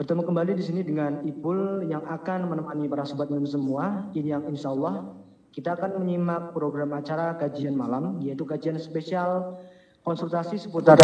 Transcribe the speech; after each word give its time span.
Bertemu 0.00 0.24
kembali 0.24 0.56
di 0.56 0.64
sini 0.64 0.80
dengan 0.80 1.20
Ipul 1.28 1.84
yang 1.84 2.00
akan 2.08 2.48
menemani 2.48 2.88
para 2.88 3.04
sobat 3.04 3.28
minum 3.28 3.44
semua. 3.44 4.08
Ini 4.16 4.32
yang 4.32 4.48
insya 4.48 4.72
Allah 4.72 5.12
kita 5.52 5.76
akan 5.76 6.00
menyimak 6.00 6.56
program 6.56 6.96
acara 6.96 7.36
kajian 7.36 7.76
malam, 7.76 8.16
yaitu 8.24 8.48
kajian 8.48 8.80
spesial 8.80 9.60
konsultasi 10.00 10.56
seputar 10.56 10.96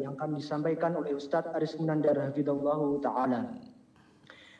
yang 0.00 0.16
akan 0.16 0.40
disampaikan 0.40 0.96
oleh 0.96 1.12
Ustadz 1.12 1.52
Aris 1.52 1.76
Munandar 1.76 2.16
Hafidullah 2.16 2.80
Ta'ala. 3.04 3.60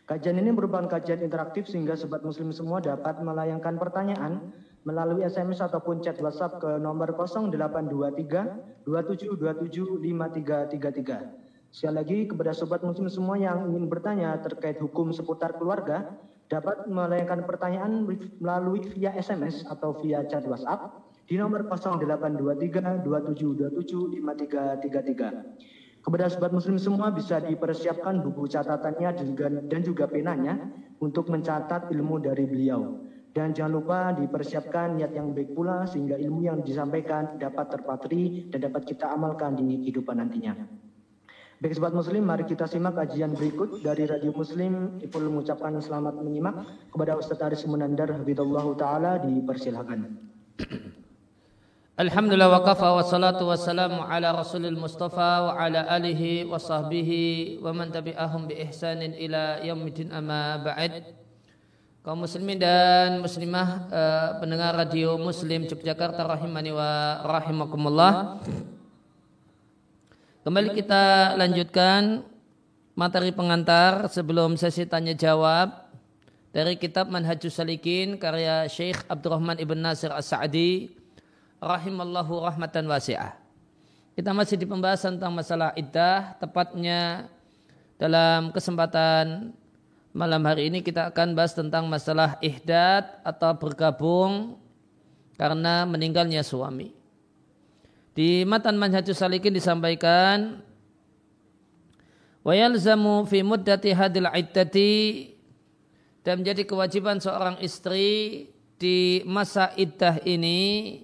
Kajian 0.05 0.37
ini 0.37 0.53
merupakan 0.53 0.85
kajian 0.85 1.25
interaktif 1.25 1.73
sehingga 1.73 1.97
sobat 1.97 2.21
muslim 2.21 2.53
semua 2.53 2.85
dapat 2.85 3.17
melayangkan 3.25 3.81
pertanyaan 3.81 4.53
melalui 4.85 5.25
SMS 5.25 5.65
ataupun 5.65 6.05
chat 6.05 6.21
WhatsApp 6.21 6.61
ke 6.61 6.77
nomor 6.77 7.17
0823 7.17 8.85
2727 8.85 10.05
5333. 10.05 11.48
Sekali 11.69 11.95
lagi 12.01 12.19
kepada 12.25 12.57
sobat 12.57 12.81
muslim 12.81 13.13
semua 13.13 13.37
yang 13.37 13.69
ingin 13.69 13.93
bertanya 13.93 14.41
terkait 14.41 14.81
hukum 14.81 15.13
seputar 15.13 15.61
keluarga 15.61 16.17
dapat 16.49 16.89
melayangkan 16.89 17.45
pertanyaan 17.45 18.09
melalui 18.41 18.81
via 18.97 19.13
SMS 19.13 19.69
atau 19.69 19.93
via 20.01 20.25
chat 20.25 20.49
WhatsApp 20.49 21.05
di 21.29 21.37
nomor 21.37 21.69
0823 21.69 23.05
2727 23.05 24.17
5333. 24.17 26.01
Kepada 26.01 26.25
sobat 26.33 26.57
muslim 26.57 26.81
semua 26.81 27.13
bisa 27.13 27.37
dipersiapkan 27.37 28.25
buku 28.25 28.49
catatannya 28.49 29.29
dan 29.69 29.81
juga 29.85 30.09
penanya 30.09 30.57
untuk 31.05 31.29
mencatat 31.29 31.93
ilmu 31.93 32.17
dari 32.25 32.49
beliau. 32.49 33.05
Dan 33.29 33.53
jangan 33.53 33.73
lupa 33.77 34.17
dipersiapkan 34.17 34.97
niat 34.97 35.13
yang 35.13 35.37
baik 35.37 35.53
pula 35.53 35.85
sehingga 35.85 36.17
ilmu 36.17 36.49
yang 36.49 36.65
disampaikan 36.65 37.37
dapat 37.37 37.77
terpatri 37.77 38.49
dan 38.49 38.65
dapat 38.73 38.89
kita 38.89 39.05
amalkan 39.13 39.53
di 39.53 39.85
kehidupan 39.85 40.17
nantinya. 40.17 40.88
Baik 41.59 41.75
sobat 41.75 41.91
muslim, 41.91 42.23
mari 42.23 42.47
kita 42.47 42.71
simak 42.71 42.95
kajian 42.95 43.35
berikut 43.35 43.83
dari 43.83 44.07
Radio 44.07 44.31
Muslim. 44.31 45.03
Ipul 45.03 45.27
mengucapkan 45.27 45.75
selamat 45.83 46.15
menyimak 46.23 46.55
kepada 46.95 47.19
Ustaz 47.19 47.43
Aris 47.43 47.67
Munandar 47.67 48.15
Habibullah 48.15 48.63
Ta'ala 48.79 49.19
dipersilahkan. 49.19 50.07
Alhamdulillah 51.99 52.47
wa 52.47 52.63
kafa 52.63 52.95
wa 52.95 53.03
salatu 53.03 53.51
wa 53.51 53.59
salamu 53.59 54.07
ala 54.07 54.39
rasulil 54.39 54.79
mustafa 54.79 55.51
wa 55.51 55.59
ala 55.59 55.83
alihi 55.99 56.47
wa 56.47 56.63
sahbihi 56.63 57.59
wa 57.59 57.75
man 57.75 57.91
tabi'ahum 57.91 58.47
bi 58.47 58.63
ihsanin 58.63 59.19
ila 59.19 59.59
yaumidin 59.59 60.15
amma 60.15 60.63
ba'd 60.63 61.11
kaum 62.07 62.23
muslimin 62.23 62.63
dan 62.63 63.19
muslimah 63.19 63.91
uh, 63.91 64.29
pendengar 64.39 64.79
radio 64.79 65.19
muslim 65.19 65.67
Yogyakarta 65.67 66.23
rahimani 66.23 66.71
wa 66.71 67.19
rahimakumullah 67.27 68.47
Kembali 70.47 70.71
kita 70.71 71.35
lanjutkan 71.35 72.23
materi 72.95 73.35
pengantar 73.35 74.07
sebelum 74.07 74.55
sesi 74.55 74.87
tanya 74.87 75.11
jawab 75.11 75.91
dari 76.55 76.79
kitab 76.79 77.11
Manhajus 77.11 77.59
Salikin 77.59 78.15
karya 78.23 78.63
Syekh 78.71 79.03
Abdurrahman 79.11 79.59
Ibn 79.59 79.79
Nasir 79.83 80.15
As-Sa'di 80.15 80.95
rahimallahu 81.59 82.39
rahmatan 82.47 82.87
wasi'ah. 82.87 83.35
Kita 84.15 84.31
masih 84.31 84.55
di 84.55 84.67
pembahasan 84.71 85.19
tentang 85.19 85.35
masalah 85.35 85.75
iddah, 85.75 86.39
tepatnya 86.39 87.27
dalam 87.99 88.55
kesempatan 88.55 89.51
malam 90.15 90.43
hari 90.47 90.71
ini 90.71 90.87
kita 90.87 91.11
akan 91.11 91.35
bahas 91.35 91.51
tentang 91.51 91.91
masalah 91.91 92.39
ihdad 92.39 93.11
atau 93.27 93.59
bergabung 93.59 94.55
karena 95.35 95.83
meninggalnya 95.83 96.47
suami. 96.47 96.98
Di 98.19 98.43
matan 98.43 98.75
manhajus 98.83 99.23
salikin 99.23 99.55
disampaikan 99.55 100.59
wa 102.43 102.51
yalzamu 102.51 103.23
fi 103.31 103.47
muddati 103.47 103.95
hadil 103.95 104.27
iddati 104.27 105.31
dan 106.27 106.43
menjadi 106.43 106.67
kewajiban 106.67 107.23
seorang 107.23 107.63
istri 107.63 108.51
di 108.75 109.23
masa 109.23 109.71
iddah 109.79 110.19
ini 110.27 110.99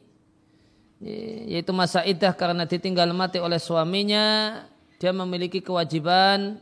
yaitu 1.46 1.70
masa 1.70 2.02
iddah 2.02 2.34
karena 2.34 2.66
ditinggal 2.66 3.06
mati 3.14 3.38
oleh 3.38 3.62
suaminya 3.62 4.58
dia 4.98 5.14
memiliki 5.14 5.62
kewajiban 5.62 6.58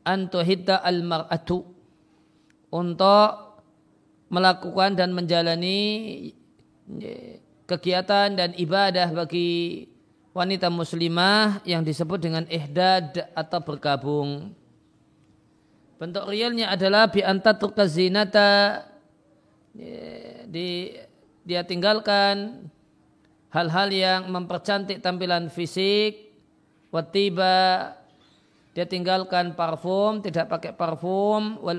antuhidda 0.00 0.80
al 0.80 1.04
mar'atu 1.04 1.60
untuk 2.72 3.60
melakukan 4.32 4.96
dan 4.96 5.12
menjalani 5.12 6.32
kegiatan 7.64 8.32
dan 8.36 8.52
ibadah 8.56 9.08
bagi 9.12 9.84
wanita 10.34 10.68
muslimah 10.68 11.62
yang 11.64 11.86
disebut 11.86 12.18
dengan 12.20 12.44
ihdad 12.50 13.30
atau 13.32 13.60
bergabung. 13.62 14.52
Bentuk 15.96 16.26
realnya 16.26 16.74
adalah 16.74 17.08
bi 17.08 17.22
antatur 17.22 17.70
zinata 17.86 18.82
di 20.50 20.90
dia 21.46 21.62
tinggalkan 21.62 22.66
hal-hal 23.54 23.88
yang 23.94 24.20
mempercantik 24.26 24.98
tampilan 24.98 25.46
fisik, 25.48 26.34
watiba 26.90 27.94
dia 28.74 28.90
tinggalkan 28.90 29.54
parfum, 29.54 30.18
tidak 30.18 30.50
pakai 30.50 30.74
parfum, 30.74 31.62
wal 31.62 31.78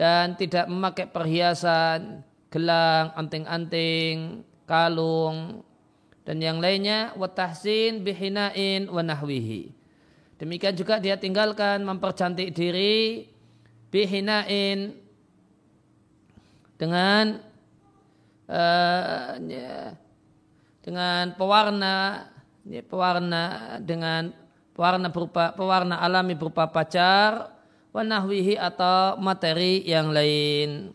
dan 0.00 0.32
tidak 0.40 0.64
memakai 0.64 1.04
perhiasan, 1.12 2.24
gelang, 2.56 3.12
anting-anting, 3.12 4.40
kalung, 4.64 5.60
dan 6.24 6.40
yang 6.40 6.56
lainnya 6.56 7.12
watahsin 7.20 8.00
bihinain 8.00 8.88
wa 8.88 9.04
nahwihi. 9.04 9.76
Demikian 10.40 10.72
juga 10.72 10.96
dia 10.96 11.20
tinggalkan 11.20 11.84
mempercantik 11.84 12.56
diri 12.56 13.28
bihinain 13.92 14.96
dengan 16.80 17.44
uh, 18.48 19.36
dengan 20.80 21.24
pewarna 21.36 22.28
ya, 22.64 22.82
pewarna 22.84 23.42
dengan 23.80 24.32
pewarna 24.76 25.08
berupa 25.08 25.52
pewarna 25.56 26.00
alami 26.00 26.36
berupa 26.36 26.68
pacar 26.68 27.52
wa 27.94 28.02
nahwihi 28.04 28.60
atau 28.60 29.16
materi 29.20 29.84
yang 29.88 30.12
lain. 30.12 30.92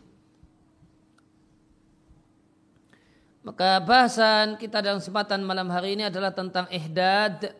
Maka 3.42 3.82
bahasan 3.82 4.54
kita 4.54 4.78
dalam 4.78 5.02
kesempatan 5.02 5.42
malam 5.42 5.66
hari 5.66 5.98
ini 5.98 6.06
adalah 6.06 6.30
tentang 6.30 6.70
ihdad 6.70 7.50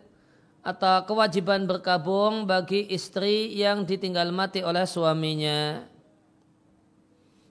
atau 0.63 1.03
kewajiban 1.11 1.67
berkabung 1.67 2.47
bagi 2.47 2.87
istri 2.87 3.51
yang 3.59 3.83
ditinggal 3.83 4.31
mati 4.31 4.63
oleh 4.63 4.87
suaminya. 4.87 5.83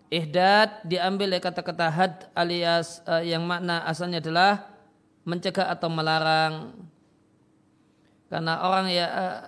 Ihdad 0.07 0.79
diambil 0.87 1.35
dari 1.35 1.43
kata-kata 1.43 1.87
had 1.91 2.15
alias 2.31 3.03
uh, 3.03 3.19
yang 3.19 3.43
makna 3.43 3.83
asalnya 3.83 4.23
adalah 4.23 4.63
mencegah 5.27 5.67
atau 5.67 5.91
melarang. 5.91 6.71
Karena 8.31 8.63
orang 8.63 8.85
ya 8.87 9.07
uh, 9.11 9.39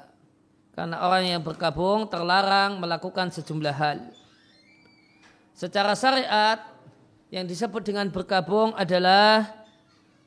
karena 0.76 1.08
orang 1.08 1.24
yang 1.24 1.40
berkabung 1.40 2.12
terlarang 2.12 2.84
melakukan 2.84 3.32
sejumlah 3.32 3.76
hal. 3.80 4.12
Secara 5.56 5.96
syariat 5.96 6.73
yang 7.34 7.50
disebut 7.50 7.82
dengan 7.82 8.14
bergabung 8.14 8.78
adalah 8.78 9.66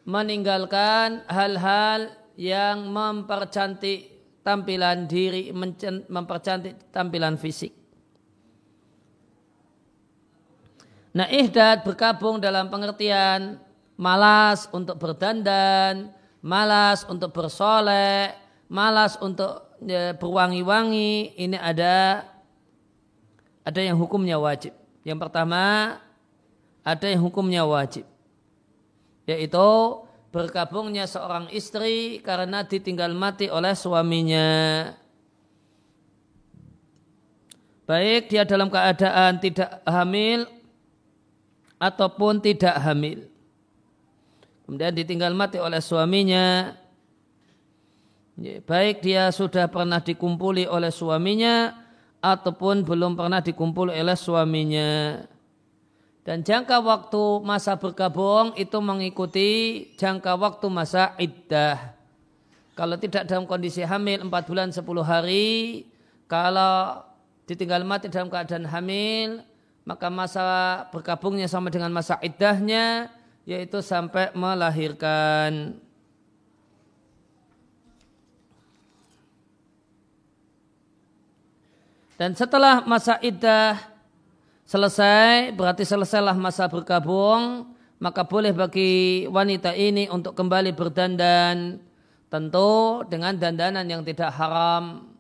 meninggalkan 0.03 1.23
hal-hal 1.31 2.11
yang 2.35 2.91
mempercantik 2.91 4.11
tampilan 4.43 5.07
diri, 5.07 5.55
mempercantik 6.11 6.91
tampilan 6.91 7.39
fisik. 7.39 7.71
Nah, 11.15 11.31
ihdad 11.31 11.87
bergabung 11.87 12.43
dalam 12.43 12.67
pengertian 12.75 13.63
malas 13.95 14.67
untuk 14.75 14.99
berdandan, 14.99 16.11
malas 16.43 17.07
untuk 17.07 17.31
bersolek, 17.31 18.35
malas 18.67 19.15
untuk 19.23 19.79
ya, 19.79 20.11
berwangi-wangi. 20.19 21.39
Ini 21.39 21.57
ada 21.57 22.27
ada 23.63 23.81
yang 23.81 23.95
hukumnya 23.95 24.37
wajib. 24.43 24.75
Yang 25.07 25.19
pertama, 25.23 25.97
ada 26.87 27.07
yang 27.11 27.27
hukumnya 27.27 27.67
wajib. 27.67 28.07
Yaitu 29.27 29.67
berkabungnya 30.31 31.11
seorang 31.11 31.51
istri 31.51 32.23
karena 32.23 32.63
ditinggal 32.63 33.11
mati 33.11 33.51
oleh 33.51 33.75
suaminya. 33.75 34.47
Baik 37.91 38.31
dia 38.31 38.47
dalam 38.47 38.71
keadaan 38.71 39.43
tidak 39.43 39.83
hamil 39.83 40.47
ataupun 41.83 42.39
tidak 42.39 42.79
hamil. 42.79 43.27
Kemudian 44.67 44.95
ditinggal 44.95 45.35
mati 45.35 45.59
oleh 45.59 45.83
suaminya. 45.83 46.75
Baik 48.67 49.03
dia 49.03 49.31
sudah 49.35 49.67
pernah 49.71 50.03
dikumpuli 50.03 50.67
oleh 50.71 50.91
suaminya 50.91 51.83
ataupun 52.23 52.83
belum 52.83 53.15
pernah 53.15 53.43
dikumpuli 53.43 53.95
oleh 53.95 54.19
suaminya. 54.19 55.23
Dan 56.27 56.43
jangka 56.43 56.83
waktu 56.83 57.47
masa 57.47 57.79
bergabung 57.79 58.51
itu 58.59 58.75
mengikuti 58.83 59.51
jangka 59.95 60.35
waktu 60.35 60.67
masa 60.67 61.15
iddah. 61.23 61.95
Kalau 62.75 62.99
tidak 62.99 63.31
dalam 63.31 63.47
kondisi 63.47 63.87
hamil 63.87 64.27
4 64.27 64.51
bulan 64.51 64.75
10 64.75 64.83
hari, 65.07 65.87
kalau 66.27 67.07
ditinggal 67.47 67.87
mati 67.87 68.11
dalam 68.11 68.27
keadaan 68.27 68.67
hamil, 68.67 69.47
maka 69.87 70.11
masa 70.11 70.45
berkabungnya 70.91 71.47
sama 71.47 71.71
dengan 71.71 71.95
masa 71.95 72.19
iddahnya, 72.19 73.07
yaitu 73.47 73.79
sampai 73.79 74.35
melahirkan. 74.35 75.79
Dan 82.19 82.35
setelah 82.35 82.83
masa 82.83 83.23
iddah 83.23 83.96
selesai, 84.67 85.55
berarti 85.55 85.87
selesailah 85.87 86.35
masa 86.35 86.67
berkabung, 86.67 87.71
maka 88.03 88.27
boleh 88.27 88.53
bagi 88.53 89.25
wanita 89.31 89.73
ini 89.73 90.11
untuk 90.13 90.37
kembali 90.37 90.77
berdandan, 90.77 91.81
tentu 92.29 93.07
dengan 93.09 93.33
dandanan 93.39 93.87
yang 93.89 94.05
tidak 94.05 94.35
haram. 94.37 95.15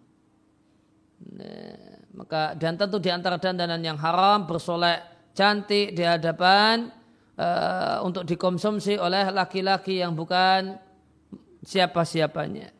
Nah, 1.16 1.96
maka 2.12 2.52
dan 2.60 2.76
tentu 2.76 3.00
di 3.00 3.08
antara 3.08 3.40
dandanan 3.40 3.80
yang 3.80 3.96
haram 3.96 4.44
bersolek 4.44 5.32
cantik 5.32 5.96
di 5.96 6.04
hadapan 6.04 6.92
uh, 7.40 8.04
untuk 8.04 8.28
dikonsumsi 8.28 9.00
oleh 9.00 9.32
laki-laki 9.32 10.04
yang 10.04 10.12
bukan 10.12 10.76
siapa-siapanya. 11.64 12.75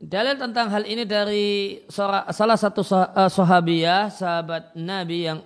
Dalil 0.00 0.40
tentang 0.40 0.72
hal 0.72 0.88
ini 0.88 1.04
dari 1.04 1.76
salah 1.92 2.56
satu 2.56 2.80
eh, 2.80 3.28
sahabiah, 3.28 4.08
sahabat 4.08 4.72
Nabi 4.72 5.28
yang 5.28 5.44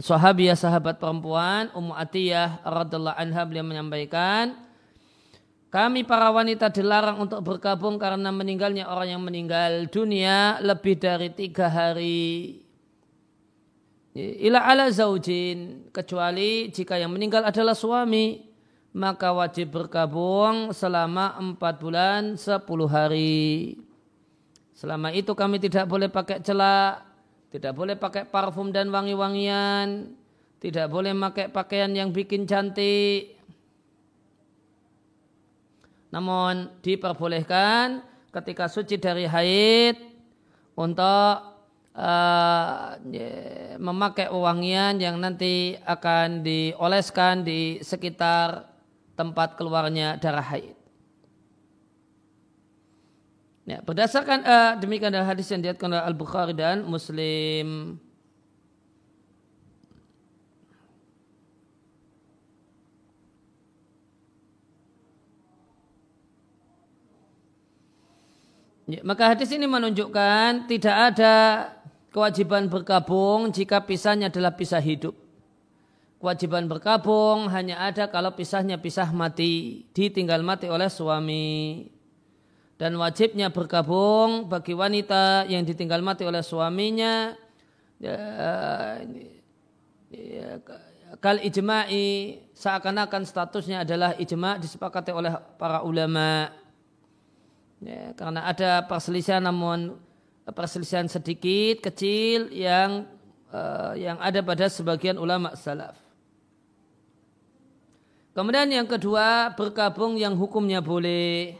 sahabiah 0.00 0.56
sahabat 0.56 1.00
perempuan 1.00 1.72
Ummu 1.72 1.96
Atiyah 1.96 2.60
radhiallahu 2.64 3.16
anha 3.16 3.42
beliau 3.48 3.64
menyampaikan 3.64 4.56
kami 5.70 6.02
para 6.02 6.34
wanita 6.34 6.66
dilarang 6.66 7.30
untuk 7.30 7.46
bergabung 7.46 7.94
karena 7.94 8.34
meninggalnya 8.34 8.90
orang 8.90 9.14
yang 9.14 9.22
meninggal 9.22 9.86
dunia 9.86 10.58
lebih 10.58 10.98
dari 10.98 11.30
tiga 11.30 11.70
hari. 11.70 12.58
Ila 14.18 14.66
ala 14.66 14.90
zaujin 14.90 15.86
kecuali 15.94 16.74
jika 16.74 16.98
yang 16.98 17.14
meninggal 17.14 17.46
adalah 17.46 17.78
suami 17.78 18.49
maka 18.90 19.30
wajib 19.30 19.70
berkabung 19.70 20.74
selama 20.74 21.38
empat 21.38 21.74
bulan 21.78 22.34
sepuluh 22.34 22.90
hari. 22.90 23.78
Selama 24.74 25.14
itu 25.14 25.30
kami 25.36 25.60
tidak 25.60 25.86
boleh 25.86 26.08
pakai 26.08 26.40
celak, 26.42 27.04
tidak 27.52 27.76
boleh 27.76 27.94
pakai 27.94 28.24
parfum 28.26 28.72
dan 28.74 28.88
wangi-wangian, 28.88 30.16
tidak 30.58 30.88
boleh 30.88 31.12
pakai 31.12 31.46
pakaian 31.52 31.92
yang 31.92 32.10
bikin 32.10 32.48
cantik. 32.48 33.36
Namun 36.10 36.82
diperbolehkan 36.82 38.02
ketika 38.34 38.66
suci 38.66 38.98
dari 38.98 39.30
haid 39.30 39.94
untuk 40.74 41.34
uh, 41.94 42.98
memakai 43.78 44.26
wangian 44.32 44.98
yang 44.98 45.20
nanti 45.22 45.78
akan 45.86 46.42
dioleskan 46.42 47.46
di 47.46 47.78
sekitar 47.84 48.69
tempat 49.20 49.60
keluarnya 49.60 50.16
darah 50.16 50.40
haid. 50.40 50.72
Ya, 53.68 53.84
berdasarkan 53.84 54.40
uh, 54.40 54.72
demikian 54.80 55.12
adalah 55.12 55.36
hadis 55.36 55.52
yang 55.52 55.60
diatkan 55.60 55.92
oleh 55.92 56.00
Al 56.00 56.16
Bukhari 56.16 56.56
dan 56.56 56.88
Muslim. 56.88 58.00
Ya, 68.90 69.04
maka 69.06 69.30
hadis 69.30 69.52
ini 69.54 69.70
menunjukkan 69.70 70.66
tidak 70.66 70.96
ada 71.14 71.34
kewajiban 72.10 72.66
berkabung 72.66 73.54
jika 73.54 73.78
pisahnya 73.78 74.26
adalah 74.32 74.50
pisah 74.50 74.82
hidup 74.82 75.29
kewajiban 76.20 76.68
berkabung 76.68 77.48
hanya 77.48 77.80
ada 77.80 78.12
kalau 78.12 78.36
pisahnya 78.36 78.76
pisah 78.76 79.08
mati, 79.10 79.88
ditinggal 79.96 80.44
mati 80.44 80.68
oleh 80.68 80.92
suami. 80.92 81.88
Dan 82.76 82.96
wajibnya 82.96 83.52
berkabung 83.52 84.48
bagi 84.48 84.72
wanita 84.72 85.44
yang 85.48 85.64
ditinggal 85.68 86.00
mati 86.00 86.24
oleh 86.24 86.40
suaminya 86.40 87.36
ya, 88.00 88.16
ya, 90.08 90.48
kal 91.20 91.36
ijma'i 91.44 92.40
seakan-akan 92.56 93.28
statusnya 93.28 93.84
adalah 93.84 94.16
ijma' 94.16 94.56
disepakati 94.56 95.12
oleh 95.12 95.36
para 95.60 95.84
ulama. 95.84 96.48
Ya, 97.84 98.12
karena 98.16 98.48
ada 98.48 98.84
perselisihan 98.84 99.44
namun 99.44 100.00
perselisihan 100.48 101.08
sedikit 101.08 101.84
kecil 101.84 102.48
yang 102.48 103.04
uh, 103.52 103.92
yang 103.92 104.16
ada 104.20 104.40
pada 104.40 104.72
sebagian 104.72 105.20
ulama 105.20 105.52
salaf. 105.52 106.09
Kemudian 108.30 108.70
yang 108.70 108.86
kedua 108.86 109.50
berkabung 109.58 110.14
yang 110.14 110.38
hukumnya 110.38 110.78
boleh 110.78 111.58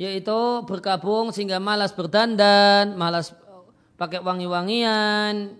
yaitu 0.00 0.40
berkabung 0.66 1.30
sehingga 1.30 1.60
malas 1.60 1.92
berdandan, 1.92 2.96
malas 2.96 3.30
pakai 4.00 4.18
wangi-wangian 4.18 5.54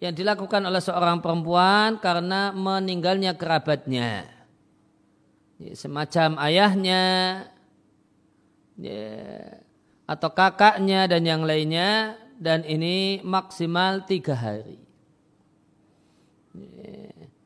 yang 0.00 0.14
dilakukan 0.14 0.64
oleh 0.64 0.80
seorang 0.80 1.20
perempuan 1.20 2.00
karena 2.00 2.54
meninggalnya 2.54 3.36
kerabatnya. 3.36 4.30
Semacam 5.76 6.40
ayahnya 6.44 7.02
ya, 8.80 9.12
atau 10.04 10.30
kakaknya 10.32 11.08
dan 11.08 11.22
yang 11.24 11.42
lainnya 11.44 12.20
dan 12.36 12.64
ini 12.64 13.20
maksimal 13.24 14.04
tiga 14.04 14.36
hari. 14.36 14.80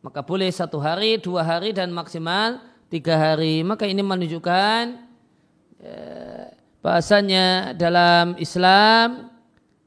Maka 0.09 0.25
boleh 0.25 0.49
satu 0.49 0.81
hari, 0.81 1.21
dua 1.21 1.45
hari 1.45 1.77
dan 1.77 1.93
maksimal 1.93 2.65
tiga 2.89 3.13
hari. 3.13 3.61
Maka 3.61 3.85
ini 3.85 4.01
menunjukkan 4.01 4.97
eh, 5.85 6.49
bahasanya 6.81 7.77
dalam 7.77 8.33
Islam 8.41 9.29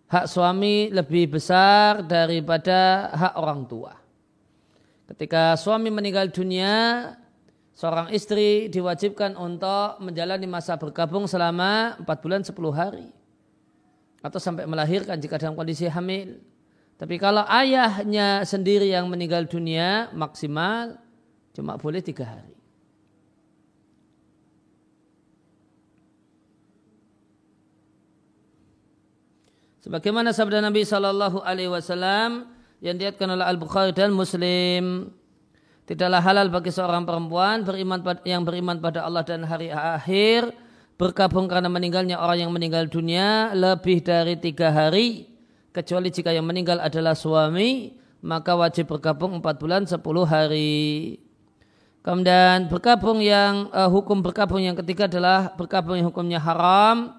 hak 0.05 0.29
suami 0.29 0.93
lebih 0.93 1.25
besar 1.25 2.05
daripada 2.05 3.09
hak 3.17 3.33
orang 3.33 3.65
tua. 3.65 3.97
Ketika 5.09 5.57
suami 5.57 5.89
meninggal 5.89 6.29
dunia, 6.29 7.17
seorang 7.73 8.13
istri 8.13 8.69
diwajibkan 8.69 9.33
untuk 9.33 9.97
menjalani 10.05 10.45
masa 10.45 10.77
bergabung 10.77 11.25
selama 11.25 11.97
empat 11.97 12.17
bulan 12.21 12.45
sepuluh 12.45 12.69
hari. 12.69 13.09
Atau 14.21 14.37
sampai 14.37 14.69
melahirkan 14.69 15.17
jika 15.17 15.41
dalam 15.41 15.57
kondisi 15.57 15.89
hamil. 15.89 16.37
Tapi 17.01 17.17
kalau 17.17 17.41
ayahnya 17.49 18.45
sendiri 18.45 18.93
yang 18.93 19.09
meninggal 19.09 19.49
dunia 19.49 20.13
maksimal 20.13 21.01
cuma 21.49 21.73
boleh 21.73 21.97
tiga 21.97 22.29
hari. 22.29 22.53
Sebagaimana 29.81 30.29
sabda 30.29 30.61
Nabi 30.61 30.85
Shallallahu 30.85 31.41
Alaihi 31.41 31.73
Wasallam 31.73 32.45
yang 32.85 33.01
diatkan 33.01 33.33
oleh 33.33 33.49
Al 33.49 33.57
Bukhari 33.57 33.97
dan 33.97 34.13
Muslim, 34.13 35.09
tidaklah 35.89 36.21
halal 36.21 36.53
bagi 36.53 36.69
seorang 36.69 37.01
perempuan 37.01 37.65
beriman 37.65 37.97
yang 38.29 38.45
beriman 38.45 38.77
pada 38.77 39.09
Allah 39.09 39.25
dan 39.25 39.41
hari 39.41 39.73
akhir 39.73 40.53
berkabung 41.01 41.49
karena 41.49 41.65
meninggalnya 41.65 42.21
orang 42.21 42.45
yang 42.45 42.53
meninggal 42.53 42.85
dunia 42.85 43.57
lebih 43.57 44.05
dari 44.05 44.37
tiga 44.37 44.69
hari 44.69 45.30
kecuali 45.71 46.11
jika 46.11 46.35
yang 46.35 46.47
meninggal 46.47 46.79
adalah 46.83 47.15
suami 47.15 47.95
maka 48.21 48.53
wajib 48.53 48.87
bergabung 48.87 49.41
4 49.41 49.61
bulan 49.61 49.81
10 49.89 49.97
hari. 50.29 51.17
Kemudian 52.01 52.69
bergabung 52.69 53.21
yang 53.21 53.69
uh, 53.73 53.89
hukum 53.89 54.25
bergabung 54.25 54.61
yang 54.61 54.77
ketiga 54.77 55.05
adalah 55.05 55.53
bergabung 55.53 55.97
yang 55.97 56.09
hukumnya 56.09 56.41
haram 56.41 57.13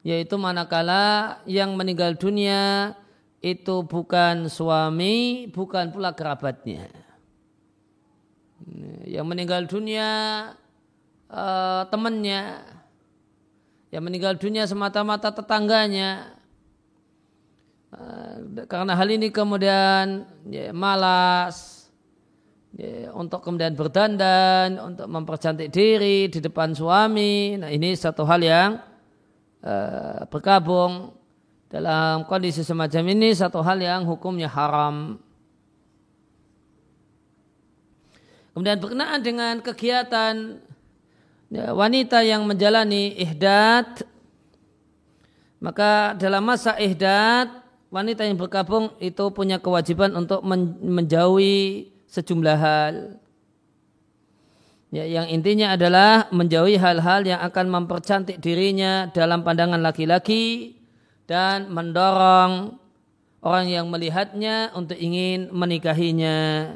yaitu 0.00 0.36
manakala 0.40 1.36
yang 1.44 1.76
meninggal 1.76 2.16
dunia 2.16 2.92
itu 3.40 3.84
bukan 3.84 4.48
suami, 4.48 5.48
bukan 5.48 5.92
pula 5.92 6.12
kerabatnya. 6.12 6.88
Yang 9.08 9.26
meninggal 9.28 9.64
dunia 9.64 10.08
uh, 11.32 11.88
temannya, 11.88 12.60
yang 13.88 14.04
meninggal 14.04 14.36
dunia 14.36 14.68
semata-mata 14.68 15.32
tetangganya, 15.32 16.39
karena 18.70 18.94
hal 18.94 19.08
ini 19.10 19.34
kemudian 19.34 20.22
ya, 20.46 20.70
malas 20.70 21.90
ya, 22.78 23.10
untuk 23.18 23.42
kemudian 23.42 23.74
berdandan, 23.74 24.78
untuk 24.78 25.10
mempercantik 25.10 25.74
diri 25.74 26.30
di 26.30 26.38
depan 26.38 26.70
suami. 26.70 27.58
Nah 27.58 27.70
ini 27.70 27.90
satu 27.98 28.22
hal 28.22 28.40
yang 28.46 28.70
uh, 29.66 30.22
bergabung 30.30 31.10
dalam 31.66 32.26
kondisi 32.30 32.62
semacam 32.62 33.10
ini 33.10 33.34
satu 33.34 33.58
hal 33.58 33.82
yang 33.82 34.06
hukumnya 34.06 34.46
haram. 34.46 35.18
Kemudian 38.54 38.78
berkenaan 38.78 39.22
dengan 39.22 39.54
kegiatan 39.62 40.62
ya, 41.50 41.74
wanita 41.74 42.22
yang 42.22 42.46
menjalani 42.46 43.18
ihdat, 43.18 44.06
maka 45.58 46.14
dalam 46.18 46.42
masa 46.46 46.78
ihdat 46.78 47.59
wanita 47.90 48.22
yang 48.22 48.38
berkabung 48.38 48.94
itu 49.02 49.28
punya 49.34 49.58
kewajiban 49.58 50.14
untuk 50.14 50.40
menjauhi 50.82 51.90
sejumlah 52.06 52.58
hal. 52.58 52.94
Ya, 54.90 55.06
yang 55.06 55.30
intinya 55.30 55.78
adalah 55.78 56.26
menjauhi 56.34 56.74
hal-hal 56.74 57.22
yang 57.22 57.38
akan 57.46 57.66
mempercantik 57.70 58.42
dirinya 58.42 59.06
dalam 59.14 59.46
pandangan 59.46 59.78
laki-laki 59.78 60.74
dan 61.30 61.70
mendorong 61.70 62.74
orang 63.38 63.66
yang 63.70 63.86
melihatnya 63.86 64.74
untuk 64.74 64.98
ingin 64.98 65.46
menikahinya. 65.54 66.74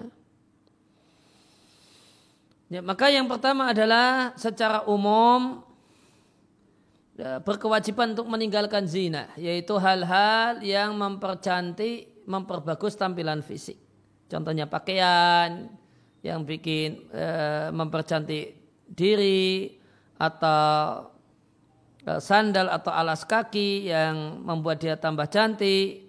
Ya, 2.70 2.80
maka 2.86 3.10
yang 3.10 3.26
pertama 3.26 3.74
adalah 3.74 4.30
secara 4.38 4.86
umum 4.86 5.63
berkewajiban 7.14 8.18
untuk 8.18 8.26
meninggalkan 8.26 8.90
zina, 8.90 9.30
yaitu 9.38 9.78
hal-hal 9.78 10.58
yang 10.66 10.98
mempercantik, 10.98 12.26
memperbagus 12.26 12.98
tampilan 12.98 13.38
fisik. 13.38 13.78
Contohnya 14.26 14.66
pakaian, 14.66 15.70
yang 16.24 16.40
bikin 16.48 17.04
e, 17.12 17.26
mempercantik 17.68 18.56
diri 18.88 19.76
atau 20.16 21.12
e, 22.00 22.16
sandal 22.16 22.72
atau 22.72 22.88
alas 22.88 23.28
kaki 23.28 23.92
yang 23.92 24.40
membuat 24.40 24.80
dia 24.80 24.96
tambah 24.96 25.28
cantik. 25.28 26.08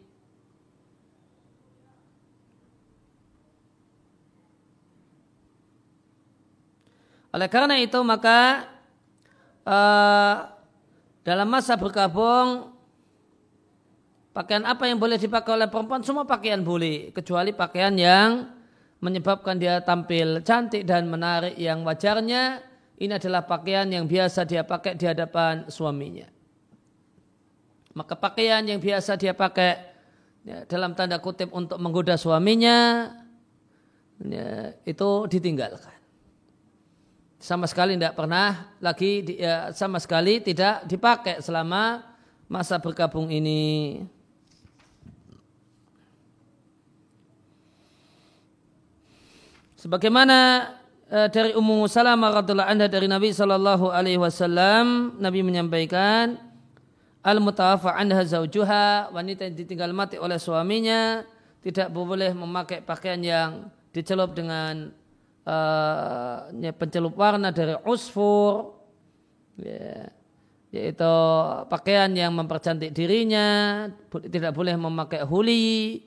Oleh 7.35 7.51
karena 7.51 7.75
itu 7.83 7.99
maka 7.99 8.71
e, 9.67 9.77
dalam 11.25 11.49
masa 11.49 11.73
berkabung 11.73 12.69
pakaian 14.29 14.61
apa 14.61 14.85
yang 14.85 15.01
boleh 15.01 15.17
dipakai 15.17 15.57
oleh 15.57 15.65
perempuan 15.65 16.05
semua 16.05 16.21
pakaian 16.21 16.61
boleh 16.61 17.09
kecuali 17.09 17.49
pakaian 17.49 17.97
yang 17.97 18.53
menyebabkan 19.01 19.57
dia 19.57 19.81
tampil 19.81 20.45
cantik 20.45 20.85
dan 20.85 21.09
menarik 21.09 21.57
yang 21.57 21.81
wajarnya 21.81 22.61
ini 23.01 23.11
adalah 23.17 23.43
pakaian 23.43 23.89
yang 23.89 24.05
biasa 24.05 24.45
dia 24.47 24.63
pakai 24.63 24.95
di 24.95 25.03
hadapan 25.03 25.67
suaminya. 25.67 26.29
Maka 27.95 28.15
pakaian 28.15 28.63
yang 28.63 28.79
biasa 28.79 29.19
dia 29.19 29.35
pakai 29.35 29.71
ya, 30.43 30.63
dalam 30.67 30.95
tanda 30.95 31.19
kutip 31.19 31.51
untuk 31.51 31.79
menggoda 31.79 32.15
suaminya 32.15 33.09
ya, 34.19 34.75
itu 34.83 35.09
ditinggalkan. 35.27 35.94
Sama 37.39 37.67
sekali 37.67 37.99
tidak 37.99 38.15
pernah 38.15 38.73
lagi 38.79 39.21
ya, 39.35 39.69
sama 39.75 39.99
sekali 39.99 40.39
tidak 40.39 40.87
dipakai 40.87 41.43
selama 41.43 42.01
masa 42.47 42.79
bergabung 42.79 43.29
ini. 43.29 44.01
Sebagaimana 49.85 50.71
uh, 51.13 51.29
dari 51.29 51.53
Ummu 51.53 51.85
Salamah 51.85 52.41
radhiallahu 52.41 52.71
anha 52.73 52.89
dari 52.89 53.05
Nabi 53.05 53.29
sallallahu 53.29 53.93
alaihi 53.93 54.17
wasallam 54.17 55.13
Nabi 55.21 55.45
menyampaikan 55.45 56.41
al 57.21 57.37
mutawafa 57.37 57.93
anha 57.93 58.25
zaujuha 58.25 59.13
wanita 59.13 59.45
yang 59.45 59.53
ditinggal 59.53 59.93
mati 59.93 60.17
oleh 60.17 60.41
suaminya 60.41 61.21
tidak 61.61 61.93
boleh 61.93 62.33
memakai 62.33 62.81
pakaian 62.81 63.21
yang 63.21 63.69
dicelup 63.93 64.33
dengan 64.33 64.89
uh, 65.45 66.73
pencelup 66.75 67.15
warna 67.15 67.53
dari 67.53 67.77
usfur 67.85 68.75
ya, 69.61 70.09
yaitu 70.73 71.15
pakaian 71.71 72.11
yang 72.11 72.35
mempercantik 72.35 72.91
dirinya 72.91 73.87
tidak 74.09 74.51
boleh 74.51 74.75
memakai 74.75 75.23
huli 75.23 76.03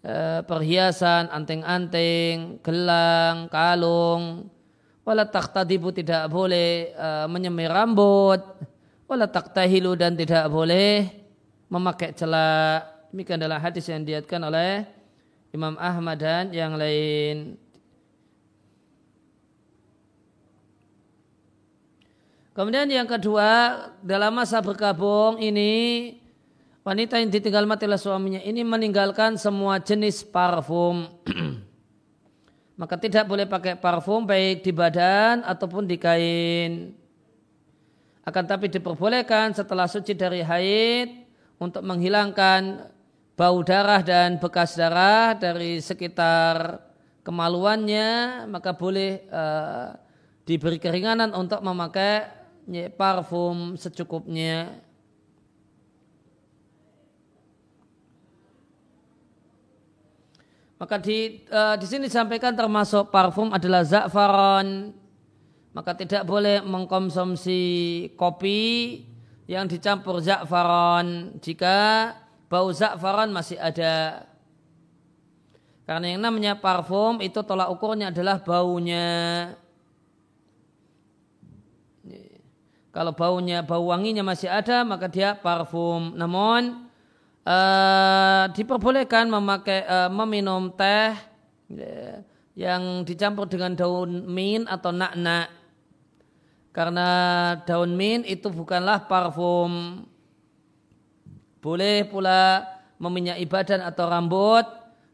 Eh, 0.00 0.40
perhiasan, 0.48 1.28
anting-anting, 1.28 2.64
gelang, 2.64 3.52
kalung. 3.52 4.48
Wala 5.04 5.28
taktadibu 5.28 5.92
tidak 5.92 6.24
boleh 6.32 6.96
uh, 6.96 7.28
menyemir 7.28 7.68
rambut. 7.68 8.40
Wala 9.04 9.28
taktahilu 9.28 9.92
dan 10.00 10.16
tidak 10.16 10.48
boleh 10.48 11.04
memakai 11.68 12.16
celak. 12.16 13.12
Demikian 13.12 13.44
adalah 13.44 13.60
hadis 13.60 13.92
yang 13.92 14.00
diatkan 14.00 14.40
oleh 14.40 14.88
Imam 15.52 15.76
Ahmad 15.76 16.16
dan 16.16 16.48
yang 16.48 16.80
lain. 16.80 17.60
Kemudian 22.50 22.90
yang 22.90 23.06
kedua, 23.06 23.78
dalam 24.02 24.34
masa 24.34 24.58
berkabung 24.58 25.38
ini 25.38 26.18
wanita 26.82 27.22
yang 27.22 27.30
ditinggal 27.30 27.62
mati 27.62 27.86
oleh 27.86 28.00
suaminya 28.00 28.42
ini 28.42 28.66
meninggalkan 28.66 29.38
semua 29.38 29.78
jenis 29.78 30.26
parfum. 30.26 31.06
Maka 32.80 32.98
tidak 32.98 33.30
boleh 33.30 33.46
pakai 33.46 33.78
parfum 33.78 34.26
baik 34.26 34.66
di 34.66 34.72
badan 34.74 35.46
ataupun 35.46 35.86
di 35.86 35.94
kain. 35.94 36.90
Akan 38.26 38.44
tapi 38.50 38.66
diperbolehkan 38.66 39.54
setelah 39.54 39.86
suci 39.86 40.18
dari 40.18 40.42
haid 40.42 41.22
untuk 41.62 41.86
menghilangkan 41.86 42.88
bau 43.38 43.62
darah 43.62 44.02
dan 44.02 44.42
bekas 44.42 44.74
darah 44.74 45.38
dari 45.38 45.78
sekitar 45.78 46.82
kemaluannya 47.22 48.44
maka 48.48 48.76
boleh 48.76 49.24
uh, 49.28 49.96
diberi 50.44 50.76
keringanan 50.76 51.32
untuk 51.36 51.60
memakai 51.64 52.39
parfum 52.96 53.74
secukupnya. 53.74 54.78
Maka 60.80 60.96
di 60.96 61.44
uh, 61.52 61.76
di 61.76 61.84
sini 61.84 62.08
disampaikan 62.08 62.56
termasuk 62.56 63.12
parfum 63.12 63.52
adalah 63.52 63.84
za'faron. 63.84 64.96
Maka 65.76 65.92
tidak 65.92 66.24
boleh 66.24 66.64
mengkonsumsi 66.64 67.60
kopi 68.16 69.04
yang 69.44 69.68
dicampur 69.68 70.24
za'faron 70.24 71.36
jika 71.44 72.10
bau 72.48 72.72
za'faron 72.72 73.28
masih 73.28 73.60
ada. 73.60 74.24
Karena 75.84 76.16
yang 76.16 76.22
namanya 76.24 76.56
parfum 76.56 77.20
itu 77.20 77.44
tolak 77.44 77.68
ukurnya 77.68 78.08
adalah 78.08 78.40
baunya. 78.40 79.52
Kalau 82.90 83.14
baunya, 83.14 83.62
bau 83.62 83.90
wanginya 83.90 84.26
masih 84.26 84.50
ada, 84.50 84.82
maka 84.82 85.06
dia 85.06 85.38
parfum. 85.38 86.14
Namun 86.18 86.90
uh, 87.46 88.44
diperbolehkan 88.50 89.30
memakai 89.30 89.86
uh, 89.86 90.10
meminum 90.10 90.74
teh 90.74 91.14
ya, 91.70 92.26
yang 92.58 93.06
dicampur 93.06 93.46
dengan 93.46 93.78
daun 93.78 94.26
min 94.26 94.66
atau 94.66 94.90
nak-nak 94.90 95.48
karena 96.70 97.08
daun 97.66 97.98
min 97.98 98.22
itu 98.22 98.46
bukanlah 98.46 99.10
parfum 99.10 100.06
boleh 101.60 102.06
pula 102.06 102.62
meminyaki 102.96 103.44
badan 103.44 103.80
atau 103.84 104.06
rambut 104.06 104.66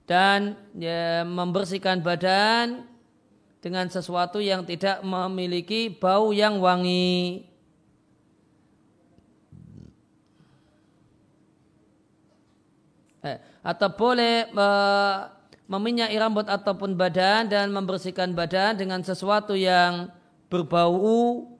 dan 0.07 0.55
ya, 0.79 1.27
membersihkan 1.27 1.99
badan 1.99 2.87
dengan 3.59 3.91
sesuatu 3.91 4.39
yang 4.39 4.63
tidak 4.63 5.03
memiliki 5.03 5.91
bau 5.91 6.31
yang 6.31 6.63
wangi. 6.63 7.43
Atau 13.67 13.91
boleh 13.91 14.47
uh, 14.55 15.27
meminyaki 15.67 16.15
rambut 16.15 16.47
ataupun 16.47 16.95
badan 16.95 17.51
dan 17.51 17.75
membersihkan 17.75 18.31
badan 18.31 18.79
dengan 18.79 19.03
sesuatu 19.03 19.59
yang 19.59 20.15
berbau 20.47 21.51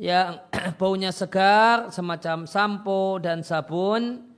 yang 0.00 0.40
baunya 0.80 1.12
segar 1.12 1.92
semacam 1.92 2.48
sampo 2.48 3.20
dan 3.20 3.44
sabun 3.44 4.32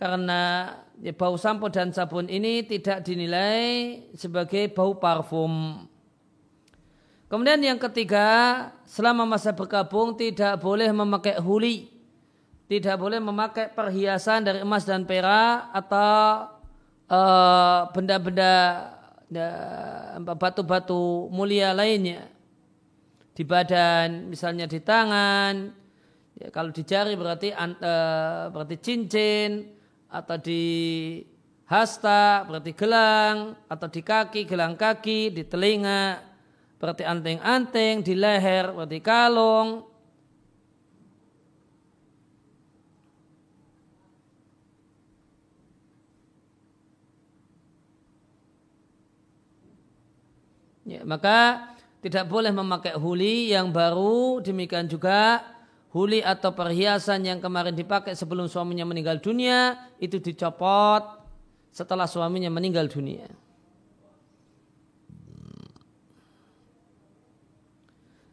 karena 0.00 0.72
ya, 1.04 1.12
bau 1.12 1.36
sampo 1.36 1.68
dan 1.68 1.92
sabun 1.92 2.32
ini 2.32 2.64
tidak 2.64 3.04
dinilai 3.04 4.00
sebagai 4.16 4.72
bau 4.72 4.96
parfum. 4.96 5.84
Kemudian 7.28 7.60
yang 7.60 7.76
ketiga, 7.76 8.24
selama 8.88 9.28
masa 9.28 9.52
berkabung 9.52 10.16
tidak 10.16 10.64
boleh 10.64 10.88
memakai 10.96 11.36
huli 11.36 11.97
tidak 12.68 13.00
boleh 13.00 13.16
memakai 13.16 13.72
perhiasan 13.72 14.44
dari 14.44 14.60
emas 14.60 14.84
dan 14.84 15.08
perak 15.08 15.72
atau 15.72 16.52
eh, 17.08 17.80
benda-benda 17.96 18.54
uh, 19.32 20.36
batu-batu 20.36 21.32
mulia 21.32 21.72
lainnya 21.72 22.28
di 23.32 23.42
badan, 23.44 24.28
misalnya 24.28 24.68
di 24.68 24.80
tangan. 24.82 25.72
Ya, 26.38 26.48
kalau 26.54 26.70
di 26.70 26.86
jari 26.86 27.18
berarti 27.18 27.50
uh, 27.50 28.52
berarti 28.52 28.76
cincin 28.78 29.74
atau 30.06 30.38
di 30.38 30.62
hasta 31.66 32.46
berarti 32.46 32.72
gelang 32.72 33.58
atau 33.66 33.88
di 33.90 34.00
kaki 34.00 34.46
gelang 34.46 34.78
kaki, 34.78 35.34
di 35.34 35.42
telinga 35.44 36.22
seperti 36.78 37.02
anting-anting 37.02 38.06
di 38.06 38.14
leher, 38.14 38.70
seperti 38.70 38.98
kalung. 39.02 39.82
Ya, 50.88 51.04
maka 51.04 51.68
tidak 52.00 52.24
boleh 52.32 52.48
memakai 52.48 52.96
huli 52.96 53.52
yang 53.52 53.68
baru, 53.68 54.40
demikian 54.40 54.88
juga 54.88 55.44
huli 55.92 56.24
atau 56.24 56.56
perhiasan 56.56 57.28
yang 57.28 57.44
kemarin 57.44 57.76
dipakai 57.76 58.16
sebelum 58.16 58.48
suaminya 58.48 58.88
meninggal 58.88 59.20
dunia 59.20 59.76
itu 60.00 60.16
dicopot 60.16 61.20
setelah 61.68 62.08
suaminya 62.08 62.48
meninggal 62.48 62.88
dunia. 62.88 63.28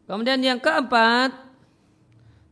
Kemudian 0.06 0.38
yang 0.38 0.62
keempat, 0.62 1.34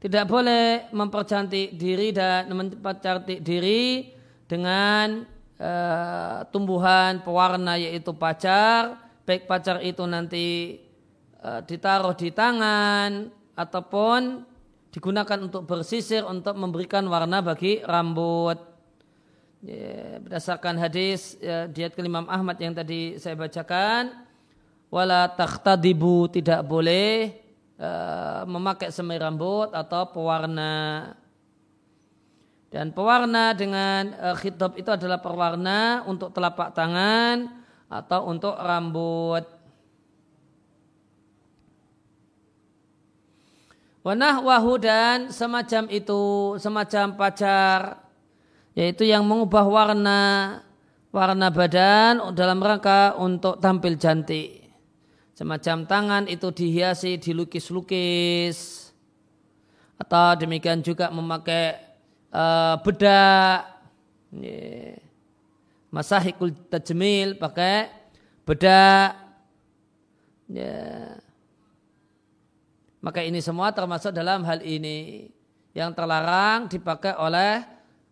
tidak 0.02 0.26
boleh 0.26 0.90
mempercantik 0.90 1.78
diri 1.78 2.10
dan 2.10 2.50
mempercantik 2.50 3.40
diri 3.40 4.10
dengan 4.44 5.22
uh, 5.62 6.42
tumbuhan 6.50 7.22
pewarna 7.22 7.78
yaitu 7.78 8.10
pacar, 8.10 9.03
baik 9.24 9.48
pacar 9.48 9.80
itu 9.80 10.04
nanti 10.04 10.78
uh, 11.40 11.60
ditaruh 11.64 12.14
di 12.16 12.30
tangan 12.30 13.28
ataupun 13.56 14.44
digunakan 14.94 15.38
untuk 15.42 15.66
bersisir 15.66 16.22
untuk 16.24 16.54
memberikan 16.54 17.04
warna 17.10 17.42
bagi 17.42 17.82
rambut. 17.82 18.60
Ya, 19.64 20.20
berdasarkan 20.20 20.76
hadis 20.76 21.40
ya, 21.40 21.64
diat 21.64 21.96
kelimam 21.96 22.28
Ahmad 22.28 22.60
yang 22.60 22.76
tadi 22.76 23.16
saya 23.16 23.32
bacakan, 23.32 24.12
wala 24.92 25.32
takhtadibu 25.32 26.28
tidak 26.28 26.60
boleh 26.68 27.44
Eh, 27.74 28.42
memakai 28.46 28.94
semai 28.94 29.18
rambut 29.18 29.74
atau 29.74 30.06
pewarna. 30.14 31.10
Dan 32.70 32.90
pewarna 32.90 33.54
dengan 33.54 34.14
uh, 34.18 34.34
khitab 34.34 34.74
itu 34.74 34.90
adalah 34.90 35.22
pewarna 35.22 36.02
untuk 36.10 36.34
telapak 36.34 36.74
tangan 36.74 37.46
atau 37.88 38.30
untuk 38.30 38.54
rambut. 38.56 39.44
Wanah 44.04 44.44
wahu 44.44 44.76
dan 44.76 45.32
semacam 45.32 45.88
itu, 45.88 46.54
semacam 46.60 47.16
pacar, 47.16 48.04
yaitu 48.76 49.08
yang 49.08 49.24
mengubah 49.24 49.64
warna 49.64 50.20
warna 51.08 51.48
badan 51.48 52.20
dalam 52.36 52.60
rangka 52.60 53.16
untuk 53.16 53.62
tampil 53.62 53.96
cantik. 53.96 54.66
Semacam 55.32 55.88
tangan 55.88 56.24
itu 56.28 56.52
dihiasi, 56.52 57.16
dilukis-lukis. 57.16 58.90
Atau 59.96 60.42
demikian 60.42 60.82
juga 60.84 61.08
memakai 61.08 61.78
uh, 62.34 62.76
bedak. 62.82 63.66
Yeah. 64.34 65.03
Masahikul 65.94 66.50
tajmil 66.66 67.38
pakai 67.38 67.86
bedak. 68.42 69.14
Yeah. 70.50 71.22
Maka 72.98 73.22
ini 73.22 73.38
semua 73.38 73.70
termasuk 73.70 74.10
dalam 74.10 74.42
hal 74.42 74.58
ini 74.66 75.30
yang 75.70 75.94
terlarang 75.94 76.66
dipakai 76.66 77.14
oleh 77.14 77.62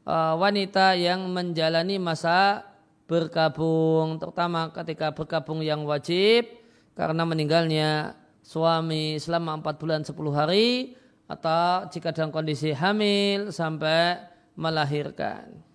uh, 0.07 0.38
wanita 0.38 0.95
yang 0.95 1.27
menjalani 1.27 1.99
masa 1.99 2.62
berkabung, 3.11 4.23
terutama 4.23 4.71
ketika 4.71 5.11
berkabung 5.11 5.59
yang 5.59 5.83
wajib 5.83 6.47
karena 6.95 7.27
meninggalnya 7.27 8.14
suami 8.47 9.18
selama 9.18 9.59
4 9.59 9.81
bulan 9.83 10.01
10 10.07 10.12
hari 10.31 10.95
atau 11.27 11.88
jika 11.90 12.14
dalam 12.14 12.31
kondisi 12.31 12.71
hamil 12.71 13.51
sampai 13.51 14.23
melahirkan. 14.55 15.71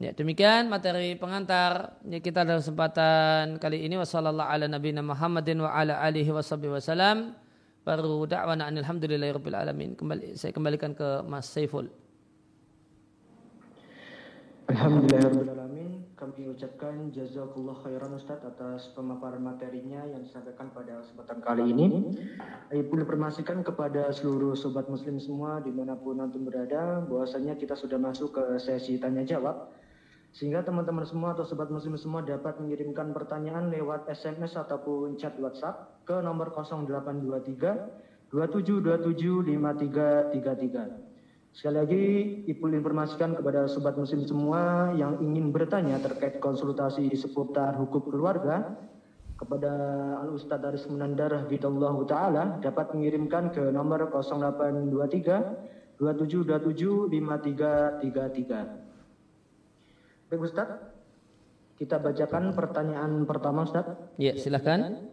Ya, 0.00 0.16
demikian 0.16 0.72
materi 0.72 1.12
pengantar. 1.12 2.00
Ya, 2.08 2.24
kita 2.24 2.48
dalam 2.48 2.64
kesempatan 2.64 3.60
kali 3.60 3.84
ini. 3.84 4.00
Wasallallahu 4.00 4.48
ala 4.48 4.64
nabiyina 4.64 5.04
Muhammadin 5.04 5.60
wa 5.60 5.76
ala 5.76 6.00
alihi 6.00 6.32
wasallam 6.32 7.36
baru 7.84 8.24
da'wana 8.24 8.72
alhamdulillahirabbil 8.72 9.52
alamin. 9.52 9.92
Kembali 9.92 10.40
saya 10.40 10.56
kembalikan 10.56 10.96
ke 10.96 11.20
Mas 11.28 11.52
Saiful. 11.52 11.92
Alhamdulillahirrahmanirrahim 14.72 16.08
Kami 16.16 16.48
ucapkan 16.48 17.12
jazakullah 17.12 17.76
khairan 17.84 18.16
Ustaz 18.16 18.40
atas 18.40 18.88
pemaparan 18.96 19.44
materinya 19.44 20.00
yang 20.08 20.24
disampaikan 20.24 20.72
pada 20.72 21.04
kesempatan 21.04 21.44
kali 21.44 21.76
ini. 21.76 22.16
Ibu 22.72 23.04
informasikan 23.04 23.60
kepada 23.60 24.08
seluruh 24.16 24.56
sobat 24.56 24.88
muslim 24.88 25.20
semua 25.20 25.60
di 25.60 25.68
mana 25.68 25.92
pun 25.92 26.24
nanti 26.24 26.40
berada 26.40 27.04
bahwasanya 27.04 27.60
kita 27.60 27.76
sudah 27.76 28.00
masuk 28.00 28.32
ke 28.32 28.44
sesi 28.56 28.96
tanya 28.96 29.28
jawab 29.28 29.68
sehingga 30.30 30.62
teman-teman 30.62 31.02
semua 31.02 31.34
atau 31.34 31.42
sobat 31.42 31.74
muslim 31.74 31.98
semua 31.98 32.22
dapat 32.22 32.62
mengirimkan 32.62 33.10
pertanyaan 33.10 33.66
lewat 33.74 34.06
SMS 34.06 34.54
ataupun 34.54 35.18
chat 35.18 35.34
WhatsApp 35.42 36.06
ke 36.06 36.22
nomor 36.22 36.54
0823 36.54 38.30
2727 38.30 39.58
5333 39.58 41.10
Sekali 41.50 41.74
lagi, 41.74 42.06
Ibu 42.46 42.70
informasikan 42.70 43.34
kepada 43.34 43.66
sobat 43.66 43.98
muslim 43.98 44.22
semua 44.22 44.94
yang 44.94 45.18
ingin 45.18 45.50
bertanya 45.50 45.98
terkait 45.98 46.38
konsultasi 46.38 47.10
seputar 47.18 47.74
hukum 47.74 48.06
keluarga 48.06 48.78
kepada 49.34 49.72
Al 50.22 50.30
Ustadz 50.30 50.62
Aris 50.62 50.86
Munandar 50.86 51.34
Bidallah 51.50 51.96
Ta'ala 52.06 52.62
dapat 52.62 52.94
mengirimkan 52.94 53.50
ke 53.50 53.66
nomor 53.74 54.14
0823 54.14 55.98
2727 55.98 57.10
5333. 57.18 58.79
Baik 60.30 60.46
Ustadz, 60.46 60.78
kita 61.74 61.98
bacakan 61.98 62.54
pertanyaan 62.54 63.26
pertama 63.26 63.66
Ustadz. 63.66 64.14
Ya, 64.14 64.38
silakan. 64.38 65.10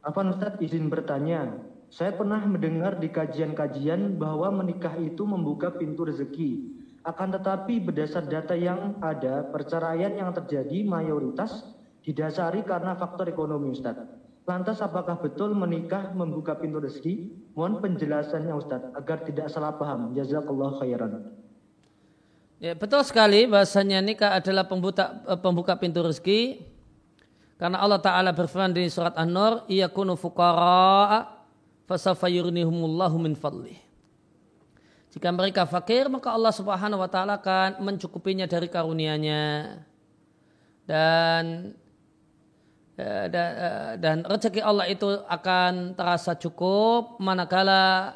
Apa 0.00 0.24
Ustadz 0.24 0.64
izin 0.64 0.88
bertanya? 0.88 1.52
Saya 1.92 2.16
pernah 2.16 2.40
mendengar 2.48 2.96
di 2.96 3.12
kajian-kajian 3.12 4.16
bahwa 4.16 4.48
menikah 4.64 4.96
itu 4.96 5.28
membuka 5.28 5.76
pintu 5.76 6.08
rezeki. 6.08 6.80
Akan 7.04 7.28
tetapi 7.28 7.76
berdasar 7.76 8.24
data 8.24 8.56
yang 8.56 8.96
ada, 9.04 9.44
perceraian 9.52 10.16
yang 10.16 10.32
terjadi 10.32 10.80
mayoritas 10.80 11.68
didasari 12.00 12.64
karena 12.64 12.96
faktor 12.96 13.28
ekonomi 13.28 13.76
Ustaz. 13.76 14.00
Lantas 14.48 14.80
apakah 14.80 15.20
betul 15.20 15.52
menikah 15.52 16.16
membuka 16.16 16.56
pintu 16.56 16.80
rezeki? 16.80 17.52
Mohon 17.52 17.84
penjelasannya 17.84 18.56
Ustaz 18.56 18.80
agar 18.96 19.28
tidak 19.28 19.52
salah 19.52 19.76
paham. 19.76 20.16
Jazakallah 20.16 20.80
khairan. 20.80 21.36
Ya, 22.58 22.74
betul 22.74 23.06
sekali 23.06 23.46
bahasanya 23.46 24.02
nikah 24.02 24.34
adalah 24.34 24.66
pembuka, 24.66 25.22
eh, 25.30 25.38
pembuka 25.38 25.78
pintu 25.78 26.02
rezeki. 26.02 26.66
Karena 27.58 27.78
Allah 27.82 28.02
Ta'ala 28.02 28.30
berfirman 28.34 28.74
di 28.74 28.86
surat 28.90 29.14
An-Nur, 29.14 29.66
Iyakunu 29.70 30.14
fuqara'a 30.18 31.38
fasafayurnihumullahu 31.86 33.16
min 33.18 33.34
fadlih. 33.38 33.78
Jika 35.08 35.32
mereka 35.32 35.64
fakir, 35.64 36.06
maka 36.12 36.30
Allah 36.30 36.52
Subhanahu 36.52 37.00
wa 37.00 37.08
taala 37.08 37.40
akan 37.40 37.80
mencukupinya 37.80 38.44
dari 38.44 38.68
karunia-Nya. 38.68 39.74
Dan 40.84 41.72
eh, 43.00 43.26
eh, 43.26 43.92
dan 43.96 44.22
rezeki 44.22 44.60
Allah 44.60 44.86
itu 44.86 45.08
akan 45.24 45.96
terasa 45.96 46.36
cukup 46.36 47.16
manakala 47.18 48.14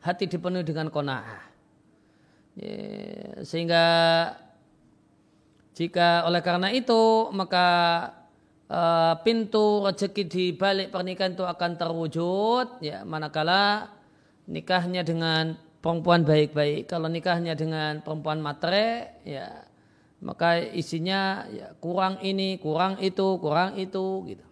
hati 0.00 0.24
dipenuhi 0.24 0.64
dengan 0.64 0.88
kona'ah. 0.88 1.53
Sehingga 3.42 3.84
jika 5.74 6.22
oleh 6.22 6.38
karena 6.38 6.70
itu 6.70 7.28
maka 7.34 7.68
uh, 8.70 9.18
pintu 9.26 9.82
rezeki 9.82 10.22
di 10.30 10.44
balik 10.54 10.94
pernikahan 10.94 11.34
itu 11.34 11.42
akan 11.42 11.70
terwujud 11.74 12.78
ya 12.78 13.02
manakala 13.02 13.90
nikahnya 14.46 15.02
dengan 15.02 15.58
perempuan 15.82 16.22
baik-baik. 16.22 16.86
Kalau 16.86 17.10
nikahnya 17.10 17.58
dengan 17.58 18.00
perempuan 18.06 18.38
matre 18.38 19.18
ya 19.26 19.66
maka 20.24 20.56
isinya 20.56 21.44
ya 21.52 21.74
kurang 21.82 22.22
ini 22.24 22.56
kurang 22.62 22.96
itu 23.02 23.36
kurang 23.42 23.74
itu 23.76 24.30
gitu. 24.30 24.46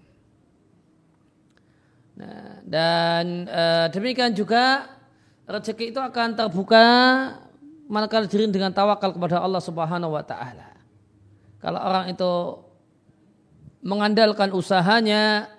Nah 2.19 2.61
dan 2.67 3.47
uh, 3.47 3.87
demikian 3.95 4.35
juga 4.35 4.91
rezeki 5.47 5.95
itu 5.95 6.01
akan 6.03 6.35
terbuka 6.35 6.87
manakala 7.91 8.27
diri 8.27 8.51
dengan 8.51 8.71
tawakal 8.71 9.15
kepada 9.15 9.43
Allah 9.43 9.63
Subhanahu 9.63 10.15
wa 10.15 10.25
taala 10.25 10.75
kalau 11.63 11.79
orang 11.79 12.11
itu 12.11 12.33
mengandalkan 13.83 14.55
usahanya 14.55 15.51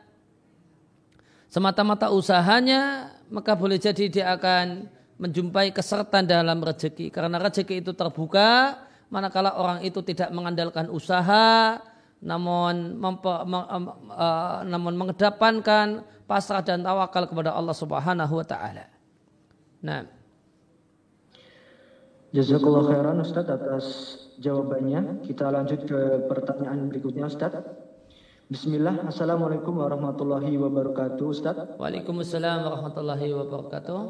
semata-mata 1.52 2.12
usahanya 2.12 3.12
maka 3.32 3.56
boleh 3.56 3.80
jadi 3.80 4.08
dia 4.08 4.26
akan 4.36 4.88
menjumpai 5.20 5.72
kesertan 5.72 6.28
dalam 6.28 6.60
rezeki 6.60 7.12
karena 7.12 7.40
rezeki 7.40 7.84
itu 7.84 7.92
terbuka 7.96 8.82
manakala 9.14 9.54
orang 9.56 9.80
itu 9.86 10.02
tidak 10.02 10.34
mengandalkan 10.34 10.90
usaha 10.90 11.78
namun 12.24 12.96
mempe, 12.96 13.34
me, 13.44 13.60
uh, 13.68 14.64
namun 14.64 14.96
mengedepankan 14.96 16.08
pasrah 16.24 16.64
dan 16.64 16.80
tawakal 16.80 17.28
kepada 17.28 17.52
Allah 17.52 17.76
Subhanahu 17.76 18.34
wa 18.40 18.46
taala. 18.48 18.88
Nah. 19.84 20.08
Jazakallah 22.34 22.90
khairan 22.90 23.22
Ustaz 23.22 23.46
atas 23.46 23.86
jawabannya. 24.42 25.22
Kita 25.22 25.54
lanjut 25.54 25.86
ke 25.86 26.26
pertanyaan 26.26 26.90
berikutnya 26.90 27.30
Ustaz. 27.30 27.54
Bismillah, 28.50 29.06
Assalamualaikum 29.06 29.78
warahmatullahi 29.78 30.58
wabarakatuh 30.58 31.26
Ustaz. 31.30 31.78
Waalaikumsalam 31.78 32.66
warahmatullahi 32.66 33.38
wabarakatuh. 33.38 34.02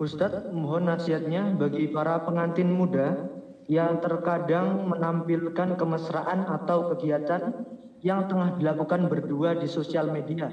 Ustaz, 0.00 0.48
mohon 0.48 0.88
nasihatnya 0.88 1.60
bagi 1.60 1.92
para 1.92 2.24
pengantin 2.24 2.72
muda 2.72 3.20
yang 3.68 4.00
terkadang 4.00 4.88
menampilkan 4.88 5.76
kemesraan 5.76 6.48
atau 6.48 6.88
kegiatan 6.96 7.68
yang 8.00 8.32
tengah 8.32 8.56
dilakukan 8.56 9.12
berdua 9.12 9.60
di 9.60 9.68
sosial 9.68 10.08
media. 10.08 10.48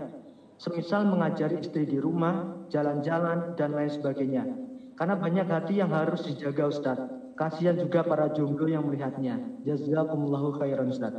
Semisal 0.60 1.08
mengajari 1.08 1.64
istri 1.64 1.88
di 1.88 1.96
rumah, 1.96 2.68
jalan-jalan, 2.68 3.56
dan 3.56 3.72
lain 3.72 3.88
sebagainya. 3.88 4.67
Karena 4.98 5.14
banyak 5.14 5.46
hati 5.46 5.78
yang 5.78 5.94
harus 5.94 6.26
dijaga 6.26 6.74
Ustaz. 6.74 6.98
Kasihan 7.38 7.78
juga 7.78 8.02
para 8.02 8.34
jomblo 8.34 8.66
yang 8.66 8.82
melihatnya. 8.82 9.38
Jazakumullahu 9.62 10.58
khairan 10.58 10.90
Ustaz. 10.90 11.14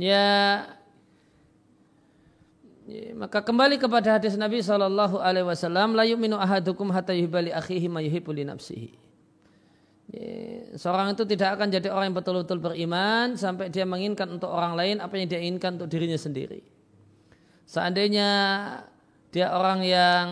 Ya, 0.00 0.24
ya 2.88 3.12
maka 3.12 3.44
kembali 3.44 3.76
kepada 3.76 4.16
hadis 4.16 4.40
Nabi 4.40 4.64
Shallallahu 4.64 5.20
Alaihi 5.20 5.44
Wasallam, 5.44 5.92
la 5.92 6.08
yu'minu 6.08 6.40
ahadukum 6.40 6.88
hatta 6.88 7.12
yuhibali 7.12 7.52
akhihi 7.52 7.92
ma 7.92 8.00
yuhibbu 8.00 8.32
nafsihi. 8.32 8.96
Ya, 10.12 10.72
seorang 10.80 11.12
itu 11.12 11.28
tidak 11.28 11.60
akan 11.60 11.68
jadi 11.68 11.92
orang 11.92 12.08
yang 12.08 12.16
betul-betul 12.16 12.56
beriman 12.56 13.36
sampai 13.36 13.68
dia 13.68 13.84
menginginkan 13.84 14.32
untuk 14.32 14.48
orang 14.48 14.80
lain 14.80 14.96
apa 15.04 15.12
yang 15.20 15.28
dia 15.28 15.44
inginkan 15.44 15.76
untuk 15.76 15.92
dirinya 15.92 16.16
sendiri. 16.16 16.64
Seandainya 17.68 18.28
dia 19.28 19.52
orang 19.52 19.84
yang 19.84 20.24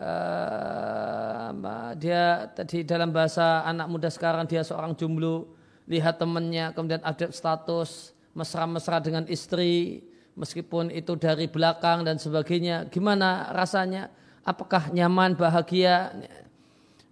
uh, 0.00 1.92
dia 1.98 2.48
tadi 2.56 2.82
dalam 2.82 3.12
bahasa 3.12 3.62
anak 3.68 3.86
muda 3.88 4.08
sekarang 4.08 4.48
dia 4.48 4.64
seorang 4.64 4.96
jomblo, 4.96 5.52
lihat 5.86 6.16
temannya 6.18 6.72
kemudian 6.72 7.02
update 7.04 7.36
status 7.36 8.16
mesra-mesra 8.32 8.96
dengan 8.98 9.28
istri 9.28 10.00
meskipun 10.36 10.88
itu 10.88 11.12
dari 11.20 11.48
belakang 11.48 12.04
dan 12.04 12.16
sebagainya, 12.16 12.88
gimana 12.88 13.52
rasanya? 13.52 14.08
Apakah 14.42 14.90
nyaman, 14.90 15.38
bahagia? 15.38 16.10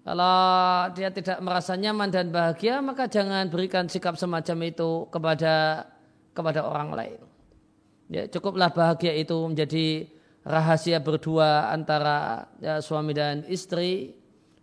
Kalau 0.03 0.91
dia 0.97 1.13
tidak 1.13 1.39
merasa 1.39 1.79
nyaman 1.79 2.11
dan 2.11 2.33
bahagia, 2.33 2.83
maka 2.83 3.07
jangan 3.07 3.47
berikan 3.47 3.87
sikap 3.87 4.19
semacam 4.19 4.67
itu 4.67 5.07
kepada 5.13 5.87
kepada 6.35 6.67
orang 6.67 6.91
lain. 6.91 7.21
Ya, 8.11 8.27
cukuplah 8.27 8.75
bahagia 8.75 9.15
itu 9.15 9.37
menjadi 9.47 10.11
rahasia 10.45 10.99
berdua 11.01 11.69
antara 11.73 12.49
ya, 12.61 12.81
suami 12.81 13.13
dan 13.13 13.45
istri 13.49 14.17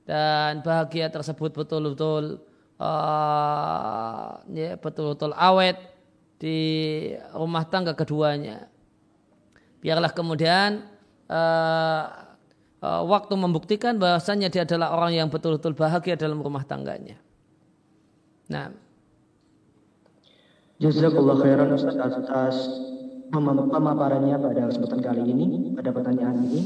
dan 0.07 0.63
bahagia 0.63 1.11
tersebut 1.11 1.53
betul-betul 1.53 2.41
uh, 2.79 4.41
ya, 4.49 4.79
betul-betul 4.79 5.35
awet 5.35 5.77
di 6.37 6.59
rumah 7.33 7.65
tangga 7.67 7.93
keduanya. 7.93 8.69
Biarlah 9.81 10.13
kemudian 10.13 10.85
uh, 11.29 12.03
uh, 12.81 13.03
waktu 13.05 13.33
membuktikan 13.37 13.97
bahasanya 14.01 14.49
dia 14.49 14.65
adalah 14.65 14.93
orang 14.97 15.13
yang 15.13 15.27
betul-betul 15.29 15.77
bahagia 15.77 16.17
dalam 16.17 16.41
rumah 16.41 16.65
tangganya. 16.65 17.17
Nah. 18.49 18.73
Jazakallah 20.77 21.41
khairan 21.41 21.73
Ustaz 21.73 21.97
atas 21.97 22.55
pemaparannya 23.31 24.35
pada 24.39 24.71
kesempatan 24.71 24.99
kali 25.03 25.23
ini, 25.27 25.75
pada 25.75 25.91
pertanyaan 25.91 26.39
ini. 26.47 26.63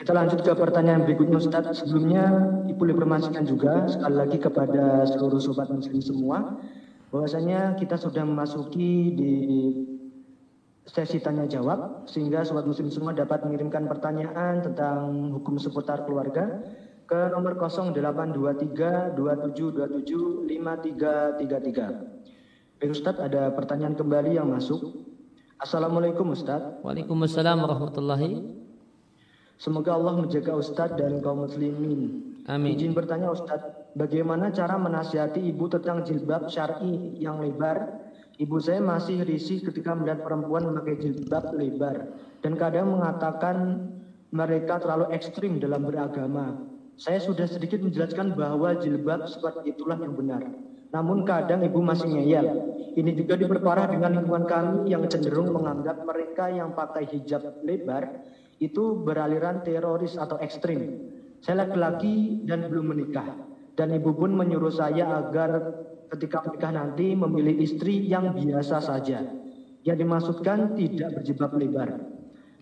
Kita 0.00 0.16
lanjut 0.16 0.40
ke 0.40 0.56
pertanyaan 0.56 1.04
berikutnya 1.04 1.36
Ustaz. 1.36 1.84
Sebelumnya 1.84 2.24
Ibu 2.72 2.88
informasikan 2.88 3.44
juga 3.44 3.84
sekali 3.84 4.16
lagi 4.16 4.40
kepada 4.40 5.04
seluruh 5.04 5.36
sobat 5.36 5.68
muslim 5.68 6.00
semua 6.00 6.56
bahwasanya 7.12 7.76
kita 7.76 8.00
sudah 8.00 8.24
memasuki 8.24 9.12
di 9.12 9.32
sesi 10.88 11.20
tanya 11.20 11.44
jawab 11.44 12.08
sehingga 12.08 12.48
sobat 12.48 12.64
muslim 12.64 12.88
semua 12.88 13.12
dapat 13.12 13.44
mengirimkan 13.44 13.84
pertanyaan 13.84 14.64
tentang 14.64 15.36
hukum 15.36 15.60
seputar 15.60 16.08
keluarga 16.08 16.64
ke 17.04 17.28
nomor 17.34 17.60
0823 17.60 19.12
2727 19.18 20.48
5333. 20.48 22.80
Baik 22.80 22.96
Ustaz, 22.96 23.20
ada 23.20 23.52
pertanyaan 23.52 23.92
kembali 23.98 24.40
yang 24.40 24.48
masuk. 24.48 25.09
Assalamualaikum 25.60 26.32
Ustaz. 26.32 26.80
Waalaikumsalam 26.80 27.60
warahmatullahi. 27.60 28.48
Semoga 29.60 29.92
Allah 29.92 30.16
menjaga 30.16 30.56
Ustaz 30.56 30.96
dan 30.96 31.20
kaum 31.20 31.44
muslimin. 31.44 32.32
Amin. 32.48 32.80
Izin 32.80 32.96
bertanya 32.96 33.28
Ustaz, 33.28 33.60
bagaimana 33.92 34.48
cara 34.56 34.80
menasihati 34.80 35.44
ibu 35.44 35.68
tentang 35.68 36.00
jilbab 36.08 36.48
syar'i 36.48 37.20
yang 37.20 37.44
lebar 37.44 38.08
Ibu 38.40 38.56
saya 38.56 38.80
masih 38.80 39.20
risih 39.28 39.60
ketika 39.60 39.92
melihat 39.92 40.24
perempuan 40.24 40.64
memakai 40.64 40.96
jilbab 40.96 41.52
lebar 41.52 42.08
dan 42.40 42.56
kadang 42.56 42.96
mengatakan 42.96 43.84
mereka 44.32 44.80
terlalu 44.80 45.12
ekstrim 45.12 45.60
dalam 45.60 45.84
beragama. 45.84 46.56
Saya 46.96 47.20
sudah 47.20 47.44
sedikit 47.44 47.84
menjelaskan 47.84 48.32
bahwa 48.32 48.80
jilbab 48.80 49.28
seperti 49.28 49.76
itulah 49.76 50.00
yang 50.00 50.16
benar. 50.16 50.40
Namun 50.90 51.22
kadang 51.22 51.62
ibu 51.62 51.78
masih 51.78 52.10
ngeyel. 52.10 52.46
Ini 52.98 53.10
juga 53.14 53.38
diperparah 53.38 53.86
dengan 53.86 54.18
lingkungan 54.18 54.46
kami 54.50 54.90
yang 54.90 55.06
cenderung 55.06 55.54
menganggap 55.54 56.02
mereka 56.02 56.50
yang 56.50 56.74
pakai 56.74 57.06
hijab 57.06 57.62
lebar 57.62 58.26
itu 58.58 58.98
beraliran 59.00 59.62
teroris 59.62 60.18
atau 60.18 60.36
ekstrim. 60.42 61.08
Saya 61.40 61.64
laki-laki 61.64 62.44
dan 62.44 62.66
belum 62.68 62.92
menikah. 62.92 63.38
Dan 63.78 63.96
ibu 63.96 64.12
pun 64.12 64.34
menyuruh 64.36 64.74
saya 64.74 65.08
agar 65.08 65.78
ketika 66.12 66.44
menikah 66.44 66.72
nanti 66.74 67.16
memilih 67.16 67.56
istri 67.62 68.04
yang 68.04 68.36
biasa 68.36 68.82
saja. 68.82 69.24
Yang 69.86 69.96
dimaksudkan 70.04 70.76
tidak 70.76 71.16
berjilbab 71.16 71.52
lebar. 71.56 71.90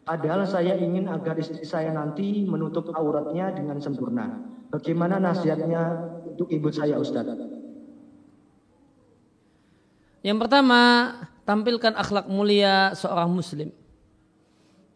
Padahal 0.07 0.47
saya 0.47 0.79
ingin 0.79 1.11
agar 1.11 1.35
istri 1.41 1.67
saya 1.67 1.91
nanti 1.91 2.47
menutup 2.47 2.95
auratnya 2.95 3.51
dengan 3.51 3.83
sempurna. 3.83 4.41
Bagaimana 4.71 5.19
nasihatnya 5.19 6.12
untuk 6.29 6.47
ibu 6.53 6.71
saya 6.71 7.01
Ustaz? 7.01 7.58
Yang 10.29 10.45
pertama, 10.45 10.83
tampilkan 11.49 11.97
akhlak 11.97 12.29
mulia 12.29 12.93
seorang 12.93 13.33
muslim. 13.33 13.73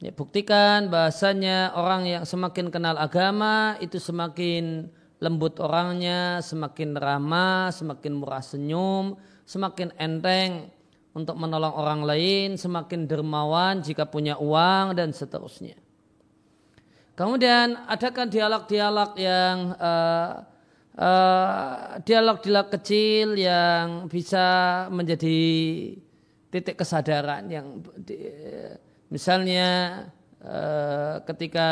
Ya, 0.04 0.12
buktikan 0.12 0.92
bahasanya 0.92 1.72
orang 1.72 2.04
yang 2.04 2.24
semakin 2.28 2.68
kenal 2.68 3.00
agama 3.00 3.80
itu 3.80 3.96
semakin 3.96 4.92
lembut 5.24 5.56
orangnya, 5.56 6.44
semakin 6.44 6.92
ramah, 6.92 7.72
semakin 7.72 8.12
murah 8.12 8.44
senyum, 8.44 9.16
semakin 9.48 9.96
enteng 9.96 10.68
untuk 11.16 11.40
menolong 11.40 11.80
orang 11.80 12.04
lain, 12.04 12.60
semakin 12.60 13.08
dermawan 13.08 13.80
jika 13.80 14.04
punya 14.04 14.36
uang 14.36 14.92
dan 14.92 15.16
seterusnya. 15.16 15.80
Kemudian 17.16 17.88
adakan 17.88 18.28
dialog-dialog 18.28 19.16
yang 19.16 19.80
uh, 19.80 20.51
uh, 20.98 22.00
dialog-dialog 22.02 22.68
kecil 22.72 23.38
yang 23.38 24.10
bisa 24.10 24.86
menjadi 24.92 25.40
titik 26.52 26.76
kesadaran 26.76 27.48
yang 27.48 27.80
di, 27.96 28.16
misalnya 29.08 30.04
uh, 30.44 31.24
ketika 31.24 31.70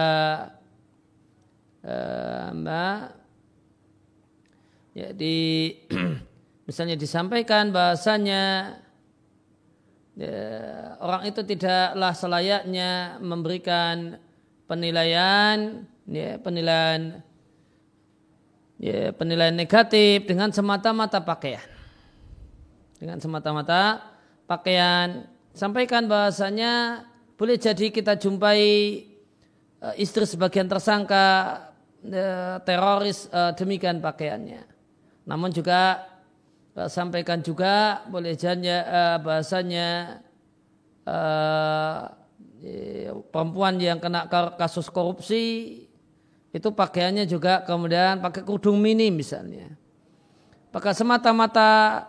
uh, 1.84 2.52
ya 4.96 5.08
di 5.12 5.36
misalnya 6.68 6.96
disampaikan 6.96 7.70
bahasanya 7.70 8.76
ya, 10.16 10.38
orang 11.00 11.28
itu 11.28 11.40
tidaklah 11.44 12.12
selayaknya 12.14 13.20
memberikan 13.22 14.18
penilaian 14.66 15.86
ya, 16.06 16.38
penilaian 16.38 17.22
ya, 18.80 19.12
penilaian 19.12 19.54
negatif 19.54 20.24
dengan 20.24 20.48
semata-mata 20.50 21.20
pakaian. 21.20 21.62
Dengan 22.96 23.20
semata-mata 23.20 24.00
pakaian. 24.48 25.28
Sampaikan 25.52 26.08
bahasanya 26.08 27.04
boleh 27.36 27.60
jadi 27.60 27.92
kita 27.92 28.16
jumpai 28.16 28.60
uh, 29.84 29.94
istri 30.00 30.24
sebagian 30.24 30.66
tersangka 30.66 31.26
uh, 32.04 32.56
teroris 32.64 33.28
uh, 33.30 33.52
demikian 33.52 34.00
pakaiannya. 34.00 34.64
Namun 35.28 35.52
juga 35.52 36.08
sampaikan 36.88 37.44
juga 37.44 38.06
boleh 38.08 38.38
uh, 38.40 39.18
bahasanya 39.20 39.88
perempuan 43.34 43.74
yang 43.82 43.98
kena 43.98 44.30
kasus 44.54 44.86
korupsi 44.86 45.89
itu 46.50 46.68
pakaiannya 46.74 47.24
juga 47.30 47.62
kemudian 47.62 48.18
pakai 48.18 48.42
kudung 48.42 48.82
mini 48.82 49.10
misalnya. 49.14 49.70
Pakai 50.70 50.94
semata-mata 50.94 52.06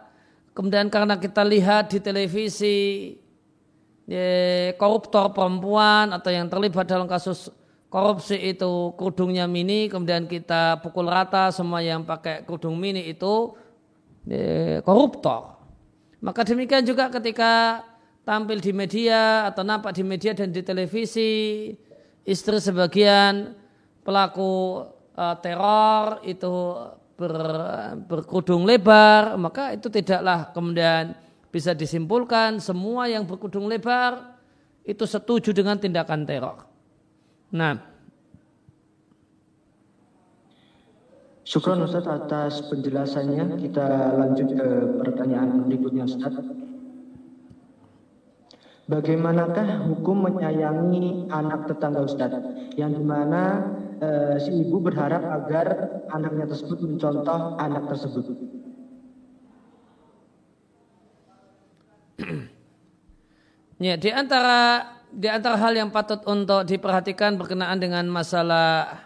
kemudian 0.53 0.89
karena 0.89 1.17
kita 1.17 1.45
lihat 1.45 1.93
di 1.93 1.99
televisi 2.01 2.77
ya, 4.09 4.73
koruptor 4.77 5.29
perempuan 5.33 6.09
atau 6.13 6.29
yang 6.33 6.49
terlibat 6.49 6.89
dalam 6.89 7.05
kasus 7.05 7.53
korupsi 7.91 8.39
itu 8.39 8.95
kerudungnya 8.95 9.45
mini, 9.45 9.91
kemudian 9.91 10.25
kita 10.25 10.79
pukul 10.79 11.11
rata 11.11 11.51
semua 11.51 11.83
yang 11.83 12.07
pakai 12.07 12.47
kerudung 12.47 12.79
mini 12.79 13.13
itu 13.13 13.53
ya, 14.25 14.81
koruptor. 14.81 15.59
Maka 16.21 16.45
demikian 16.45 16.85
juga 16.85 17.09
ketika 17.09 17.81
tampil 18.21 18.61
di 18.61 18.71
media 18.73 19.49
atau 19.49 19.65
nampak 19.65 19.97
di 19.97 20.05
media 20.05 20.37
dan 20.37 20.53
di 20.53 20.61
televisi, 20.61 21.73
istri 22.21 22.57
sebagian 22.61 23.57
pelaku 24.01 24.85
uh, 25.15 25.35
teror 25.39 26.21
itu 26.25 26.53
ber, 27.17 27.33
berkudung 28.09 28.65
lebar, 28.65 29.37
maka 29.37 29.77
itu 29.77 29.87
tidaklah 29.87 30.49
kemudian 30.51 31.13
bisa 31.51 31.75
disimpulkan 31.75 32.57
semua 32.63 33.11
yang 33.11 33.27
berkudung 33.27 33.67
lebar 33.67 34.39
itu 34.81 35.05
setuju 35.05 35.53
dengan 35.53 35.77
tindakan 35.77 36.25
teror. 36.25 36.65
Nah, 37.51 37.91
Syukron 41.51 41.83
Ustaz 41.83 42.07
atas 42.07 42.63
penjelasannya. 42.71 43.59
Kita 43.59 44.15
lanjut 44.15 44.55
ke 44.55 44.67
pertanyaan 45.03 45.67
berikutnya 45.67 46.07
Ustaz. 46.07 46.31
Bagaimanakah 48.87 49.83
hukum 49.91 50.31
menyayangi 50.31 51.27
anak 51.27 51.67
tetangga 51.67 52.07
Ustaz? 52.07 52.31
Yang 52.79 53.03
di 53.03 53.03
mana 53.03 53.67
e, 54.01 54.09
si 54.41 54.49
ibu 54.49 54.81
berharap 54.81 55.21
agar 55.21 55.67
anaknya 56.09 56.49
tersebut 56.49 56.81
mencontoh 56.81 57.55
anak 57.61 57.85
tersebut. 57.93 58.25
ya, 63.85 63.95
di 64.01 64.09
antara 64.09 64.89
di 65.11 65.27
antara 65.29 65.59
hal 65.59 65.75
yang 65.77 65.93
patut 65.93 66.23
untuk 66.25 66.65
diperhatikan 66.65 67.37
berkenaan 67.37 67.77
dengan 67.77 68.07
masalah 68.09 69.05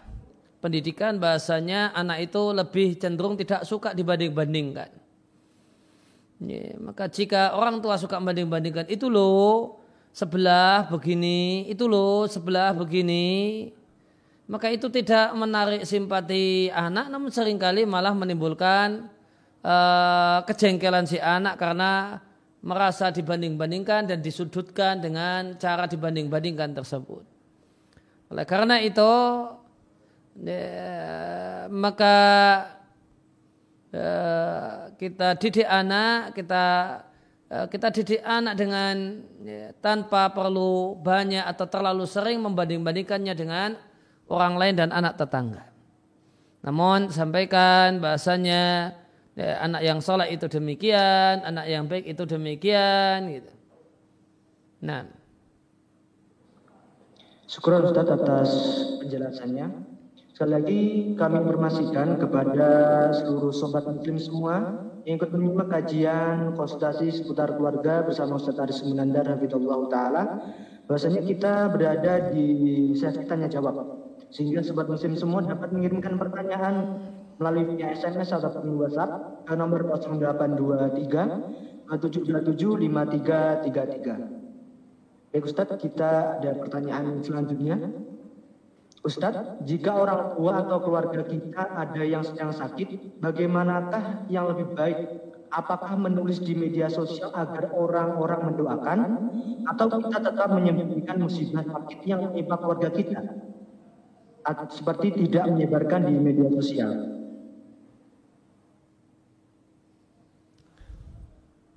pendidikan 0.64 1.20
bahasanya 1.20 1.92
anak 1.92 2.32
itu 2.32 2.42
lebih 2.54 2.96
cenderung 2.96 3.36
tidak 3.36 3.62
suka 3.68 3.92
dibanding-bandingkan. 3.92 4.90
Ya, 6.36 6.76
maka 6.80 7.08
jika 7.08 7.56
orang 7.56 7.80
tua 7.80 7.96
suka 7.96 8.20
membanding-bandingkan 8.20 8.92
itu 8.92 9.08
loh 9.08 9.80
sebelah 10.12 10.84
begini, 10.88 11.64
itu 11.68 11.88
loh 11.88 12.28
sebelah 12.28 12.76
begini, 12.76 13.72
maka 14.46 14.70
itu 14.70 14.86
tidak 14.88 15.34
menarik 15.34 15.82
simpati 15.82 16.70
anak, 16.70 17.10
namun 17.10 17.30
sering 17.34 17.58
kali 17.58 17.82
malah 17.82 18.14
menimbulkan 18.14 19.10
uh, 19.66 20.42
kejengkelan 20.46 21.06
si 21.06 21.18
anak 21.18 21.58
karena 21.58 22.22
merasa 22.62 23.10
dibanding-bandingkan 23.10 24.10
dan 24.10 24.18
disudutkan 24.22 24.98
dengan 25.02 25.54
cara 25.58 25.86
dibanding-bandingkan 25.86 26.74
tersebut. 26.74 27.22
Oleh 28.30 28.46
karena 28.46 28.82
itu, 28.82 29.12
ya, 30.42 31.70
maka 31.70 32.16
Eh, 33.96 34.72
kita 35.00 35.38
didik 35.40 35.64
anak, 35.64 36.36
kita 36.36 36.64
eh, 37.48 37.66
kita 37.70 37.88
didik 37.88 38.20
anak 38.20 38.54
dengan 38.60 39.24
ya, 39.40 39.72
tanpa 39.80 40.28
perlu 40.36 41.00
banyak 41.00 41.40
atau 41.40 41.64
terlalu 41.64 42.04
sering 42.04 42.44
membanding-bandingkannya 42.44 43.32
dengan 43.32 43.70
orang 44.26 44.54
lain 44.58 44.74
dan 44.78 44.90
anak 44.90 45.18
tetangga. 45.18 45.66
Namun 46.66 47.14
sampaikan 47.14 48.02
bahasanya 48.02 48.94
ya, 49.38 49.62
anak 49.62 49.82
yang 49.86 49.98
soleh 50.02 50.34
itu 50.34 50.50
demikian, 50.50 51.46
anak 51.46 51.66
yang 51.70 51.86
baik 51.86 52.10
itu 52.10 52.26
demikian. 52.26 53.30
Gitu. 53.30 53.52
Nah. 54.82 55.06
Syukur 57.46 57.78
Ustaz 57.78 58.10
atas 58.10 58.50
penjelasannya. 58.98 59.94
Sekali 60.34 60.52
lagi 60.52 60.80
kami 61.16 61.36
informasikan 61.46 62.18
kepada 62.20 62.68
seluruh 63.14 63.54
sobat 63.54 63.88
muslim 63.88 64.20
semua 64.20 64.84
yang 65.08 65.16
ikut 65.16 65.32
menyimak 65.32 65.70
kajian 65.70 66.52
konsultasi 66.58 67.08
seputar 67.08 67.56
keluarga 67.56 68.04
bersama 68.04 68.36
Ustaz 68.36 68.58
Aris 68.58 68.84
Munandar 68.84 69.24
Hafidullah 69.24 69.80
Ta'ala 69.88 70.24
bahwasanya 70.90 71.22
kita 71.24 71.72
berada 71.72 72.34
di 72.34 72.92
sesi 72.98 73.24
tanya 73.24 73.48
jawab 73.48 73.95
sehingga 74.36 74.60
sobat 74.60 74.92
muslim 74.92 75.16
semua 75.16 75.40
dapat 75.40 75.72
mengirimkan 75.72 76.20
pertanyaan 76.20 77.00
melalui 77.40 77.72
via 77.72 77.96
SMS 77.96 78.36
ataupun 78.36 78.76
WhatsApp 78.76 79.48
ke 79.48 79.56
nomor 79.56 79.88
0823 79.96 81.88
727 81.88 82.52
5333. 82.52 85.32
Baik 85.32 85.48
Ustaz, 85.48 85.72
kita 85.80 86.36
ada 86.36 86.52
pertanyaan 86.60 87.24
selanjutnya. 87.24 87.80
Ustadz, 89.06 89.62
jika 89.62 89.94
orang 89.94 90.34
tua 90.34 90.66
atau 90.66 90.82
keluarga 90.82 91.22
kita 91.22 91.62
ada 91.78 92.02
yang 92.02 92.26
sedang 92.26 92.50
sakit, 92.50 93.22
bagaimanakah 93.22 94.26
yang 94.26 94.50
lebih 94.50 94.74
baik? 94.74 94.98
Apakah 95.54 95.94
menulis 95.94 96.42
di 96.42 96.58
media 96.58 96.90
sosial 96.90 97.30
agar 97.30 97.70
orang-orang 97.70 98.50
mendoakan, 98.50 99.30
atau 99.70 99.86
kita 99.94 100.26
tetap 100.26 100.50
menyembunyikan 100.50 101.22
musibah 101.22 101.62
sakit 101.62 102.02
yang 102.02 102.26
menimpa 102.26 102.58
keluarga 102.58 102.90
kita? 102.90 103.45
Seperti 104.70 105.26
tidak 105.26 105.50
menyebarkan 105.50 106.06
di 106.06 106.14
media 106.22 106.46
sosial. 106.54 106.92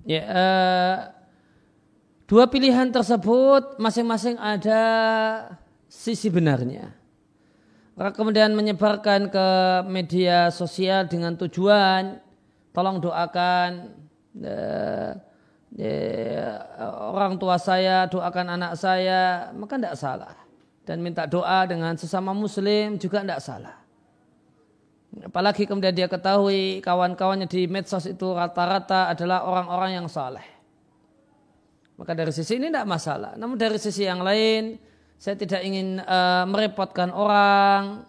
Ya, 0.06 0.22
uh, 0.26 0.96
dua 2.30 2.46
pilihan 2.46 2.90
tersebut 2.94 3.78
masing-masing 3.78 4.38
ada 4.38 4.82
sisi 5.90 6.30
benarnya. 6.30 6.94
Maka 7.98 8.16
kemudian 8.16 8.54
menyebarkan 8.56 9.28
ke 9.28 9.48
media 9.90 10.48
sosial 10.48 11.04
dengan 11.10 11.36
tujuan 11.36 12.22
tolong 12.72 13.02
doakan 13.02 13.92
eh, 14.40 15.10
eh, 15.76 16.54
orang 16.86 17.36
tua 17.36 17.58
saya, 17.60 18.08
doakan 18.08 18.56
anak 18.56 18.72
saya, 18.78 19.52
maka 19.52 19.76
tidak 19.76 19.98
salah. 19.98 20.49
Dan 20.90 21.06
minta 21.06 21.22
doa 21.22 21.70
dengan 21.70 21.94
sesama 21.94 22.34
muslim 22.34 22.98
juga 22.98 23.22
tidak 23.22 23.38
salah. 23.38 23.78
Apalagi 25.22 25.62
kemudian 25.62 25.94
dia 25.94 26.10
ketahui 26.10 26.82
kawan-kawannya 26.82 27.46
di 27.46 27.70
medsos 27.70 28.10
itu 28.10 28.34
rata-rata 28.34 29.06
adalah 29.06 29.46
orang-orang 29.46 30.02
yang 30.02 30.06
saleh. 30.10 30.42
Maka 31.94 32.10
dari 32.10 32.34
sisi 32.34 32.58
ini 32.58 32.74
tidak 32.74 32.90
masalah. 32.90 33.38
Namun 33.38 33.54
dari 33.54 33.78
sisi 33.78 34.02
yang 34.02 34.18
lain, 34.18 34.82
saya 35.14 35.38
tidak 35.38 35.62
ingin 35.62 36.02
uh, 36.02 36.42
merepotkan 36.50 37.14
orang 37.14 38.02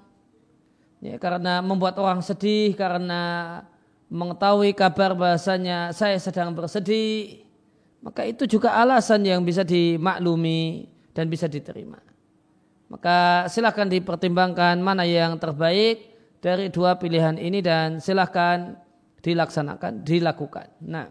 ya, 1.05 1.21
karena 1.21 1.61
membuat 1.61 2.01
orang 2.01 2.25
sedih 2.25 2.73
karena 2.73 3.61
mengetahui 4.09 4.73
kabar 4.73 5.13
bahasanya 5.13 5.93
saya 5.93 6.17
sedang 6.17 6.49
bersedih 6.57 7.45
maka 8.01 8.25
itu 8.25 8.49
juga 8.49 8.73
alasan 8.73 9.21
yang 9.21 9.45
bisa 9.45 9.61
dimaklumi 9.61 10.89
dan 11.13 11.29
bisa 11.31 11.47
diterima 11.47 12.10
maka 12.91 13.47
silahkan 13.47 13.87
dipertimbangkan 13.87 14.75
mana 14.83 15.07
yang 15.07 15.39
terbaik 15.39 16.11
dari 16.43 16.67
dua 16.67 16.99
pilihan 16.99 17.39
ini 17.39 17.63
dan 17.63 18.03
silahkan 18.03 18.75
dilaksanakan 19.23 20.03
dilakukan. 20.03 20.67
Nah. 20.83 21.07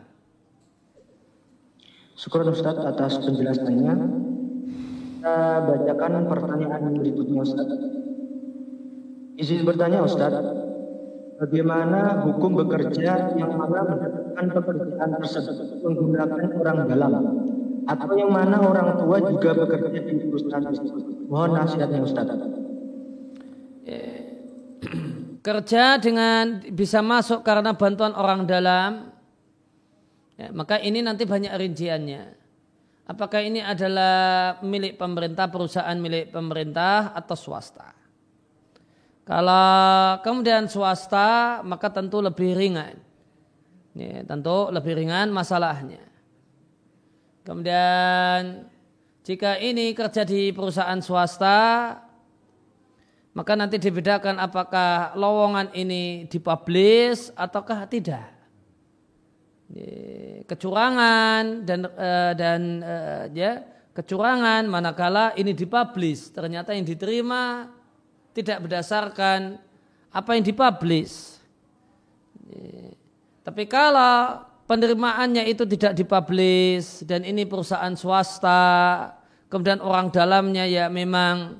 Syukur 2.20 2.44
Ustaz 2.52 2.76
atas 2.76 3.16
penjelasannya. 3.24 3.94
Kita 5.20 5.36
bacakan 5.64 6.12
pertanyaan 6.28 6.92
berikutnya 7.00 7.40
Ustaz. 7.40 7.68
Izin 9.40 9.64
bertanya 9.64 10.04
Ustaz, 10.04 10.36
bagaimana 11.40 12.20
hukum 12.28 12.60
bekerja 12.60 13.32
yang 13.40 13.56
mana 13.56 13.88
mendapatkan 13.88 14.46
pekerjaan 14.52 15.10
tersebut 15.16 15.80
menggunakan 15.80 16.40
orang 16.60 16.78
dalam? 16.92 17.12
Atau 17.88 18.12
yang 18.20 18.28
mana 18.28 18.60
orang 18.60 19.00
tua 19.00 19.16
juga 19.24 19.56
bekerja 19.56 20.00
di 20.04 20.28
perusahaan 20.28 20.64
tersebut? 20.68 21.19
Mohon 21.30 21.50
nasihatnya 21.62 22.02
Ustaz. 22.02 22.26
Eh, 23.86 24.20
kerja 25.46 26.02
dengan 26.02 26.58
bisa 26.74 26.98
masuk 27.06 27.46
karena 27.46 27.70
bantuan 27.78 28.18
orang 28.18 28.50
dalam, 28.50 29.14
ya, 30.34 30.50
maka 30.50 30.82
ini 30.82 31.06
nanti 31.06 31.22
banyak 31.22 31.54
rinciannya. 31.54 32.22
Apakah 33.06 33.46
ini 33.46 33.62
adalah 33.62 34.58
milik 34.62 34.98
pemerintah, 34.98 35.46
perusahaan 35.46 35.98
milik 35.98 36.34
pemerintah 36.34 37.14
atau 37.14 37.38
swasta? 37.38 37.94
Kalau 39.22 40.18
kemudian 40.26 40.66
swasta, 40.66 41.62
maka 41.62 41.94
tentu 41.94 42.18
lebih 42.18 42.58
ringan. 42.58 42.98
Ya, 43.94 44.26
tentu 44.26 44.70
lebih 44.70 44.98
ringan 44.98 45.30
masalahnya. 45.30 46.02
Kemudian 47.46 48.66
jika 49.20 49.60
ini 49.60 49.92
kerja 49.92 50.24
di 50.24 50.48
perusahaan 50.50 51.00
swasta, 51.04 52.00
maka 53.36 53.52
nanti 53.54 53.76
dibedakan 53.76 54.40
apakah 54.40 55.12
lowongan 55.14 55.70
ini 55.76 56.26
dipublish 56.26 57.30
ataukah 57.36 57.86
tidak. 57.86 58.40
kecurangan 60.50 61.62
dan 61.62 61.86
uh, 61.86 62.34
dan 62.34 62.60
uh, 62.82 63.24
ya 63.30 63.62
kecurangan 63.94 64.66
manakala 64.66 65.30
ini 65.38 65.54
dipublish 65.54 66.34
ternyata 66.34 66.74
yang 66.74 66.82
diterima 66.82 67.70
tidak 68.34 68.66
berdasarkan 68.66 69.62
apa 70.10 70.30
yang 70.34 70.42
dipublish. 70.42 71.38
Tapi 73.46 73.62
kalau 73.70 74.42
penerimaannya 74.70 75.50
itu 75.50 75.66
tidak 75.66 75.98
dipublish 75.98 77.02
dan 77.02 77.26
ini 77.26 77.42
perusahaan 77.42 77.90
swasta, 77.98 79.10
kemudian 79.50 79.82
orang 79.82 80.14
dalamnya 80.14 80.62
ya 80.70 80.86
memang 80.86 81.58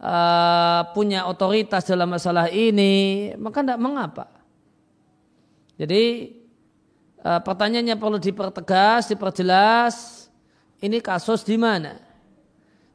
uh, 0.00 0.80
punya 0.96 1.28
otoritas 1.28 1.84
dalam 1.84 2.08
masalah 2.08 2.48
ini, 2.48 3.36
maka 3.36 3.60
tidak 3.60 3.76
mengapa. 3.84 4.32
Jadi 5.76 6.32
uh, 7.20 7.36
pertanyaannya 7.44 8.00
perlu 8.00 8.16
dipertegas, 8.16 9.12
diperjelas. 9.12 10.24
Ini 10.80 11.04
kasus 11.04 11.44
di 11.44 11.58
mana? 11.60 12.00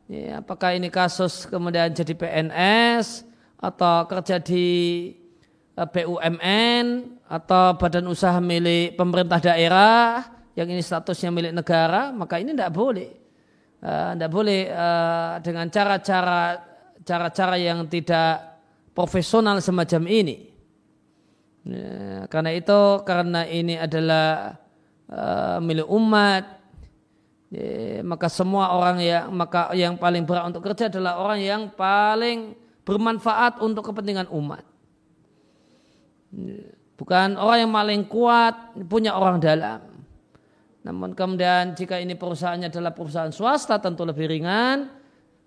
Ya, 0.08 0.40
apakah 0.40 0.74
ini 0.74 0.88
kasus 0.88 1.46
kemudian 1.46 1.92
jadi 1.92 2.16
PNS 2.16 3.28
atau 3.60 4.08
kerja 4.08 4.40
di 4.40 4.66
eh, 5.76 5.88
BUMN 5.88 6.86
atau 7.34 7.74
badan 7.82 8.06
usaha 8.06 8.38
milik 8.38 8.94
pemerintah 8.94 9.42
daerah 9.42 10.22
yang 10.54 10.70
ini 10.70 10.86
statusnya 10.86 11.34
milik 11.34 11.54
negara, 11.58 12.14
maka 12.14 12.38
ini 12.38 12.54
tidak 12.54 12.70
boleh. 12.78 13.10
Tidak 13.82 14.30
uh, 14.30 14.34
boleh 14.34 14.70
uh, 14.70 15.42
dengan 15.42 15.66
cara-cara 15.74 16.62
cara-cara 17.02 17.58
yang 17.58 17.90
tidak 17.90 18.62
profesional 18.94 19.58
semacam 19.60 20.06
ini. 20.08 20.54
Ya, 21.66 22.30
karena 22.30 22.54
itu 22.54 22.80
karena 23.02 23.50
ini 23.50 23.82
adalah 23.82 24.62
uh, 25.10 25.58
milik 25.58 25.90
umat, 25.90 26.44
ya, 27.50 28.06
maka 28.06 28.30
semua 28.30 28.78
orang 28.78 29.02
yang 29.02 29.26
maka 29.34 29.74
yang 29.74 29.98
paling 29.98 30.24
berat 30.24 30.54
untuk 30.54 30.70
kerja 30.70 30.88
adalah 30.88 31.18
orang 31.18 31.40
yang 31.42 31.62
paling 31.74 32.54
bermanfaat 32.86 33.58
untuk 33.58 33.90
kepentingan 33.90 34.30
umat. 34.30 34.64
Ya, 36.36 36.73
bukan 37.04 37.36
orang 37.36 37.68
yang 37.68 37.74
paling 37.76 38.02
kuat 38.08 38.56
punya 38.88 39.12
orang 39.12 39.44
dalam. 39.44 39.84
Namun 40.88 41.12
kemudian 41.12 41.76
jika 41.76 42.00
ini 42.00 42.16
perusahaannya 42.16 42.72
adalah 42.72 42.96
perusahaan 42.96 43.28
swasta 43.28 43.76
tentu 43.84 44.08
lebih 44.08 44.32
ringan 44.32 44.88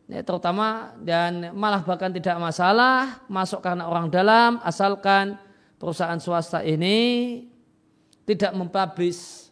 ya, 0.05 0.21
terutama 0.21 0.93
dan 1.01 1.57
malah 1.57 1.81
bahkan 1.81 2.13
tidak 2.13 2.37
masalah 2.37 3.25
masuk 3.25 3.65
karena 3.65 3.89
orang 3.89 4.13
dalam 4.13 4.61
asalkan 4.69 5.41
perusahaan 5.81 6.21
swasta 6.21 6.61
ini 6.61 7.49
tidak 8.29 8.53
mempublish. 8.53 9.49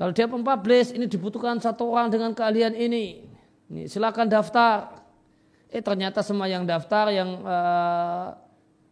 Kalau 0.00 0.16
dia 0.16 0.24
mempublish 0.24 0.96
ini 0.96 1.04
dibutuhkan 1.04 1.60
satu 1.60 1.92
orang 1.92 2.08
dengan 2.08 2.32
keahlian 2.32 2.72
ini. 2.72 3.28
Ini 3.68 3.84
silakan 3.84 4.32
daftar. 4.32 5.04
Eh 5.68 5.84
ternyata 5.84 6.24
semua 6.24 6.48
yang 6.48 6.64
daftar 6.64 7.12
yang 7.12 7.36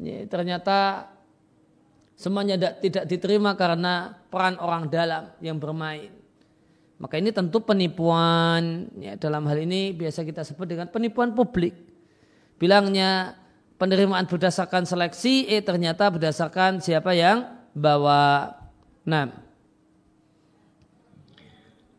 ini, 0.01 0.29
ternyata 0.29 1.09
semuanya 2.21 2.61
tidak 2.77 3.09
diterima 3.09 3.57
karena 3.57 4.13
peran 4.29 4.61
orang 4.61 4.93
dalam 4.93 5.33
yang 5.41 5.57
bermain. 5.57 6.13
Maka 7.01 7.17
ini 7.17 7.33
tentu 7.33 7.65
penipuan. 7.65 8.93
Ya, 9.01 9.17
dalam 9.17 9.49
hal 9.49 9.65
ini 9.65 9.97
biasa 9.97 10.21
kita 10.21 10.45
sebut 10.45 10.69
dengan 10.69 10.93
penipuan 10.93 11.33
publik. 11.33 11.73
Bilangnya 12.61 13.41
penerimaan 13.81 14.29
berdasarkan 14.29 14.85
seleksi, 14.85 15.49
eh 15.49 15.65
ternyata 15.65 16.13
berdasarkan 16.13 16.85
siapa 16.85 17.17
yang 17.17 17.49
bawa. 17.73 18.53
Nah. 19.09 19.33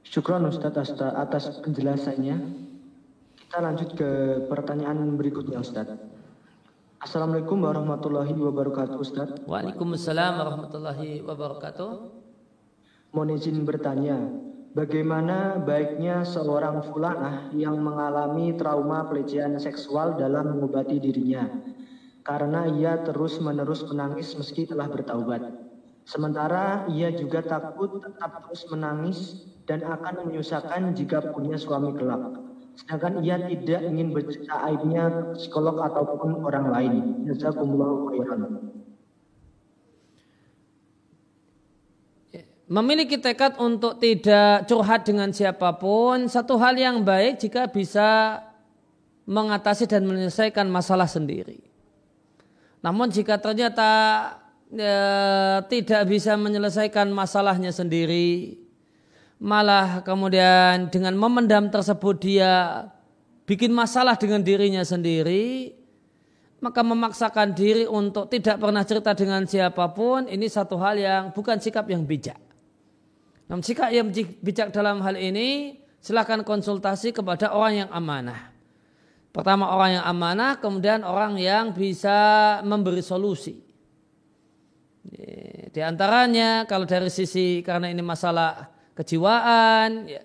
Syukron 0.06 0.46
Ustaz 0.46 0.78
atas 1.02 1.50
penjelasannya. 1.66 2.38
Kita 3.42 3.58
lanjut 3.58 3.98
ke 3.98 4.10
pertanyaan 4.46 5.18
berikutnya 5.18 5.58
Ustaz. 5.66 5.90
Assalamualaikum 7.02 7.66
warahmatullahi 7.66 8.30
wabarakatuh 8.38 9.02
Ustaz. 9.02 9.34
Waalaikumsalam 9.50 10.38
warahmatullahi 10.38 11.26
wabarakatuh. 11.26 11.92
Mohon 13.10 13.42
izin 13.42 13.66
bertanya, 13.66 14.22
Bagaimana 14.78 15.58
baiknya 15.66 16.22
seorang 16.22 16.86
fulanah 16.94 17.50
yang 17.58 17.82
mengalami 17.82 18.54
trauma 18.54 19.10
pelecehan 19.10 19.58
seksual 19.58 20.16
dalam 20.16 20.56
mengobati 20.56 20.96
dirinya 21.02 21.44
karena 22.22 22.70
ia 22.70 23.02
terus-menerus 23.02 23.84
menangis 23.90 24.38
meski 24.38 24.70
telah 24.70 24.86
bertaubat. 24.86 25.42
Sementara 26.06 26.86
ia 26.88 27.10
juga 27.12 27.42
takut 27.42 27.98
tetap 27.98 28.46
terus 28.46 28.64
menangis 28.70 29.42
dan 29.66 29.82
akan 29.84 30.30
menyusahkan 30.30 30.94
jika 30.94 31.34
punya 31.34 31.58
suami 31.58 31.98
kelak. 31.98 32.51
Sedangkan 32.82 33.22
ia 33.22 33.38
tidak 33.38 33.82
ingin 33.86 34.10
bercerita 34.10 34.58
aibnya 34.66 35.34
psikolog 35.38 35.78
ataupun 35.86 36.42
orang 36.42 36.66
lain. 36.74 36.94
Jazakumullah 37.30 38.10
khairan. 38.10 38.42
memiliki 42.72 43.20
tekad 43.20 43.60
untuk 43.60 44.00
tidak 44.00 44.64
curhat 44.64 45.04
dengan 45.04 45.28
siapa 45.36 45.76
pun 45.76 46.32
satu 46.32 46.56
hal 46.56 46.80
yang 46.80 47.04
baik 47.04 47.44
jika 47.44 47.68
bisa 47.68 48.40
mengatasi 49.28 49.92
dan 49.92 50.08
menyelesaikan 50.08 50.72
masalah 50.72 51.06
sendiri. 51.06 51.60
Namun 52.80 53.12
jika 53.12 53.36
ternyata 53.38 53.92
ya, 54.72 54.98
tidak 55.68 56.08
bisa 56.08 56.40
menyelesaikan 56.40 57.12
masalahnya 57.12 57.76
sendiri, 57.76 58.61
malah 59.42 60.06
kemudian 60.06 60.94
dengan 60.94 61.18
memendam 61.18 61.74
tersebut 61.74 62.16
dia 62.22 62.86
bikin 63.50 63.74
masalah 63.74 64.14
dengan 64.14 64.46
dirinya 64.46 64.86
sendiri, 64.86 65.74
maka 66.62 66.86
memaksakan 66.86 67.58
diri 67.58 67.90
untuk 67.90 68.30
tidak 68.30 68.62
pernah 68.62 68.86
cerita 68.86 69.18
dengan 69.18 69.42
siapa 69.50 69.90
pun, 69.98 70.30
ini 70.30 70.46
satu 70.46 70.78
hal 70.78 70.96
yang 71.02 71.24
bukan 71.34 71.58
sikap 71.58 71.90
yang 71.90 72.06
bijak. 72.06 72.38
Namun 73.50 73.66
jika 73.66 73.90
ia 73.90 74.06
bijak 74.40 74.70
dalam 74.70 75.02
hal 75.02 75.18
ini, 75.18 75.82
silakan 76.00 76.46
konsultasi 76.46 77.12
kepada 77.12 77.52
orang 77.52 77.84
yang 77.84 77.90
amanah. 77.92 78.54
Pertama 79.34 79.74
orang 79.74 80.00
yang 80.00 80.06
amanah, 80.06 80.62
kemudian 80.62 81.02
orang 81.02 81.36
yang 81.42 81.76
bisa 81.76 82.62
memberi 82.62 83.02
solusi. 83.02 83.58
Di 85.72 85.82
antaranya 85.82 86.70
kalau 86.70 86.86
dari 86.86 87.10
sisi 87.10 87.66
karena 87.66 87.90
ini 87.90 88.06
masalah 88.06 88.71
kejiwaan, 88.98 90.10
ya, 90.10 90.22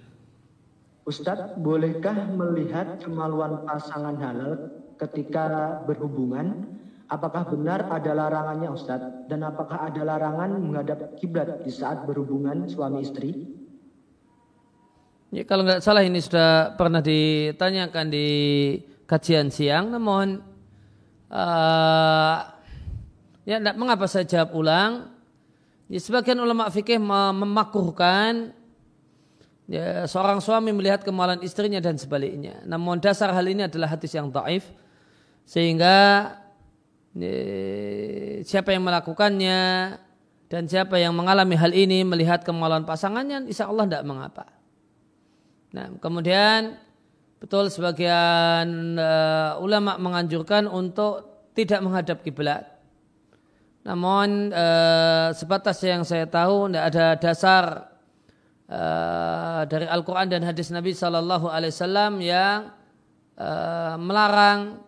Ustadz, 1.12 1.60
bolehkah 1.60 2.24
melihat 2.32 3.04
kemaluan 3.04 3.68
pasangan 3.68 4.16
halal 4.16 4.72
ketika 4.96 5.76
berhubungan 5.84 6.78
Apakah 7.08 7.48
benar 7.48 7.88
ada 7.88 8.12
larangannya 8.12 8.68
Ustadz? 8.68 9.32
Dan 9.32 9.40
apakah 9.40 9.88
ada 9.88 10.04
larangan 10.04 10.60
menghadap 10.60 11.16
kiblat 11.16 11.64
di 11.64 11.72
saat 11.72 12.04
berhubungan 12.04 12.68
suami 12.68 13.00
istri? 13.00 13.48
Ya, 15.32 15.48
kalau 15.48 15.64
nggak 15.64 15.80
salah 15.80 16.04
ini 16.04 16.20
sudah 16.20 16.76
pernah 16.76 17.00
ditanyakan 17.00 18.12
di 18.12 18.28
kajian 19.08 19.48
siang, 19.48 19.88
namun 19.88 20.44
uh, 21.32 22.36
ya 23.48 23.56
mengapa 23.72 24.04
saya 24.04 24.28
jawab 24.28 24.52
ulang? 24.52 25.17
Ya, 25.88 25.98
sebagian 26.04 26.36
ulama 26.36 26.68
fikih 26.68 27.00
memakuhkan 27.00 28.52
ya, 29.64 30.04
seorang 30.04 30.36
suami 30.44 30.68
melihat 30.76 31.00
kemalan 31.00 31.40
istrinya 31.40 31.80
dan 31.80 31.96
sebaliknya. 31.96 32.60
Namun 32.68 33.00
dasar 33.00 33.32
hal 33.32 33.46
ini 33.48 33.64
adalah 33.64 33.96
hadis 33.96 34.12
yang 34.12 34.28
taif 34.28 34.68
sehingga 35.48 35.96
ya, 37.16 37.36
siapa 38.44 38.76
yang 38.76 38.84
melakukannya 38.84 39.60
dan 40.48 40.62
siapa 40.68 41.00
yang 41.00 41.16
mengalami 41.16 41.56
hal 41.56 41.72
ini 41.72 42.04
melihat 42.04 42.44
kemaluan 42.44 42.84
pasangannya, 42.84 43.48
insya 43.48 43.68
Allah 43.68 43.84
tidak 43.88 44.04
mengapa. 44.04 44.44
Nah, 45.72 45.92
kemudian 46.00 46.80
betul 47.40 47.68
sebagian 47.68 48.96
uh, 48.96 49.60
ulama 49.60 50.00
menganjurkan 50.00 50.68
untuk 50.68 51.48
tidak 51.52 51.80
menghadap 51.84 52.24
kiblat. 52.24 52.77
Namun 53.88 54.52
uh, 54.52 55.32
sebatas 55.32 55.80
yang 55.80 56.04
saya 56.04 56.28
tahu 56.28 56.68
tidak 56.68 56.84
ada 56.92 57.06
dasar 57.16 57.64
uh, 58.68 59.64
dari 59.64 59.88
Al-Quran 59.88 60.28
dan 60.28 60.44
hadis 60.44 60.68
Nabi 60.68 60.92
Sallallahu 60.92 61.48
Alaihi 61.48 61.72
Wasallam 61.72 62.20
yang 62.20 62.68
uh, 63.40 63.96
melarang 63.96 64.84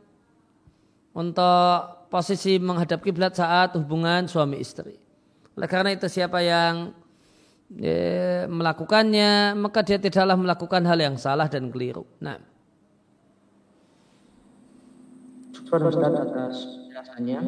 untuk 1.17 2.13
posisi 2.13 2.61
menghadap 2.61 3.01
kiblat 3.01 3.33
saat 3.33 3.73
hubungan 3.81 4.29
suami 4.29 4.61
istri. 4.61 5.01
Oleh 5.57 5.69
karena 5.71 5.97
itu 5.97 6.05
siapa 6.05 6.45
yang 6.45 6.93
ya, 7.73 8.45
melakukannya 8.53 9.57
maka 9.57 9.81
dia 9.81 9.97
tidaklah 9.97 10.37
melakukan 10.37 10.85
hal 10.85 11.01
yang 11.01 11.17
salah 11.17 11.49
dan 11.49 11.73
keliru. 11.73 12.05
Nah. 12.21 12.37
Ustaz 15.71 16.13
atas 16.21 16.57
penjelasannya. 16.69 17.41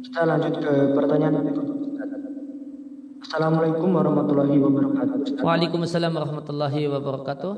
Kita 0.00 0.24
lanjut 0.24 0.54
ke 0.64 0.72
pertanyaan 0.96 1.44
berikutnya. 1.44 2.04
Assalamualaikum 3.20 3.88
warahmatullahi 3.92 4.56
wabarakatuh. 4.56 5.16
Ustaz. 5.22 5.44
Waalaikumsalam 5.44 6.12
warahmatullahi 6.16 6.82
wabarakatuh. 6.88 7.52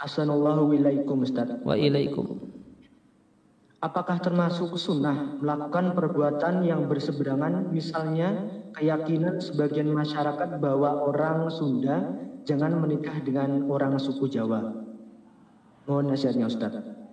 Assalamualaikum 0.00 1.16
Ustaz. 1.20 1.60
Wa 1.60 1.76
ilaikum. 1.76 2.40
Apakah 3.84 4.16
termasuk 4.24 4.72
sunnah 4.80 5.36
melakukan 5.44 5.92
perbuatan 5.92 6.64
yang 6.64 6.88
berseberangan, 6.88 7.68
misalnya 7.68 8.48
keyakinan 8.72 9.44
sebagian 9.44 9.92
masyarakat 9.92 10.56
bahwa 10.56 11.04
orang 11.04 11.52
Sunda 11.52 12.16
jangan 12.48 12.80
menikah 12.80 13.20
dengan 13.20 13.68
orang 13.68 14.00
suku 14.00 14.32
Jawa? 14.32 14.72
Mohon 15.84 16.16
nasihatnya 16.16 16.48
Ustaz. 16.48 17.03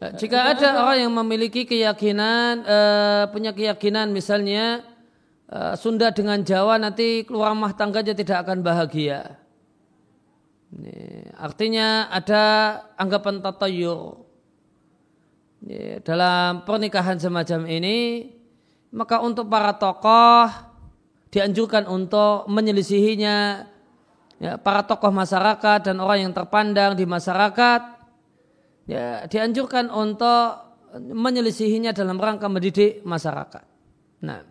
Jika 0.00 0.56
ada 0.56 0.80
orang 0.80 1.04
yang 1.04 1.12
memiliki 1.12 1.68
keyakinan, 1.68 2.64
uh, 2.64 3.28
punya 3.28 3.52
keyakinan 3.52 4.08
misalnya 4.08 4.80
uh, 5.52 5.76
Sunda 5.76 6.08
dengan 6.08 6.40
Jawa 6.40 6.80
nanti 6.80 7.20
keluar 7.28 7.52
rumah 7.52 7.76
tangganya 7.76 8.16
tidak 8.16 8.48
akan 8.48 8.64
bahagia. 8.64 9.36
Ini, 10.72 11.28
artinya 11.36 12.08
ada 12.08 12.44
anggapan 12.96 13.44
ya, 15.68 16.00
dalam 16.00 16.64
pernikahan 16.64 17.20
semacam 17.20 17.68
ini 17.68 18.30
maka 18.96 19.20
untuk 19.20 19.52
para 19.52 19.76
tokoh 19.76 20.48
dianjurkan 21.28 21.84
untuk 21.84 22.48
menyelisihinya 22.48 23.68
ya, 24.40 24.56
para 24.56 24.80
tokoh 24.80 25.12
masyarakat 25.12 25.92
dan 25.92 26.00
orang 26.00 26.24
yang 26.24 26.32
terpandang 26.32 26.96
di 26.96 27.04
masyarakat 27.04 27.99
ya, 28.90 29.30
dianjurkan 29.30 29.86
untuk 29.94 30.66
menyelisihinya 30.98 31.94
dalam 31.94 32.18
rangka 32.18 32.50
mendidik 32.50 33.06
masyarakat. 33.06 33.64
Nah. 34.26 34.42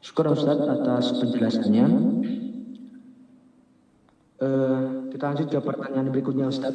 Syukur 0.00 0.32
Ustaz 0.32 0.56
atas 0.56 1.12
penjelasannya. 1.20 1.86
Uh, 4.40 5.12
kita 5.12 5.24
lanjut 5.28 5.52
ke 5.52 5.60
pertanyaan 5.60 6.08
berikutnya 6.08 6.48
Ustaz. 6.48 6.72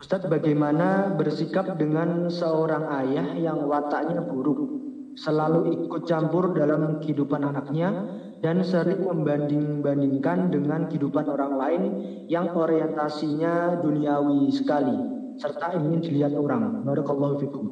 Ustadz 0.00 0.28
bagaimana 0.28 1.12
bersikap 1.12 1.76
dengan 1.76 2.32
seorang 2.32 2.88
ayah 3.04 3.36
yang 3.36 3.64
wataknya 3.68 4.24
buruk, 4.24 4.75
selalu 5.16 5.88
ikut 5.88 6.04
campur 6.04 6.52
dalam 6.52 7.00
kehidupan 7.00 7.40
anaknya 7.40 8.04
dan 8.44 8.60
sering 8.60 9.00
membanding-bandingkan 9.00 10.52
dengan 10.52 10.86
kehidupan 10.92 11.24
orang 11.24 11.52
lain 11.56 11.82
yang 12.28 12.52
orientasinya 12.52 13.80
duniawi 13.80 14.52
sekali 14.52 14.96
serta 15.40 15.76
ingin 15.76 16.00
dilihat 16.04 16.36
orang. 16.36 16.84
Barakallahu 16.84 17.40
fikum. 17.40 17.64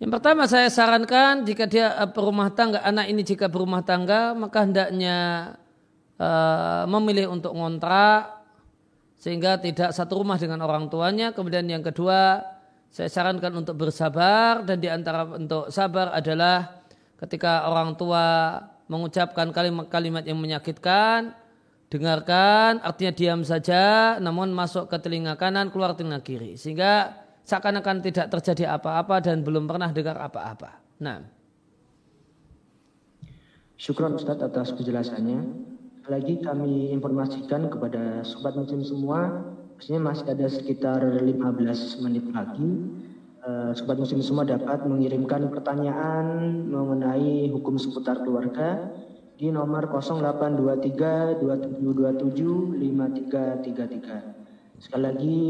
Yang 0.00 0.10
pertama 0.20 0.44
saya 0.44 0.68
sarankan 0.68 1.46
jika 1.48 1.64
dia 1.68 1.96
eh, 1.96 2.08
berumah 2.10 2.52
tangga, 2.52 2.80
anak 2.84 3.06
ini 3.08 3.22
jika 3.24 3.48
berumah 3.48 3.84
tangga 3.84 4.36
maka 4.36 4.66
hendaknya 4.66 5.18
uh, 6.18 6.84
memilih 6.90 7.30
untuk 7.32 7.54
ngontrak 7.54 8.42
sehingga 9.16 9.56
tidak 9.56 9.96
satu 9.96 10.20
rumah 10.20 10.36
dengan 10.36 10.60
orang 10.60 10.92
tuanya. 10.92 11.32
Kemudian 11.32 11.64
yang 11.64 11.80
kedua, 11.80 12.42
saya 12.94 13.10
sarankan 13.10 13.58
untuk 13.58 13.74
bersabar 13.74 14.62
dan 14.62 14.78
di 14.78 14.86
antara 14.86 15.26
untuk 15.26 15.66
sabar 15.74 16.14
adalah 16.14 16.86
ketika 17.18 17.66
orang 17.66 17.98
tua 17.98 18.54
mengucapkan 18.86 19.50
kalimat-kalimat 19.50 20.22
yang 20.22 20.38
menyakitkan, 20.38 21.34
dengarkan, 21.90 22.78
artinya 22.86 23.10
diam 23.10 23.42
saja, 23.42 24.14
namun 24.22 24.54
masuk 24.54 24.86
ke 24.86 24.94
telinga 25.02 25.34
kanan, 25.34 25.74
keluar 25.74 25.98
telinga 25.98 26.22
kiri. 26.22 26.54
Sehingga 26.54 27.18
seakan-akan 27.42 27.98
tidak 27.98 28.30
terjadi 28.30 28.78
apa-apa 28.78 29.18
dan 29.18 29.42
belum 29.42 29.66
pernah 29.66 29.90
dengar 29.90 30.14
apa-apa. 30.14 30.78
Nah. 31.02 31.18
Syukur 33.74 34.06
Ustaz 34.14 34.38
atas 34.38 34.70
penjelasannya 34.70 35.42
lagi 36.06 36.38
kami 36.38 36.94
informasikan 36.94 37.66
kepada 37.66 38.22
sobat 38.22 38.54
muslim 38.54 38.86
semua, 38.86 39.42
maksudnya 39.74 40.00
masih 40.00 40.26
ada 40.30 40.46
sekitar 40.46 41.02
15 41.02 42.06
menit 42.06 42.30
lagi. 42.30 42.70
Uh, 43.44 43.76
sobat 43.76 44.00
muslim 44.00 44.24
semua 44.24 44.48
dapat 44.48 44.88
mengirimkan 44.88 45.52
pertanyaan 45.52 46.64
mengenai 46.64 47.52
hukum 47.52 47.76
seputar 47.76 48.24
keluarga 48.24 48.88
di 49.36 49.52
nomor 49.52 49.84
0823 49.90 51.42
2727 51.42 52.78
5333. 52.80 54.80
Sekali 54.80 55.02
lagi 55.02 55.42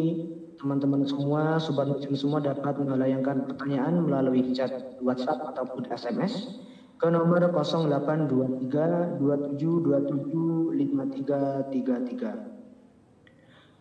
teman-teman 0.59 1.05
semua, 1.05 1.61
sobat 1.61 1.93
muslim 1.93 2.17
semua 2.17 2.41
dapat 2.41 2.81
melayangkan 2.81 3.45
pertanyaan 3.47 4.01
melalui 4.03 4.43
chat 4.57 4.73
WhatsApp 5.05 5.45
ataupun 5.55 5.85
SMS 5.93 6.49
ke 6.97 7.07
nomor 7.13 7.45
0823 7.53 9.21
2727 9.21 10.73
5333. 10.73 12.54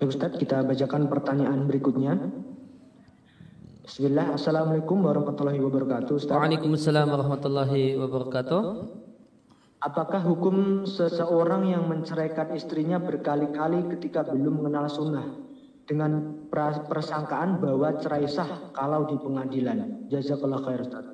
Baik 0.03 0.19
Ustaz, 0.19 0.35
kita 0.35 0.67
bacakan 0.67 1.07
pertanyaan 1.07 1.63
berikutnya. 1.63 2.19
Bismillah, 3.87 4.35
Assalamualaikum 4.35 4.99
warahmatullahi 4.99 5.63
wabarakatuh. 5.63 6.19
Ustaz. 6.19 6.35
Waalaikumsalam 6.35 7.07
warahmatullahi 7.07 7.95
wabarakatuh. 7.95 8.63
Apakah 9.79 10.19
hukum 10.27 10.83
seseorang 10.83 11.71
yang 11.71 11.87
menceraikan 11.87 12.51
istrinya 12.51 12.99
berkali-kali 12.99 13.95
ketika 13.95 14.27
belum 14.27 14.59
mengenal 14.59 14.91
sunnah 14.91 15.39
dengan 15.87 16.35
persangkaan 16.51 17.63
bahwa 17.63 17.95
cerai 18.03 18.27
sah 18.27 18.75
kalau 18.75 19.07
di 19.07 19.15
pengadilan? 19.15 20.11
Jazakallah 20.11 20.67
khair 20.67 20.83
Ustaz. 20.83 21.07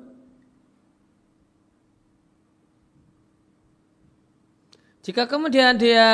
Jika 5.06 5.30
kemudian 5.30 5.78
dia 5.78 6.10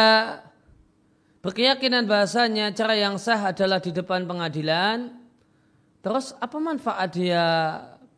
berkeyakinan 1.47 2.11
bahasanya 2.11 2.74
cara 2.74 2.99
yang 2.99 3.22
sah 3.22 3.55
adalah 3.55 3.78
di 3.78 3.94
depan 3.94 4.26
pengadilan, 4.26 5.14
terus 6.03 6.34
apa 6.42 6.59
manfaat 6.59 7.14
dia 7.14 7.47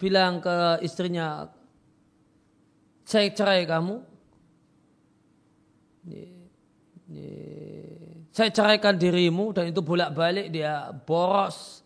bilang 0.00 0.40
ke 0.40 0.80
istrinya, 0.80 1.44
saya 3.04 3.28
cerai 3.28 3.68
kamu? 3.68 4.00
Saya 8.32 8.48
ceraikan 8.48 8.96
dirimu 8.96 9.52
dan 9.52 9.68
itu 9.68 9.84
bolak-balik 9.84 10.48
dia 10.48 10.88
boros 11.04 11.84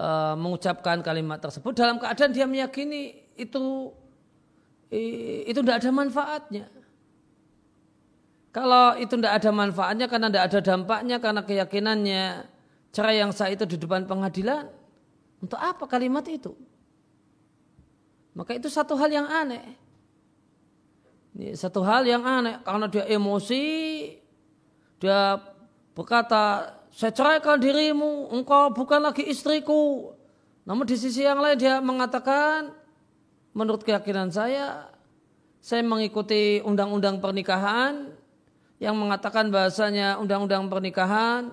uh, 0.00 0.32
mengucapkan 0.32 1.04
kalimat 1.04 1.42
tersebut 1.44 1.76
dalam 1.76 2.00
keadaan 2.00 2.32
dia 2.32 2.48
meyakini 2.48 3.20
itu 3.36 3.92
itu 5.44 5.60
tidak 5.60 5.84
ada 5.84 5.90
manfaatnya. 5.92 6.79
Kalau 8.50 8.98
itu 8.98 9.14
tidak 9.14 9.38
ada 9.38 9.50
manfaatnya 9.54 10.06
karena 10.10 10.26
tidak 10.26 10.44
ada 10.50 10.58
dampaknya 10.58 11.16
karena 11.22 11.40
keyakinannya 11.46 12.24
cerai 12.90 13.22
yang 13.22 13.30
sah 13.30 13.46
itu 13.46 13.62
di 13.62 13.78
depan 13.78 14.10
pengadilan. 14.10 14.66
Untuk 15.38 15.56
apa 15.56 15.86
kalimat 15.86 16.26
itu? 16.26 16.58
Maka 18.34 18.58
itu 18.58 18.66
satu 18.66 18.98
hal 18.98 19.10
yang 19.10 19.26
aneh. 19.30 19.78
Ini 21.38 21.54
satu 21.54 21.86
hal 21.86 22.02
yang 22.02 22.26
aneh 22.26 22.58
karena 22.66 22.90
dia 22.90 23.06
emosi, 23.06 23.66
dia 24.98 25.38
berkata, 25.94 26.74
saya 26.90 27.14
ceraikan 27.14 27.62
dirimu, 27.62 28.34
engkau 28.34 28.74
bukan 28.74 28.98
lagi 28.98 29.22
istriku. 29.30 30.10
Namun 30.66 30.90
di 30.90 30.98
sisi 30.98 31.22
yang 31.22 31.38
lain 31.38 31.54
dia 31.54 31.78
mengatakan, 31.78 32.74
menurut 33.54 33.86
keyakinan 33.86 34.34
saya, 34.34 34.90
saya 35.62 35.86
mengikuti 35.86 36.58
undang-undang 36.66 37.22
pernikahan 37.22 38.19
yang 38.80 38.96
mengatakan 38.96 39.52
bahasanya 39.52 40.16
undang-undang 40.16 40.66
pernikahan 40.72 41.52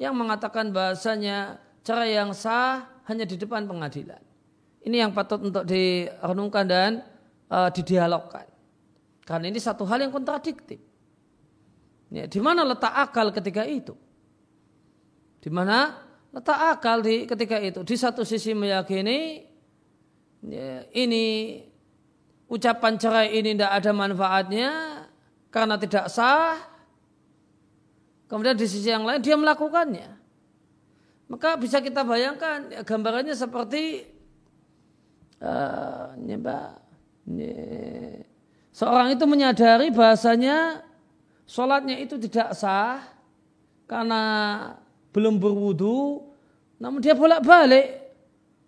yang 0.00 0.16
mengatakan 0.16 0.72
bahasanya 0.72 1.60
cerai 1.84 2.16
yang 2.16 2.32
sah 2.32 2.88
hanya 3.04 3.28
di 3.28 3.36
depan 3.36 3.68
pengadilan. 3.68 4.18
Ini 4.80 5.04
yang 5.04 5.12
patut 5.12 5.44
untuk 5.44 5.68
direnungkan 5.68 6.64
dan 6.64 6.90
uh, 7.52 7.68
didialogkan. 7.68 8.48
Karena 9.28 9.52
ini 9.52 9.60
satu 9.60 9.84
hal 9.84 10.00
yang 10.00 10.08
kontradiktif. 10.08 10.80
Ya, 12.08 12.24
di 12.24 12.40
mana 12.40 12.64
letak 12.64 12.96
akal 12.96 13.28
ketika 13.28 13.68
itu? 13.68 13.92
Di 15.44 15.52
mana 15.52 16.00
letak 16.32 16.80
akal 16.80 17.04
di 17.04 17.28
ketika 17.28 17.60
itu? 17.60 17.84
Di 17.84 17.96
satu 18.00 18.24
sisi 18.24 18.56
meyakini 18.56 19.44
ya, 20.48 20.88
ini 20.96 21.60
ucapan 22.48 22.96
cerai 22.96 23.36
ini 23.36 23.52
tidak 23.52 23.72
ada 23.76 23.90
manfaatnya 23.92 24.87
karena 25.48 25.76
tidak 25.80 26.08
sah. 26.12 26.58
Kemudian 28.28 28.56
di 28.56 28.68
sisi 28.68 28.92
yang 28.92 29.08
lain 29.08 29.24
dia 29.24 29.36
melakukannya. 29.36 30.18
Maka 31.28 31.60
bisa 31.60 31.80
kita 31.84 32.04
bayangkan 32.04 32.72
ya, 32.72 32.80
gambarannya 32.84 33.36
seperti 33.36 34.08
uh, 35.44 36.16
ya, 36.24 36.36
ya, 37.36 37.52
seorang 38.72 39.12
itu 39.12 39.24
menyadari 39.28 39.92
bahasanya 39.92 40.80
sholatnya 41.44 42.00
itu 42.00 42.16
tidak 42.16 42.56
sah 42.56 43.04
karena 43.84 44.22
belum 45.12 45.40
berwudu, 45.40 46.28
namun 46.80 47.00
dia 47.00 47.16
bolak-balik 47.16 48.08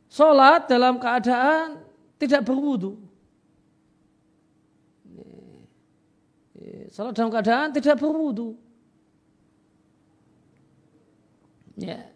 sholat 0.09 0.69
dalam 0.69 0.97
keadaan 1.01 1.81
tidak 2.21 2.45
berwudu. 2.45 3.10
Sholat 6.91 7.15
dalam 7.15 7.31
keadaan 7.31 7.71
tidak 7.71 8.03
berwudu. 8.03 8.59
Ya. 11.79 12.11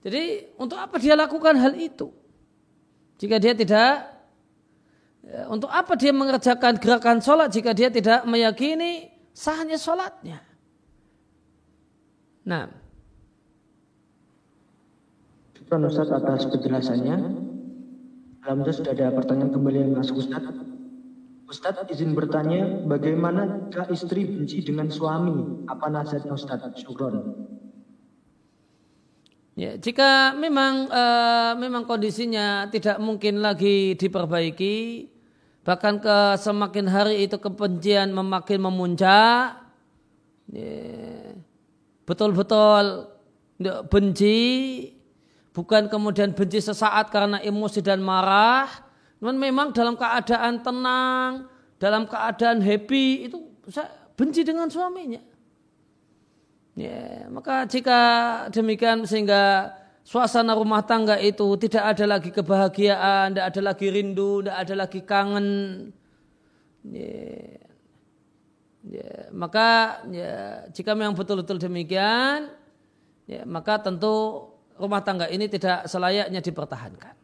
Jadi 0.00 0.54
untuk 0.56 0.78
apa 0.80 0.96
dia 0.96 1.18
lakukan 1.18 1.58
hal 1.58 1.76
itu? 1.76 2.08
Jika 3.20 3.36
dia 3.36 3.52
tidak, 3.52 4.08
ya, 5.20 5.44
untuk 5.52 5.68
apa 5.68 5.92
dia 5.98 6.08
mengerjakan 6.14 6.80
gerakan 6.80 7.20
sholat 7.20 7.52
jika 7.52 7.76
dia 7.76 7.92
tidak 7.92 8.24
meyakini 8.24 9.12
sahnya 9.36 9.76
sholatnya? 9.76 10.40
Nah. 12.48 12.72
Syukran 15.58 15.84
Ustaz 15.84 16.08
atas 16.08 16.48
penjelasannya. 16.48 17.16
Alhamdulillah 18.40 18.78
sudah 18.78 18.92
ada 18.96 19.12
pertanyaan 19.12 19.52
kembali 19.52 19.78
yang 19.84 19.92
masuk 20.00 20.24
Ustaz. 20.24 20.69
Ustaz 21.50 21.82
izin 21.90 22.14
bertanya, 22.14 22.86
bagaimana 22.86 23.66
jika 23.74 23.90
istri 23.90 24.22
benci 24.22 24.62
dengan 24.62 24.86
suami? 24.86 25.66
Apa 25.66 25.90
nasihatnya 25.90 26.38
Ustaz? 26.38 26.62
Syukron. 26.78 27.34
Ya, 29.58 29.74
jika 29.74 30.30
memang 30.38 30.86
uh, 30.86 31.58
memang 31.58 31.90
kondisinya 31.90 32.70
tidak 32.70 33.02
mungkin 33.02 33.42
lagi 33.42 33.98
diperbaiki, 33.98 35.10
bahkan 35.66 35.98
ke 35.98 36.38
semakin 36.38 36.86
hari 36.86 37.26
itu 37.26 37.34
kebencian 37.34 38.14
memakin 38.14 38.58
memuncak, 38.70 39.58
ya, 40.54 41.34
betul-betul 42.06 43.10
benci, 43.90 44.38
bukan 45.50 45.90
kemudian 45.90 46.30
benci 46.30 46.62
sesaat 46.62 47.10
karena 47.10 47.42
emosi 47.42 47.82
dan 47.82 47.98
marah, 48.00 48.89
namun 49.20 49.36
memang 49.36 49.68
dalam 49.76 50.00
keadaan 50.00 50.64
tenang, 50.64 51.44
dalam 51.76 52.08
keadaan 52.08 52.64
happy 52.64 53.28
itu 53.28 53.36
saya 53.68 53.92
benci 54.16 54.40
dengan 54.40 54.72
suaminya. 54.72 55.20
Ya, 56.72 57.28
maka 57.28 57.68
jika 57.68 58.00
demikian 58.48 59.04
sehingga 59.04 59.76
suasana 60.00 60.56
rumah 60.56 60.80
tangga 60.80 61.20
itu 61.20 61.44
tidak 61.60 61.92
ada 61.92 62.04
lagi 62.16 62.32
kebahagiaan, 62.32 63.36
tidak 63.36 63.46
ada 63.52 63.60
lagi 63.60 63.86
rindu, 63.92 64.40
tidak 64.40 64.56
ada 64.56 64.74
lagi 64.88 65.00
kangen. 65.04 65.48
Ya, 66.88 67.60
ya, 68.88 69.10
maka 69.36 70.00
ya, 70.08 70.64
jika 70.72 70.96
memang 70.96 71.12
betul-betul 71.12 71.60
demikian, 71.60 72.48
ya, 73.28 73.44
maka 73.44 73.76
tentu 73.84 74.48
rumah 74.80 75.04
tangga 75.04 75.28
ini 75.28 75.44
tidak 75.44 75.84
selayaknya 75.84 76.40
dipertahankan. 76.40 77.20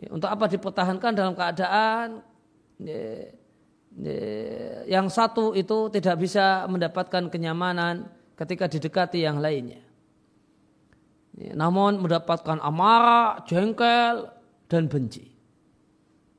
Ya, 0.00 0.08
untuk 0.08 0.32
apa 0.32 0.48
dipertahankan 0.48 1.12
dalam 1.12 1.36
keadaan 1.36 2.24
ya, 2.80 3.28
yang 4.88 5.12
satu 5.12 5.52
itu 5.52 5.92
tidak 5.92 6.24
bisa 6.24 6.64
mendapatkan 6.72 7.28
kenyamanan 7.28 8.08
ketika 8.38 8.64
didekati 8.64 9.20
yang 9.20 9.44
lainnya. 9.44 9.84
Namun 11.36 12.00
mendapatkan 12.00 12.58
amarah, 12.64 13.44
jengkel, 13.44 14.32
dan 14.70 14.88
benci. 14.88 15.28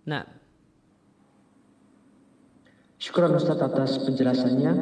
Nah. 0.10 0.26
Syukur 3.02 3.30
Ustaz 3.34 3.58
atas 3.62 3.98
penjelasannya. 4.02 4.74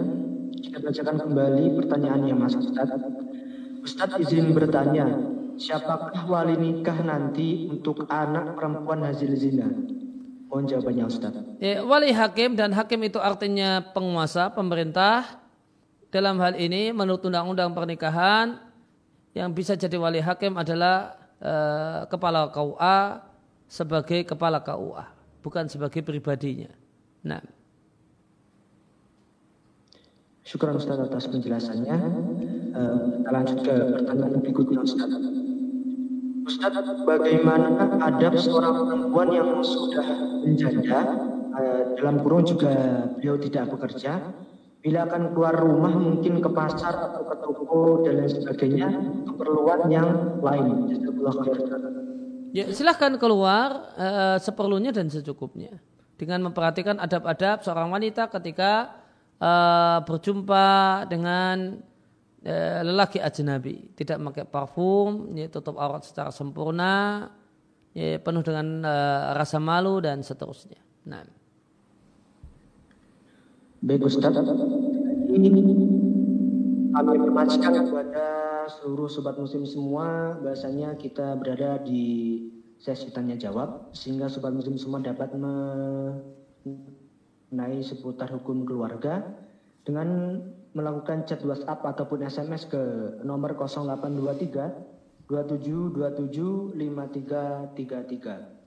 Kita 0.60 0.78
bacakan 0.84 1.18
kembali 1.24 1.66
pertanyaan 1.80 2.22
yang 2.28 2.40
masuk 2.40 2.68
Ustaz. 2.68 2.92
Ustaz 3.80 4.12
izin 4.20 4.52
bertanya, 4.52 5.08
siapakah 5.60 6.24
wali 6.26 6.56
nikah 6.56 7.04
nanti 7.04 7.68
untuk 7.68 8.08
anak 8.08 8.56
perempuan 8.56 9.04
hasil 9.04 9.36
zina? 9.36 9.68
Mohon 10.50 10.66
jawabannya 10.66 11.06
Ustaz. 11.06 11.34
Ya, 11.62 11.86
wali 11.86 12.10
hakim 12.10 12.58
dan 12.58 12.74
hakim 12.74 13.06
itu 13.06 13.22
artinya 13.22 13.86
penguasa, 13.94 14.50
pemerintah. 14.50 15.38
Dalam 16.10 16.42
hal 16.42 16.58
ini 16.58 16.90
menurut 16.90 17.22
undang-undang 17.22 17.70
pernikahan 17.70 18.58
yang 19.38 19.54
bisa 19.54 19.78
jadi 19.78 19.94
wali 20.02 20.18
hakim 20.18 20.58
adalah 20.58 21.14
uh, 21.38 22.10
kepala 22.10 22.50
KUA 22.50 23.22
sebagai 23.70 24.26
kepala 24.26 24.58
KUA, 24.66 25.06
bukan 25.46 25.70
sebagai 25.70 26.02
pribadinya. 26.02 26.74
Nah. 27.22 27.46
Syukur 30.42 30.74
Ustaz 30.74 30.98
atas 30.98 31.30
penjelasannya. 31.30 31.98
Uh, 32.74 33.22
kita 33.22 33.30
lanjut 33.30 33.58
ke 33.62 33.76
pertanyaan 34.02 34.42
berikutnya 34.42 34.82
Ustaz. 34.82 35.14
Ustaz, 36.50 36.74
bagaimana 37.06 37.78
adab 38.02 38.34
seorang 38.42 38.90
perempuan 38.90 39.30
yang 39.30 39.62
sudah 39.62 40.08
menjanda, 40.42 41.00
uh, 41.54 41.94
dalam 41.94 42.26
kurung 42.26 42.42
juga 42.42 43.06
beliau 43.14 43.38
tidak 43.38 43.70
bekerja, 43.70 44.18
bila 44.82 45.06
akan 45.06 45.38
keluar 45.38 45.54
rumah 45.62 45.94
mungkin 45.94 46.42
ke 46.42 46.50
pasar 46.50 47.14
atau 47.14 47.22
ke 47.22 47.36
toko 47.38 48.02
dan 48.02 48.26
lain 48.26 48.32
sebagainya, 48.34 48.88
keperluan 49.30 49.80
yang 49.94 50.42
lain. 50.42 50.90
Ya, 52.50 52.66
silahkan 52.74 53.14
keluar 53.22 53.94
uh, 53.94 54.42
seperlunya 54.42 54.90
dan 54.90 55.06
secukupnya. 55.14 55.78
Dengan 56.18 56.50
memperhatikan 56.50 56.98
adab-adab 56.98 57.62
seorang 57.62 57.94
wanita 57.94 58.26
ketika 58.42 58.98
uh, 59.38 60.02
berjumpa 60.02 61.06
dengan 61.06 61.86
Eh, 62.40 62.80
lelaki 62.88 63.20
ajnabi. 63.20 63.92
Tidak 64.00 64.16
pakai 64.16 64.48
parfum 64.48 65.36
ya, 65.36 65.52
tutup 65.52 65.76
aurat 65.76 66.08
secara 66.08 66.32
sempurna 66.32 67.28
ya, 67.92 68.16
penuh 68.16 68.40
dengan 68.40 68.80
uh, 68.88 69.36
rasa 69.36 69.60
malu 69.60 70.00
dan 70.00 70.24
seterusnya. 70.24 70.80
Nah. 71.04 71.28
Baik 73.84 74.08
Ustaz. 74.08 74.40
Ini 75.30 75.50
kami 76.96 77.12
informasikan 77.20 77.92
kepada 77.92 78.28
seluruh 78.72 79.12
sobat 79.12 79.36
muslim 79.36 79.68
semua 79.68 80.40
bahasanya 80.40 80.96
kita 80.96 81.36
berada 81.36 81.84
di 81.84 82.40
sesi 82.80 83.12
tanya 83.12 83.36
jawab 83.36 83.92
sehingga 83.92 84.32
sobat 84.32 84.56
muslim 84.56 84.80
semua 84.80 85.04
dapat 85.04 85.36
mengenai 85.36 86.24
seputar 87.84 88.32
hukum 88.32 88.64
keluarga 88.64 89.28
dengan 89.84 90.40
melakukan 90.78 91.26
chat 91.26 91.42
WhatsApp 91.42 91.82
ataupun 91.82 92.22
SMS 92.26 92.70
ke 92.70 92.82
nomor 93.26 93.58
0823 93.58 95.30
2727 95.30 96.74
5333. 96.74 98.60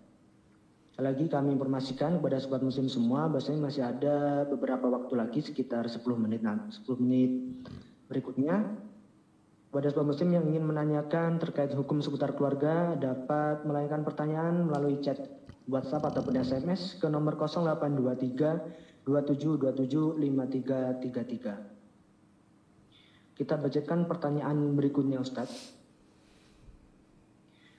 Lagi 1.03 1.27
kami 1.27 1.57
informasikan 1.59 2.21
kepada 2.21 2.39
sobat 2.39 2.63
muslim 2.63 2.87
semua 2.87 3.27
bahwasanya 3.27 3.61
masih 3.65 3.83
ada 3.83 4.47
beberapa 4.47 4.87
waktu 4.87 5.19
lagi 5.19 5.41
sekitar 5.43 5.89
10 5.91 5.99
menit 6.21 6.45
10 6.45 6.85
menit 7.03 7.33
berikutnya 8.07 8.77
kepada 9.73 9.89
sobat 9.91 10.15
muslim 10.15 10.37
yang 10.37 10.45
ingin 10.47 10.69
menanyakan 10.69 11.41
terkait 11.41 11.73
hukum 11.75 11.99
seputar 12.05 12.37
keluarga 12.39 12.93
dapat 12.95 13.65
melayangkan 13.67 14.05
pertanyaan 14.05 14.69
melalui 14.69 15.01
chat 15.01 15.17
WhatsApp 15.65 16.13
ataupun 16.13 16.39
SMS 16.39 17.01
ke 17.01 17.09
nomor 17.09 17.41
0823 17.41 19.09
2727 19.09 20.21
5333. 20.21 21.72
Kita 23.43 23.59
bacakan 23.59 24.07
pertanyaan 24.07 24.55
berikutnya 24.79 25.19
Ustadz. 25.19 25.75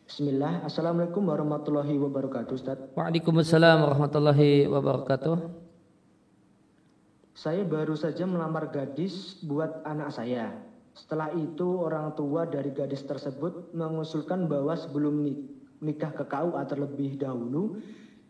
Bismillah. 0.03 0.68
Assalamualaikum 0.68 1.24
warahmatullahi 1.24 1.95
wabarakatuh 2.03 2.51
Ustaz. 2.51 2.76
Waalaikumsalam 2.99 3.88
warahmatullahi 3.88 4.68
wabarakatuh. 4.68 5.39
Saya 7.32 7.64
baru 7.64 7.95
saja 7.95 8.28
melamar 8.28 8.76
gadis 8.76 9.39
buat 9.39 9.88
anak 9.88 10.11
saya. 10.11 10.51
Setelah 10.99 11.32
itu 11.32 11.80
orang 11.80 12.11
tua 12.20 12.43
dari 12.43 12.76
gadis 12.76 13.07
tersebut 13.07 13.72
mengusulkan 13.72 14.51
bahwa 14.51 14.76
sebelum 14.76 15.16
nikah 15.80 16.11
ke 16.11 16.28
KUA 16.28 16.59
terlebih 16.68 17.16
dahulu 17.16 17.80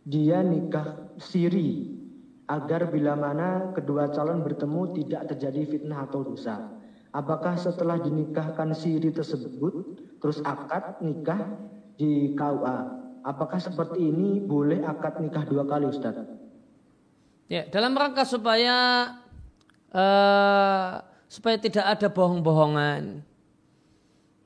dia 0.06 0.46
nikah 0.46 1.18
siri 1.18 1.98
agar 2.46 2.94
bila 2.94 3.18
mana 3.18 3.74
kedua 3.74 4.14
calon 4.14 4.46
bertemu 4.46 5.02
tidak 5.02 5.34
terjadi 5.34 5.66
fitnah 5.66 6.06
atau 6.06 6.22
dosa. 6.22 6.83
Apakah 7.14 7.54
setelah 7.62 8.02
dinikahkan 8.02 8.74
siri 8.74 9.14
tersebut 9.14 10.02
terus 10.18 10.42
akad 10.42 10.98
nikah 11.06 11.46
di 11.94 12.34
KUA? 12.34 12.78
Apakah 13.22 13.62
seperti 13.62 14.10
ini 14.10 14.42
boleh 14.42 14.82
akad 14.82 15.22
nikah 15.22 15.46
dua 15.46 15.62
kali 15.70 15.94
Ustaz? 15.94 16.18
Ya, 17.46 17.70
dalam 17.70 17.94
rangka 17.94 18.26
supaya 18.26 19.08
uh, 19.94 21.06
supaya 21.30 21.62
tidak 21.62 21.86
ada 21.86 22.10
bohong-bohongan. 22.10 23.22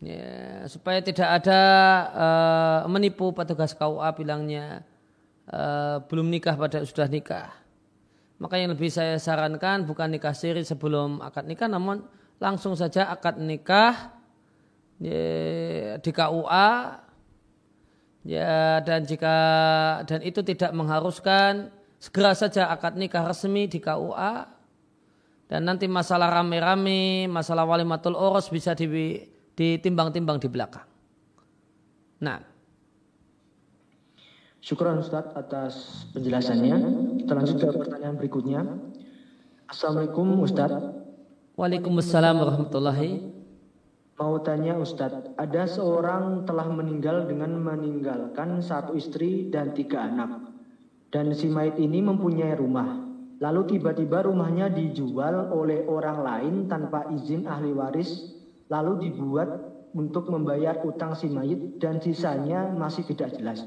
Ya, 0.03 0.67
supaya 0.67 0.99
tidak 0.99 1.39
ada 1.41 1.61
uh, 2.11 2.79
menipu 2.91 3.31
petugas 3.31 3.71
KUA 3.79 4.11
bilangnya 4.11 4.83
uh, 5.47 6.03
belum 6.03 6.27
nikah 6.27 6.59
pada 6.59 6.83
sudah 6.83 7.07
nikah. 7.07 7.47
Maka 8.43 8.59
yang 8.59 8.75
lebih 8.75 8.91
saya 8.91 9.15
sarankan 9.17 9.87
bukan 9.87 10.11
nikah 10.11 10.35
siri 10.35 10.67
sebelum 10.67 11.23
akad 11.23 11.47
nikah 11.47 11.71
namun 11.71 12.05
langsung 12.37 12.77
saja 12.77 13.09
akad 13.09 13.41
nikah 13.41 14.13
ya, 15.01 15.97
di 15.97 16.11
KUA 16.13 16.71
ya 18.27 18.83
dan 18.83 19.07
jika 19.07 19.35
dan 20.05 20.19
itu 20.21 20.43
tidak 20.43 20.71
mengharuskan 20.75 21.73
segera 21.97 22.37
saja 22.37 22.69
akad 22.69 22.97
nikah 22.97 23.25
resmi 23.25 23.65
di 23.65 23.81
KUA 23.81 24.57
dan 25.47 25.63
nanti 25.63 25.87
masalah 25.87 26.27
rame-rame, 26.27 27.31
masalah 27.31 27.63
walimatul 27.63 28.19
oros 28.19 28.51
bisa 28.51 28.75
ditimbang-timbang 28.75 30.43
di 30.43 30.51
belakang. 30.51 30.83
Nah. 32.19 32.43
Syukuran 34.59 34.99
Ustadz 34.99 35.31
atas 35.31 36.03
penjelasannya. 36.11 36.75
Kita 37.23 37.31
lanjut 37.31 37.55
ke 37.55 37.67
pertanyaan 37.71 38.19
berikutnya. 38.19 38.61
Assalamualaikum 39.71 40.43
Ustadz. 40.43 40.96
Waalaikumsalam 41.57 42.37
warahmatullahi 42.37 43.33
Mau 44.21 44.37
tanya 44.45 44.77
Ustadz, 44.77 45.33
ada 45.41 45.65
seorang 45.65 46.45
telah 46.45 46.69
meninggal 46.69 47.25
dengan 47.25 47.57
meninggalkan 47.57 48.61
satu 48.61 48.93
istri 48.93 49.49
dan 49.49 49.73
tiga 49.73 50.05
anak. 50.05 50.53
Dan 51.09 51.33
si 51.33 51.49
mayit 51.49 51.81
ini 51.81 52.05
mempunyai 52.05 52.53
rumah. 52.53 53.01
Lalu 53.41 53.73
tiba-tiba 53.73 54.29
rumahnya 54.29 54.69
dijual 54.69 55.49
oleh 55.49 55.81
orang 55.89 56.21
lain 56.21 56.55
tanpa 56.69 57.09
izin 57.09 57.49
ahli 57.49 57.73
waris, 57.73 58.37
lalu 58.69 59.09
dibuat 59.09 59.49
untuk 59.97 60.29
membayar 60.29 60.85
utang 60.85 61.17
si 61.17 61.25
mayit 61.25 61.81
dan 61.81 61.97
sisanya 61.97 62.69
masih 62.69 63.01
tidak 63.09 63.33
jelas. 63.33 63.65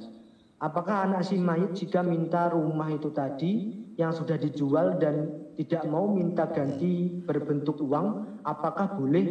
Apakah 0.62 1.10
anak 1.10 1.26
si 1.26 1.42
mayit 1.42 1.74
jika 1.74 2.06
minta 2.06 2.54
rumah 2.54 2.86
itu 2.94 3.10
tadi 3.10 3.82
yang 3.98 4.14
sudah 4.14 4.38
dijual 4.38 4.94
dan 5.02 5.39
tidak 5.58 5.86
mau 5.88 6.06
minta 6.10 6.46
ganti 6.50 7.22
berbentuk 7.24 7.80
uang, 7.82 8.38
apakah 8.44 8.94
boleh 8.94 9.26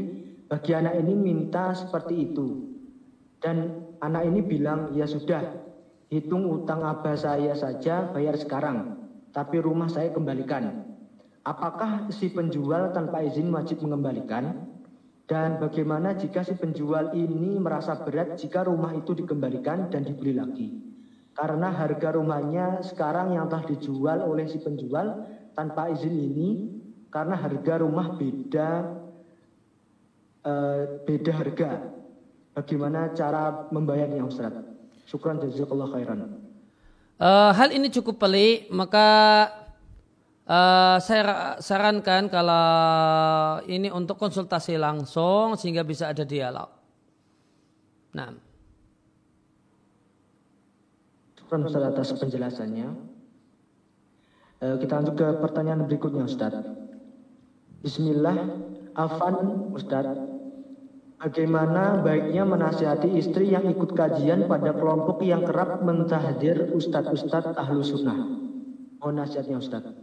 bagi 0.50 0.74
anak 0.74 1.00
ini 1.00 1.14
minta 1.14 1.72
seperti 1.78 2.32
itu? 2.32 2.48
Dan 3.40 3.88
anak 4.04 4.28
ini 4.28 4.44
bilang, 4.44 4.92
ya 4.98 5.08
sudah, 5.08 5.44
hitung 6.10 6.50
utang 6.50 6.84
abah 6.84 7.16
saya 7.16 7.56
saja 7.56 8.10
bayar 8.12 8.36
sekarang 8.36 9.00
tapi 9.30 9.62
rumah 9.62 9.88
saya 9.90 10.10
kembalikan. 10.10 10.86
Apakah 11.46 12.12
si 12.12 12.30
penjual 12.30 12.92
tanpa 12.92 13.24
izin 13.26 13.50
wajib 13.54 13.82
mengembalikan? 13.82 14.68
Dan 15.30 15.62
bagaimana 15.62 16.18
jika 16.18 16.42
si 16.42 16.58
penjual 16.58 17.14
ini 17.14 17.62
merasa 17.62 17.94
berat 18.02 18.42
jika 18.42 18.66
rumah 18.66 18.98
itu 18.98 19.14
dikembalikan 19.14 19.94
dan 19.94 20.02
dibeli 20.02 20.34
lagi? 20.34 20.68
Karena 21.38 21.70
harga 21.70 22.18
rumahnya 22.18 22.82
sekarang 22.82 23.38
yang 23.38 23.46
telah 23.46 23.70
dijual 23.70 24.26
oleh 24.26 24.50
si 24.50 24.58
penjual 24.58 25.30
tanpa 25.60 25.92
izin 25.92 26.16
ini, 26.16 26.50
karena 27.12 27.36
harga 27.36 27.84
rumah 27.84 28.16
beda, 28.16 28.96
uh, 30.48 31.04
beda 31.04 31.32
harga. 31.36 31.72
Bagaimana 32.56 33.12
cara 33.12 33.68
membayarnya 33.68 34.24
Ustaz? 34.24 34.56
Syukran 35.04 35.44
jazakallah 35.44 35.92
khairan. 35.92 36.40
Uh, 37.20 37.52
hal 37.52 37.76
ini 37.76 37.92
cukup 37.92 38.24
pelik, 38.24 38.72
maka 38.72 39.08
uh, 40.48 40.96
saya 41.04 41.60
sarankan 41.60 42.32
kalau 42.32 42.64
ini 43.68 43.92
untuk 43.92 44.16
konsultasi 44.16 44.80
langsung 44.80 45.60
sehingga 45.60 45.84
bisa 45.84 46.08
ada 46.08 46.24
dialog. 46.24 46.72
Nah. 48.16 48.32
Terima 51.36 51.68
Ustaz 51.68 51.84
atas 51.84 52.16
penjelasannya. 52.16 53.09
Uh, 54.60 54.76
kita 54.76 55.00
lanjut 55.00 55.16
ke 55.16 55.28
pertanyaan 55.40 55.88
berikutnya 55.88 56.28
Ustaz. 56.28 56.52
Bismillah, 57.80 58.60
Afan 58.92 59.72
Ustaz. 59.72 60.04
Bagaimana 61.20 62.00
baiknya 62.00 62.48
menasihati 62.48 63.12
istri 63.20 63.52
yang 63.52 63.68
ikut 63.68 63.92
kajian 63.92 64.48
pada 64.48 64.72
kelompok 64.72 65.20
yang 65.24 65.44
kerap 65.44 65.84
mentahdir 65.84 66.72
ustadz-ustadz 66.72 67.60
ahlu 67.60 67.84
sunnah? 67.84 68.16
Oh 69.04 69.12
nasihatnya 69.12 69.60
ustadz. 69.60 69.96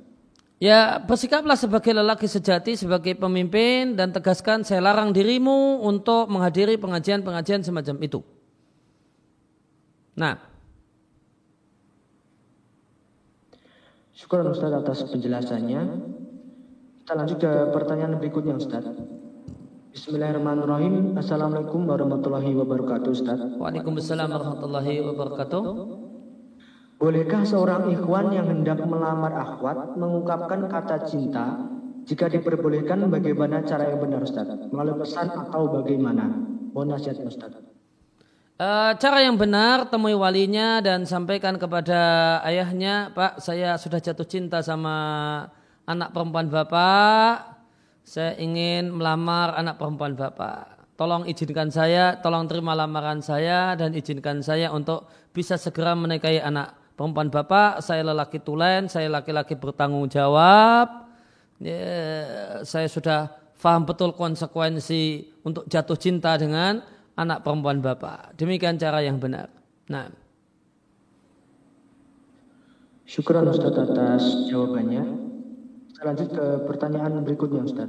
Ya 0.61 1.01
bersikaplah 1.01 1.57
sebagai 1.57 1.93
lelaki 1.93 2.29
sejati, 2.29 2.77
sebagai 2.81 3.17
pemimpin 3.17 3.97
dan 3.97 4.13
tegaskan 4.13 4.65
saya 4.65 4.85
larang 4.85 5.13
dirimu 5.13 5.85
untuk 5.85 6.33
menghadiri 6.33 6.81
pengajian-pengajian 6.81 7.65
semacam 7.65 7.97
itu. 8.01 8.21
Nah. 10.17 10.56
Syukur 14.17 14.49
Ustaz 14.49 14.73
atas 14.73 15.05
penjelasannya. 15.13 15.81
Kita 17.05 17.13
lanjut 17.13 17.37
ke 17.37 17.53
pertanyaan 17.69 18.17
berikutnya 18.17 18.57
Ustaz. 18.57 18.89
Bismillahirrahmanirrahim. 19.93 21.13
Assalamualaikum 21.21 21.85
warahmatullahi 21.85 22.49
wabarakatuh 22.57 23.13
Ustaz. 23.13 23.37
Waalaikumsalam 23.61 24.33
warahmatullahi 24.33 25.05
wabarakatuh. 25.05 25.63
Bolehkah 26.97 27.45
seorang 27.45 27.93
ikhwan 27.93 28.33
yang 28.33 28.49
hendak 28.49 28.81
melamar 28.89 29.37
akhwat 29.37 30.01
mengungkapkan 30.01 30.65
kata 30.65 31.05
cinta? 31.05 31.69
Jika 32.09 32.33
diperbolehkan 32.33 33.13
bagaimana 33.13 33.69
cara 33.69 33.93
yang 33.93 34.01
benar 34.01 34.25
Ustaz? 34.25 34.49
Melalui 34.73 34.97
pesan 35.05 35.29
atau 35.29 35.69
bagaimana? 35.69 36.25
Mohon 36.73 36.97
nasihat 36.97 37.21
Ustaz. 37.21 37.53
Uh, 38.57 38.97
cara 38.97 39.21
yang 39.21 39.37
benar 39.37 39.85
temui 39.93 40.17
walinya 40.17 40.81
dan 40.81 41.05
sampaikan 41.05 41.61
kepada 41.61 42.41
ayahnya, 42.41 43.13
Pak, 43.13 43.45
saya 43.45 43.77
sudah 43.77 44.01
jatuh 44.01 44.25
cinta 44.25 44.65
sama 44.65 44.97
anak 45.85 46.17
perempuan 46.17 46.49
Bapak 46.49 47.57
saya 48.07 48.39
ingin 48.39 48.95
melamar 48.95 49.59
anak 49.59 49.83
perempuan 49.83 50.15
bapak. 50.15 50.95
Tolong 50.95 51.27
izinkan 51.27 51.75
saya, 51.75 52.15
tolong 52.23 52.47
terima 52.47 52.73
lamaran 52.73 53.19
saya 53.19 53.75
dan 53.75 53.91
izinkan 53.99 54.47
saya 54.47 54.71
untuk 54.71 55.11
bisa 55.35 55.59
segera 55.59 55.99
menikahi 55.99 56.39
anak 56.39 56.73
perempuan 56.95 57.35
bapak. 57.35 57.83
Saya 57.83 58.07
lelaki 58.07 58.39
tulen, 58.39 58.87
saya 58.87 59.11
laki-laki 59.11 59.59
bertanggung 59.59 60.07
jawab. 60.07 61.11
Ya, 61.59 62.63
saya 62.63 62.87
sudah 62.87 63.35
faham 63.59 63.83
betul 63.83 64.15
konsekuensi 64.15 65.27
untuk 65.43 65.67
jatuh 65.67 65.99
cinta 65.99 66.39
dengan 66.39 66.87
anak 67.17 67.43
perempuan 67.43 67.81
bapak. 67.81 68.37
Demikian 68.37 68.77
cara 68.77 69.01
yang 69.01 69.17
benar. 69.17 69.49
Nah. 69.89 70.13
Syukur 73.09 73.41
Ustaz 73.49 73.73
atas 73.73 74.51
jawabannya. 74.53 75.05
Lanjut 76.05 76.29
ke 76.29 76.47
pertanyaan 76.69 77.25
berikutnya 77.25 77.65
Ustaz. 77.65 77.89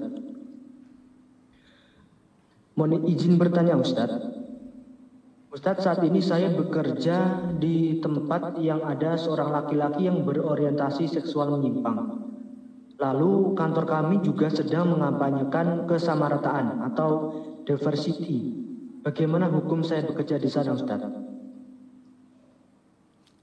Mohon 2.78 3.09
izin 3.09 3.36
bertanya 3.36 3.75
Ustaz. 3.75 4.13
Ustaz 5.49 5.82
saat 5.82 6.05
ini 6.05 6.21
saya 6.21 6.53
bekerja 6.53 7.49
di 7.57 7.97
tempat 7.97 8.61
yang 8.61 8.86
ada 8.86 9.17
seorang 9.17 9.49
laki-laki 9.49 10.05
yang 10.05 10.21
berorientasi 10.21 11.09
seksual 11.09 11.57
menyimpang. 11.57 12.30
Lalu 13.01 13.57
kantor 13.57 13.86
kami 13.89 14.15
juga 14.21 14.53
sedang 14.53 14.93
mengampanyekan 14.93 15.89
kesamarataan 15.89 16.86
atau 16.93 17.09
diversity. 17.65 18.57
Bagaimana 19.08 19.47
hukum 19.47 19.88
saya 19.88 20.03
bekerja 20.03 20.36
di 20.36 20.51
sana 20.51 20.76
Ustaz? 20.76 20.99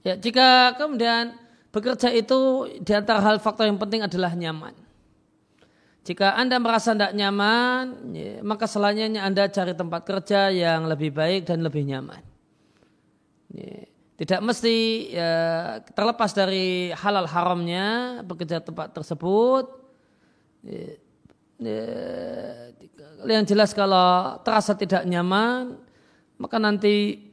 Ya, 0.05 0.13
jika 0.13 0.77
kemudian 0.77 1.33
Bekerja 1.75 2.07
itu 2.07 2.71
di 2.79 2.95
antara 2.95 3.19
hal 3.19 3.35
faktor 3.43 3.67
yang 3.67 3.75
penting 3.75 3.99
adalah 3.99 4.31
nyaman. 4.31 4.71
Jika 6.07 6.31
Anda 6.39 6.55
merasa 6.55 6.95
tidak 6.95 7.11
nyaman, 7.11 8.15
ya, 8.15 8.39
maka 8.47 8.63
selanjutnya 8.63 9.27
Anda 9.27 9.51
cari 9.51 9.75
tempat 9.75 10.07
kerja 10.07 10.55
yang 10.55 10.87
lebih 10.87 11.11
baik 11.11 11.43
dan 11.43 11.59
lebih 11.59 11.83
nyaman. 11.83 12.23
Tidak 14.15 14.39
mesti 14.39 14.75
ya, 15.19 15.31
terlepas 15.83 16.31
dari 16.31 16.95
halal 16.95 17.27
haramnya 17.27 18.23
bekerja 18.23 18.63
tempat 18.63 18.95
tersebut. 18.95 19.67
Yang 23.23 23.55
jelas 23.55 23.71
kalau 23.71 24.43
terasa 24.43 24.75
tidak 24.75 25.07
nyaman, 25.07 25.79
maka 26.35 26.59
nanti 26.59 27.23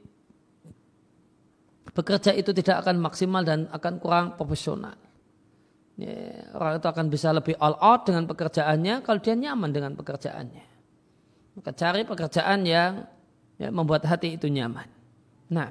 bekerja 1.93 2.33
itu 2.33 2.55
tidak 2.55 2.87
akan 2.87 3.03
maksimal 3.03 3.43
dan 3.43 3.67
akan 3.75 3.99
kurang 3.99 4.27
profesional. 4.39 4.97
Ya, 6.01 6.49
orang 6.57 6.81
itu 6.81 6.89
akan 6.89 7.07
bisa 7.13 7.29
lebih 7.37 7.53
all 7.61 7.77
out 7.77 8.09
dengan 8.09 8.25
pekerjaannya 8.25 9.05
kalau 9.05 9.21
dia 9.21 9.37
nyaman 9.37 9.71
dengan 9.71 9.93
pekerjaannya. 9.93 10.65
Maka 11.61 11.71
cari 11.77 12.09
pekerjaan 12.09 12.65
yang 12.65 13.05
ya, 13.61 13.69
membuat 13.69 14.09
hati 14.09 14.41
itu 14.41 14.49
nyaman. 14.49 14.89
Nah. 15.53 15.69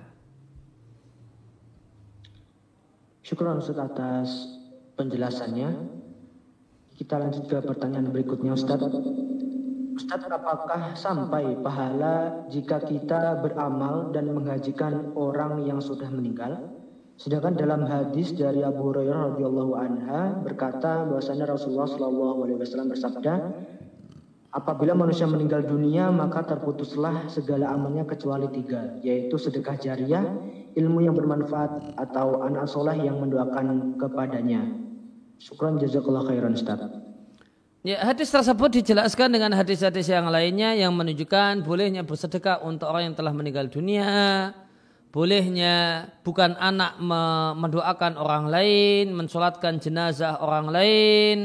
Syukur 3.26 3.49
Ustaz 3.57 3.82
atas 3.82 4.30
penjelasannya. 4.93 5.70
Kita 7.01 7.18
lanjut 7.18 7.49
ke 7.49 7.57
pertanyaan 7.66 8.14
berikutnya 8.14 8.53
Ustaz. 8.53 8.78
Ustaz, 9.91 10.23
apakah 10.23 10.95
sampai 10.95 11.59
pahala 11.59 12.47
jika 12.47 12.79
kita 12.79 13.43
beramal 13.43 14.07
dan 14.15 14.31
menghajikan 14.31 15.11
orang 15.19 15.67
yang 15.67 15.83
sudah 15.83 16.07
meninggal? 16.07 16.71
Sedangkan 17.19 17.59
dalam 17.59 17.83
hadis 17.83 18.31
dari 18.31 18.63
Abu 18.63 18.87
Hurairah 18.87 19.35
radhiyallahu 19.35 19.73
anha 19.75 20.39
berkata 20.47 21.03
bahwasanya 21.05 21.53
Rasulullah 21.53 21.91
shallallahu 21.91 22.39
alaihi 22.47 22.59
wasallam 22.63 22.87
bersabda, 22.87 23.33
apabila 24.55 24.95
manusia 24.95 25.27
meninggal 25.27 25.67
dunia 25.67 26.07
maka 26.07 26.47
terputuslah 26.47 27.27
segala 27.27 27.75
amalnya 27.75 28.07
kecuali 28.07 28.47
tiga, 28.47 28.95
yaitu 29.03 29.35
sedekah 29.35 29.75
jariah, 29.75 30.23
ilmu 30.79 31.03
yang 31.03 31.19
bermanfaat 31.19 31.99
atau 31.99 32.47
anak 32.47 32.63
soleh 32.63 32.95
yang 32.95 33.19
mendoakan 33.19 33.99
kepadanya. 33.99 34.71
Syukran 35.35 35.83
jazakallah 35.83 36.31
khairan 36.31 36.55
Ustaz. 36.55 37.11
Ya, 37.82 37.97
hadis 38.05 38.29
tersebut 38.29 38.77
dijelaskan 38.77 39.34
dengan 39.34 39.57
hadis-hadis 39.57 40.05
yang 40.05 40.29
lainnya 40.29 40.77
yang 40.77 40.93
menunjukkan 40.93 41.65
bolehnya 41.65 42.05
bersedekah 42.05 42.61
untuk 42.61 42.86
orang 42.86 43.09
yang 43.09 43.17
telah 43.17 43.34
meninggal 43.34 43.65
dunia, 43.73 44.53
bolehnya 45.09 46.05
bukan 46.21 46.53
anak 46.61 47.01
mendoakan 47.57 48.21
orang 48.21 48.53
lain, 48.53 49.17
mensolatkan 49.17 49.82
jenazah 49.82 50.38
orang 50.45 50.69
lain, 50.69 51.38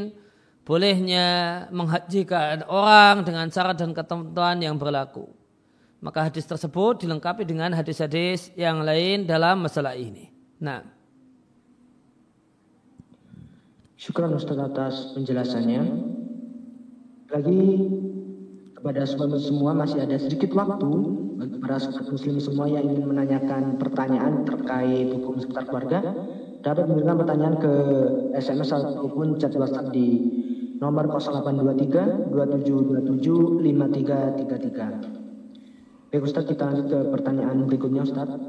bolehnya 0.68 1.26
menghajikan 1.72 2.68
orang 2.68 3.24
dengan 3.24 3.48
syarat 3.48 3.80
dan 3.80 3.96
ketentuan 3.96 4.60
yang 4.60 4.76
berlaku. 4.76 5.32
Maka 6.04 6.28
hadis 6.28 6.44
tersebut 6.44 7.00
dilengkapi 7.00 7.48
dengan 7.48 7.72
hadis-hadis 7.72 8.52
yang 8.60 8.84
lain 8.84 9.24
dalam 9.24 9.64
masalah 9.64 9.96
ini. 9.96 10.28
Nah, 10.60 10.84
Syukur 13.96 14.28
Ustaz 14.36 14.60
atas 14.60 15.16
penjelasannya. 15.16 16.15
Lagi 17.36 17.84
kepada 18.72 19.04
sobat 19.04 19.44
semua 19.44 19.76
masih 19.76 20.00
ada 20.00 20.16
sedikit 20.16 20.56
waktu 20.56 20.88
bagi 21.36 21.60
para 21.60 21.76
sobat 21.76 22.08
muslim 22.08 22.40
semua 22.40 22.64
yang 22.64 22.88
ingin 22.88 23.04
menanyakan 23.04 23.76
pertanyaan 23.76 24.48
terkait 24.48 25.12
hukum 25.12 25.36
seputar 25.36 25.68
keluarga 25.68 26.00
dapat 26.64 26.88
mengirimkan 26.88 27.20
pertanyaan 27.20 27.60
ke 27.60 27.72
SMS 28.40 28.72
ataupun 28.72 29.36
chat 29.36 29.52
WhatsApp 29.52 29.92
di 29.92 30.32
nomor 30.80 31.12
0823 31.12 32.32
2727 32.32 33.60
5333. 33.60 36.08
Baik 36.08 36.24
Ustaz 36.24 36.48
kita 36.48 36.72
lanjut 36.72 36.88
ke 36.88 37.12
pertanyaan 37.12 37.68
berikutnya 37.68 38.08
Ustaz. 38.08 38.32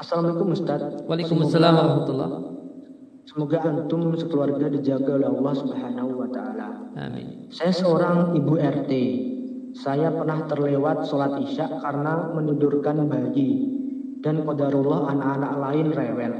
Assalamualaikum 0.00 0.56
Ustaz. 0.56 1.04
Waalaikumsalam 1.04 1.72
warahmatullahi 1.76 2.53
Semoga 3.24 3.64
antum 3.64 4.12
sekeluarga 4.20 4.68
dijaga 4.68 5.16
oleh 5.16 5.28
Allah 5.32 5.54
Subhanahu 5.56 6.10
wa 6.12 6.28
taala. 6.28 6.68
Amin. 7.00 7.48
Saya 7.48 7.72
seorang 7.72 8.36
ibu 8.36 8.60
RT. 8.60 8.92
Saya 9.74 10.12
pernah 10.14 10.46
terlewat 10.46 11.08
sholat 11.10 11.34
isya 11.42 11.66
karena 11.82 12.30
menidurkan 12.30 13.10
bayi 13.10 13.74
dan 14.22 14.46
qadarullah 14.46 15.10
anak-anak 15.10 15.52
lain 15.58 15.86
rewel. 15.90 16.34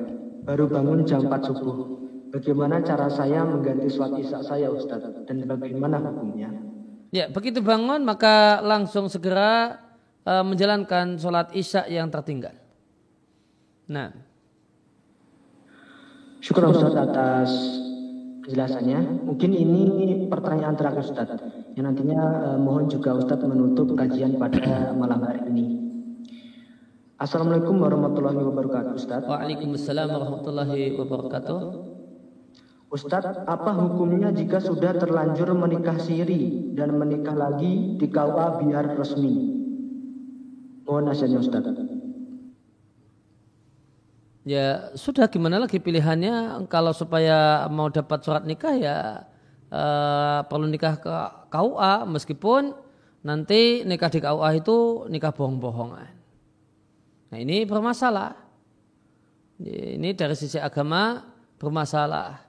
Baru 0.44 0.64
bangun 0.70 1.02
jam 1.02 1.26
4 1.26 1.50
subuh. 1.50 1.76
Bagaimana 2.30 2.78
cara 2.84 3.10
saya 3.10 3.42
mengganti 3.42 3.90
sholat 3.90 4.14
isya 4.22 4.38
saya 4.44 4.70
Ustaz 4.70 5.02
dan 5.26 5.36
bagaimana 5.50 5.98
hukumnya? 5.98 6.52
Ya, 7.10 7.30
begitu 7.30 7.62
bangun 7.62 8.02
maka 8.06 8.62
langsung 8.62 9.06
segera 9.06 9.82
uh, 10.26 10.44
menjalankan 10.46 11.18
sholat 11.18 11.50
isya 11.54 11.86
yang 11.86 12.10
tertinggal. 12.10 12.54
Nah, 13.86 14.10
Syukur 16.44 16.76
Ustaz 16.76 16.92
atas 16.92 17.50
penjelasannya. 18.44 19.24
Mungkin 19.24 19.56
ini 19.56 20.28
pertanyaan 20.28 20.76
terakhir 20.76 21.08
Ustaz. 21.08 21.40
Yang 21.72 21.84
nantinya 21.88 22.20
eh, 22.52 22.58
mohon 22.60 22.84
juga 22.92 23.16
Ustaz 23.16 23.40
menutup 23.48 23.96
kajian 23.96 24.36
pada 24.36 24.92
malam 24.92 25.24
hari 25.24 25.40
ini. 25.48 25.64
Assalamualaikum 27.16 27.80
warahmatullahi 27.80 28.36
wabarakatuh 28.44 28.92
Ustaz. 28.92 29.24
Waalaikumsalam 29.24 30.04
warahmatullahi 30.12 30.92
wabarakatuh. 31.00 31.60
Ustadz, 32.92 33.48
apa 33.48 33.72
hukumnya 33.80 34.28
jika 34.28 34.60
sudah 34.60 35.00
terlanjur 35.00 35.48
menikah 35.56 35.96
siri 35.96 36.76
dan 36.76 36.92
menikah 37.00 37.32
lagi 37.32 37.96
di 37.96 38.06
KUA 38.12 38.60
biar 38.60 39.00
resmi? 39.00 39.34
Mohon 40.84 41.04
nasihatnya 41.08 41.40
Ustadz. 41.40 41.93
Ya 44.44 44.92
sudah 44.94 45.26
gimana 45.26 45.56
lagi 45.56 45.80
pilihannya 45.80 46.68
kalau 46.68 46.92
supaya 46.92 47.64
mau 47.72 47.88
dapat 47.88 48.20
surat 48.20 48.44
nikah 48.44 48.76
ya 48.76 48.96
uh, 49.72 50.44
perlu 50.46 50.68
nikah 50.68 51.00
ke 51.00 51.16
KUA 51.48 52.04
meskipun 52.06 52.76
nanti 53.24 53.82
nikah 53.88 54.12
di 54.12 54.20
KUA 54.20 54.60
itu 54.60 55.08
nikah 55.08 55.32
bohong-bohongan. 55.32 56.08
Nah 57.32 57.38
ini 57.40 57.64
bermasalah. 57.64 58.36
Ini 59.64 60.12
dari 60.12 60.36
sisi 60.36 60.60
agama 60.60 61.24
bermasalah. 61.56 62.42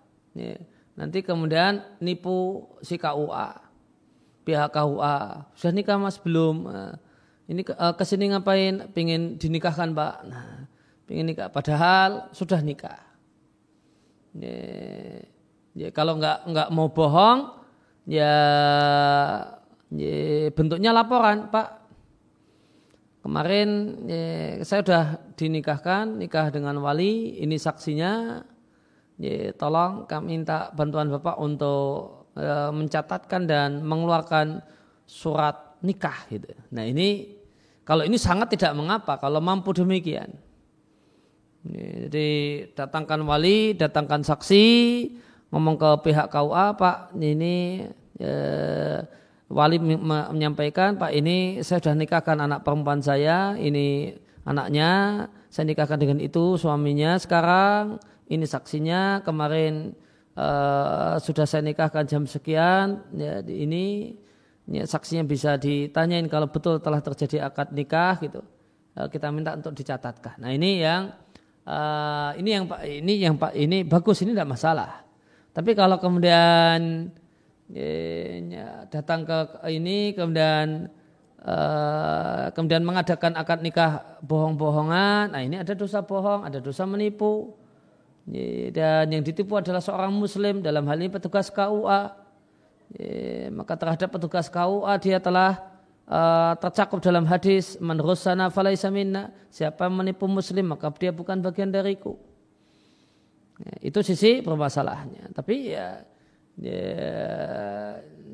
Nanti 0.95 1.19
kemudian 1.23 1.83
nipu 1.99 2.67
si 2.83 2.95
KUA, 2.95 3.49
pihak 4.47 4.71
KUA 4.71 5.47
sudah 5.55 5.73
nikah 5.73 5.97
mas 5.99 6.15
belum? 6.19 6.71
Eh, 6.71 6.93
ini 7.51 7.61
eh, 7.67 7.93
ke 7.95 8.03
sini 8.07 8.31
ngapain? 8.31 8.91
Pingin 8.95 9.35
dinikahkan 9.35 9.91
pak? 9.91 10.13
Nah, 10.27 10.69
ingin 11.09 11.33
nikah 11.33 11.49
padahal 11.53 12.29
sudah 12.33 12.59
nikah. 12.61 13.01
Ya, 14.35 14.59
ya 15.77 15.89
kalau 15.95 16.19
nggak 16.19 16.49
nggak 16.49 16.69
mau 16.75 16.91
bohong 16.91 17.55
ya, 18.09 18.33
ya 19.93 20.19
bentuknya 20.51 20.91
laporan 20.91 21.47
Pak. 21.49 21.87
Kemarin 23.25 23.69
ya, 24.05 24.61
saya 24.61 24.85
sudah 24.85 25.05
dinikahkan 25.33 26.21
nikah 26.21 26.53
dengan 26.53 26.77
wali 26.83 27.41
ini 27.41 27.57
saksinya. 27.57 28.43
Ya, 29.15 29.55
tolong 29.55 30.05
kami 30.05 30.37
minta 30.37 30.69
bantuan 30.75 31.07
Bapak 31.07 31.39
untuk 31.39 32.27
ya, 32.35 32.69
mencatatkan 32.69 33.47
dan 33.47 33.79
mengeluarkan 33.81 34.59
surat 35.07 35.79
nikah 35.85 36.27
gitu. 36.27 36.51
Nah 36.73 36.83
ini 36.83 37.37
kalau 37.85 38.01
ini 38.03 38.17
sangat 38.17 38.57
tidak 38.57 38.73
mengapa 38.73 39.21
kalau 39.21 39.39
mampu 39.39 39.71
demikian. 39.71 40.33
Jadi 41.66 42.30
datangkan 42.78 43.26
wali, 43.26 43.74
datangkan 43.74 44.22
saksi, 44.22 44.66
ngomong 45.49 45.82
ke 45.82 45.89
pihak 46.05 46.30
KUA, 46.30 46.78
Pak 46.78 47.18
ini 47.18 47.89
eh, 48.22 49.01
wali 49.49 49.78
menyampaikan, 49.82 50.93
Pak 50.93 51.09
ini 51.09 51.66
saya 51.66 51.82
sudah 51.82 51.97
nikahkan 51.97 52.38
anak 52.38 52.61
perempuan 52.61 53.01
saya, 53.01 53.57
ini 53.57 54.13
anaknya, 54.45 55.26
saya 55.49 55.66
nikahkan 55.66 55.97
dengan 55.97 56.22
itu 56.22 56.53
suaminya 56.61 57.18
sekarang, 57.18 57.97
ini 58.30 58.45
saksinya 58.45 59.26
kemarin 59.26 59.97
eh, 60.38 61.13
sudah 61.18 61.49
saya 61.49 61.66
nikahkan 61.66 62.05
jam 62.05 62.30
sekian, 62.30 63.09
ya, 63.18 63.41
ini 63.41 64.13
ya, 64.70 64.86
saksinya 64.86 65.26
bisa 65.26 65.57
ditanyain 65.57 66.30
kalau 66.30 66.45
betul 66.45 66.78
telah 66.78 67.01
terjadi 67.01 67.49
akad 67.49 67.74
nikah 67.74 68.22
gitu, 68.22 68.45
eh, 69.01 69.09
kita 69.09 69.34
minta 69.34 69.57
untuk 69.57 69.74
dicatatkan. 69.74 70.38
Nah 70.38 70.53
ini 70.53 70.86
yang 70.86 71.24
uh, 71.66 72.32
ini 72.38 72.49
yang 72.49 72.66
ini 72.86 73.13
yang 73.20 73.36
ini 73.57 73.84
bagus 73.84 74.22
ini 74.22 74.32
tidak 74.32 74.55
masalah. 74.55 75.03
Tapi 75.51 75.74
kalau 75.74 75.97
kemudian 75.99 77.09
ya, 77.70 78.86
datang 78.88 79.26
ke 79.26 79.38
ini 79.74 80.13
kemudian 80.13 80.88
uh, 81.41 82.51
kemudian 82.53 82.86
mengadakan 82.86 83.34
akad 83.36 83.59
nikah 83.66 84.20
bohong-bohongan, 84.22 85.34
nah 85.34 85.41
ini 85.41 85.59
ada 85.59 85.74
dosa 85.74 86.05
bohong, 86.05 86.45
ada 86.47 86.61
dosa 86.61 86.84
menipu. 86.86 87.55
Dan 88.74 89.13
yang 89.13 89.22
ditipu 89.22 89.53
adalah 89.53 89.78
seorang 89.78 90.09
muslim 90.09 90.57
dalam 90.66 90.82
hal 90.89 90.97
ini 90.97 91.13
petugas 91.13 91.53
KUA. 91.53 92.26
Maka 93.53 93.74
terhadap 93.78 94.09
petugas 94.09 94.49
KUA 94.49 94.93
dia 94.97 95.22
telah 95.22 95.74
uh, 96.09 96.53
tercakup 96.57 97.01
dalam 97.01 97.25
hadis 97.25 97.77
man 97.81 97.97
rusana 98.01 98.49
falaisa 98.49 98.89
minna. 98.93 99.33
Siapa 99.49 99.87
menipu 99.89 100.29
muslim 100.29 100.73
maka 100.73 100.91
dia 100.95 101.11
bukan 101.13 101.41
bagian 101.41 101.71
dariku. 101.71 102.17
Ya, 103.61 103.91
itu 103.91 103.99
sisi 104.03 104.43
permasalahannya. 104.43 105.31
Tapi 105.31 105.55
ya 105.71 106.03
ya, 106.59 106.81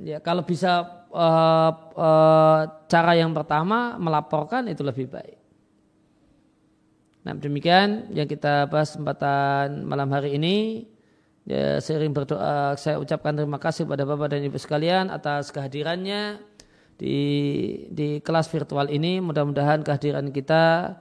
ya 0.02 0.18
kalau 0.22 0.42
bisa 0.46 1.06
uh, 1.14 1.72
uh, 1.94 2.62
cara 2.90 3.14
yang 3.18 3.32
pertama 3.34 3.98
melaporkan 4.02 4.66
itu 4.70 4.82
lebih 4.82 5.10
baik. 5.10 5.38
Nah 7.22 7.38
demikian 7.38 8.10
yang 8.18 8.26
kita 8.26 8.66
bahas 8.66 8.98
kesempatan 8.98 9.86
malam 9.86 10.10
hari 10.10 10.38
ini. 10.42 10.90
Ya, 11.42 11.82
sering 11.82 12.14
berdoa 12.14 12.78
saya 12.78 13.02
ucapkan 13.02 13.34
terima 13.34 13.58
kasih 13.58 13.90
kepada 13.90 14.06
Bapak 14.06 14.30
dan 14.30 14.46
Ibu 14.46 14.62
sekalian 14.62 15.10
atas 15.10 15.50
kehadirannya 15.50 16.38
di 17.02 17.18
di 17.90 18.22
kelas 18.22 18.46
virtual 18.54 18.94
ini. 18.94 19.18
Mudah-mudahan 19.18 19.82
kehadiran 19.82 20.30
kita 20.30 20.94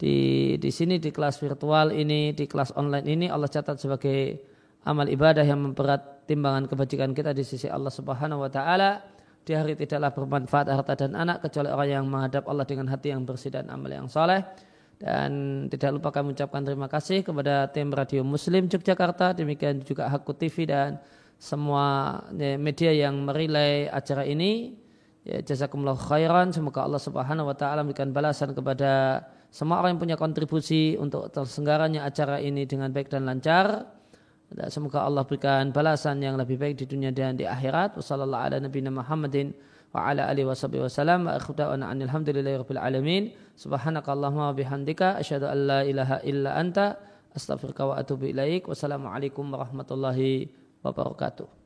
di 0.00 0.16
di 0.56 0.70
sini 0.72 0.96
di 0.96 1.12
kelas 1.12 1.36
virtual 1.36 1.92
ini, 1.92 2.32
di 2.32 2.48
kelas 2.48 2.72
online 2.72 3.04
ini 3.04 3.26
Allah 3.28 3.52
catat 3.52 3.76
sebagai 3.76 4.40
amal 4.88 5.04
ibadah 5.12 5.44
yang 5.44 5.60
memberat 5.60 6.24
timbangan 6.24 6.64
kebajikan 6.64 7.12
kita 7.12 7.36
di 7.36 7.44
sisi 7.44 7.68
Allah 7.68 7.92
Subhanahu 7.92 8.40
wa 8.40 8.48
taala. 8.48 9.04
Di 9.42 9.58
hari 9.58 9.74
tidaklah 9.74 10.14
bermanfaat 10.14 10.70
harta 10.70 10.94
dan 10.94 11.18
anak 11.18 11.42
kecuali 11.42 11.66
orang 11.66 11.90
yang 11.90 12.06
menghadap 12.06 12.46
Allah 12.46 12.62
dengan 12.62 12.86
hati 12.86 13.10
yang 13.10 13.26
bersih 13.26 13.50
dan 13.50 13.68
amal 13.68 13.90
yang 13.90 14.06
soleh. 14.06 14.40
Dan 15.02 15.66
tidak 15.66 15.98
lupa 15.98 16.14
kami 16.14 16.30
ucapkan 16.30 16.62
terima 16.62 16.86
kasih 16.86 17.26
kepada 17.26 17.66
tim 17.74 17.90
Radio 17.90 18.22
Muslim 18.22 18.70
Yogyakarta, 18.70 19.34
demikian 19.34 19.82
juga 19.82 20.06
Hakku 20.06 20.30
TV 20.38 20.70
dan 20.70 21.02
semua 21.42 22.22
media 22.38 22.94
yang 22.94 23.26
merilai 23.26 23.90
acara 23.90 24.22
ini. 24.22 24.81
Ya, 25.22 25.38
jazakumullah 25.38 25.94
khairan. 25.94 26.50
Semoga 26.50 26.82
Allah 26.82 26.98
Subhanahu 26.98 27.46
wa 27.46 27.56
taala 27.56 27.86
memberikan 27.86 28.10
balasan 28.10 28.54
kepada 28.58 29.22
semua 29.54 29.78
orang 29.78 29.94
yang 29.94 30.02
punya 30.02 30.16
kontribusi 30.18 30.98
untuk 30.98 31.30
terselenggaranya 31.30 32.02
acara 32.02 32.42
ini 32.42 32.66
dengan 32.66 32.90
baik 32.90 33.06
dan 33.06 33.28
lancar. 33.28 33.86
Dan 34.52 34.68
semoga 34.68 35.06
Allah 35.06 35.22
berikan 35.22 35.70
balasan 35.70 36.20
yang 36.20 36.34
lebih 36.34 36.58
baik 36.58 36.74
di 36.82 36.84
dunia 36.90 37.14
dan 37.14 37.38
di 37.38 37.46
akhirat. 37.46 37.94
Wassalamualaikum 37.96 38.98
warahmatullahi 38.98 39.54
wabarakatuh 39.54 39.70
wa 39.92 40.08
ala 40.08 40.24
alihi 40.32 40.48
wa 40.48 40.56
sahbihi 40.56 40.82
wasallam 40.88 41.28
wa 41.28 41.36
akhiru 41.36 41.52
da'wana 41.52 41.92
anil 41.92 42.08
hamdulillahi 42.08 42.56
rabbil 42.64 42.80
alamin 42.80 43.22
subhanakallahumma 43.60 44.56
bihamdika 44.56 45.20
asyhadu 45.20 45.52
an 45.52 45.58
la 45.68 45.80
ilaha 45.84 46.16
illa 46.24 46.56
anta 46.56 46.96
astaghfiruka 47.36 47.84
wa 47.84 48.00
atubu 48.00 48.32
ilaik 48.32 48.64
wassalamu 48.64 49.12
alaikum 49.12 49.52
warahmatullahi 49.52 50.48
wabarakatuh 50.80 51.61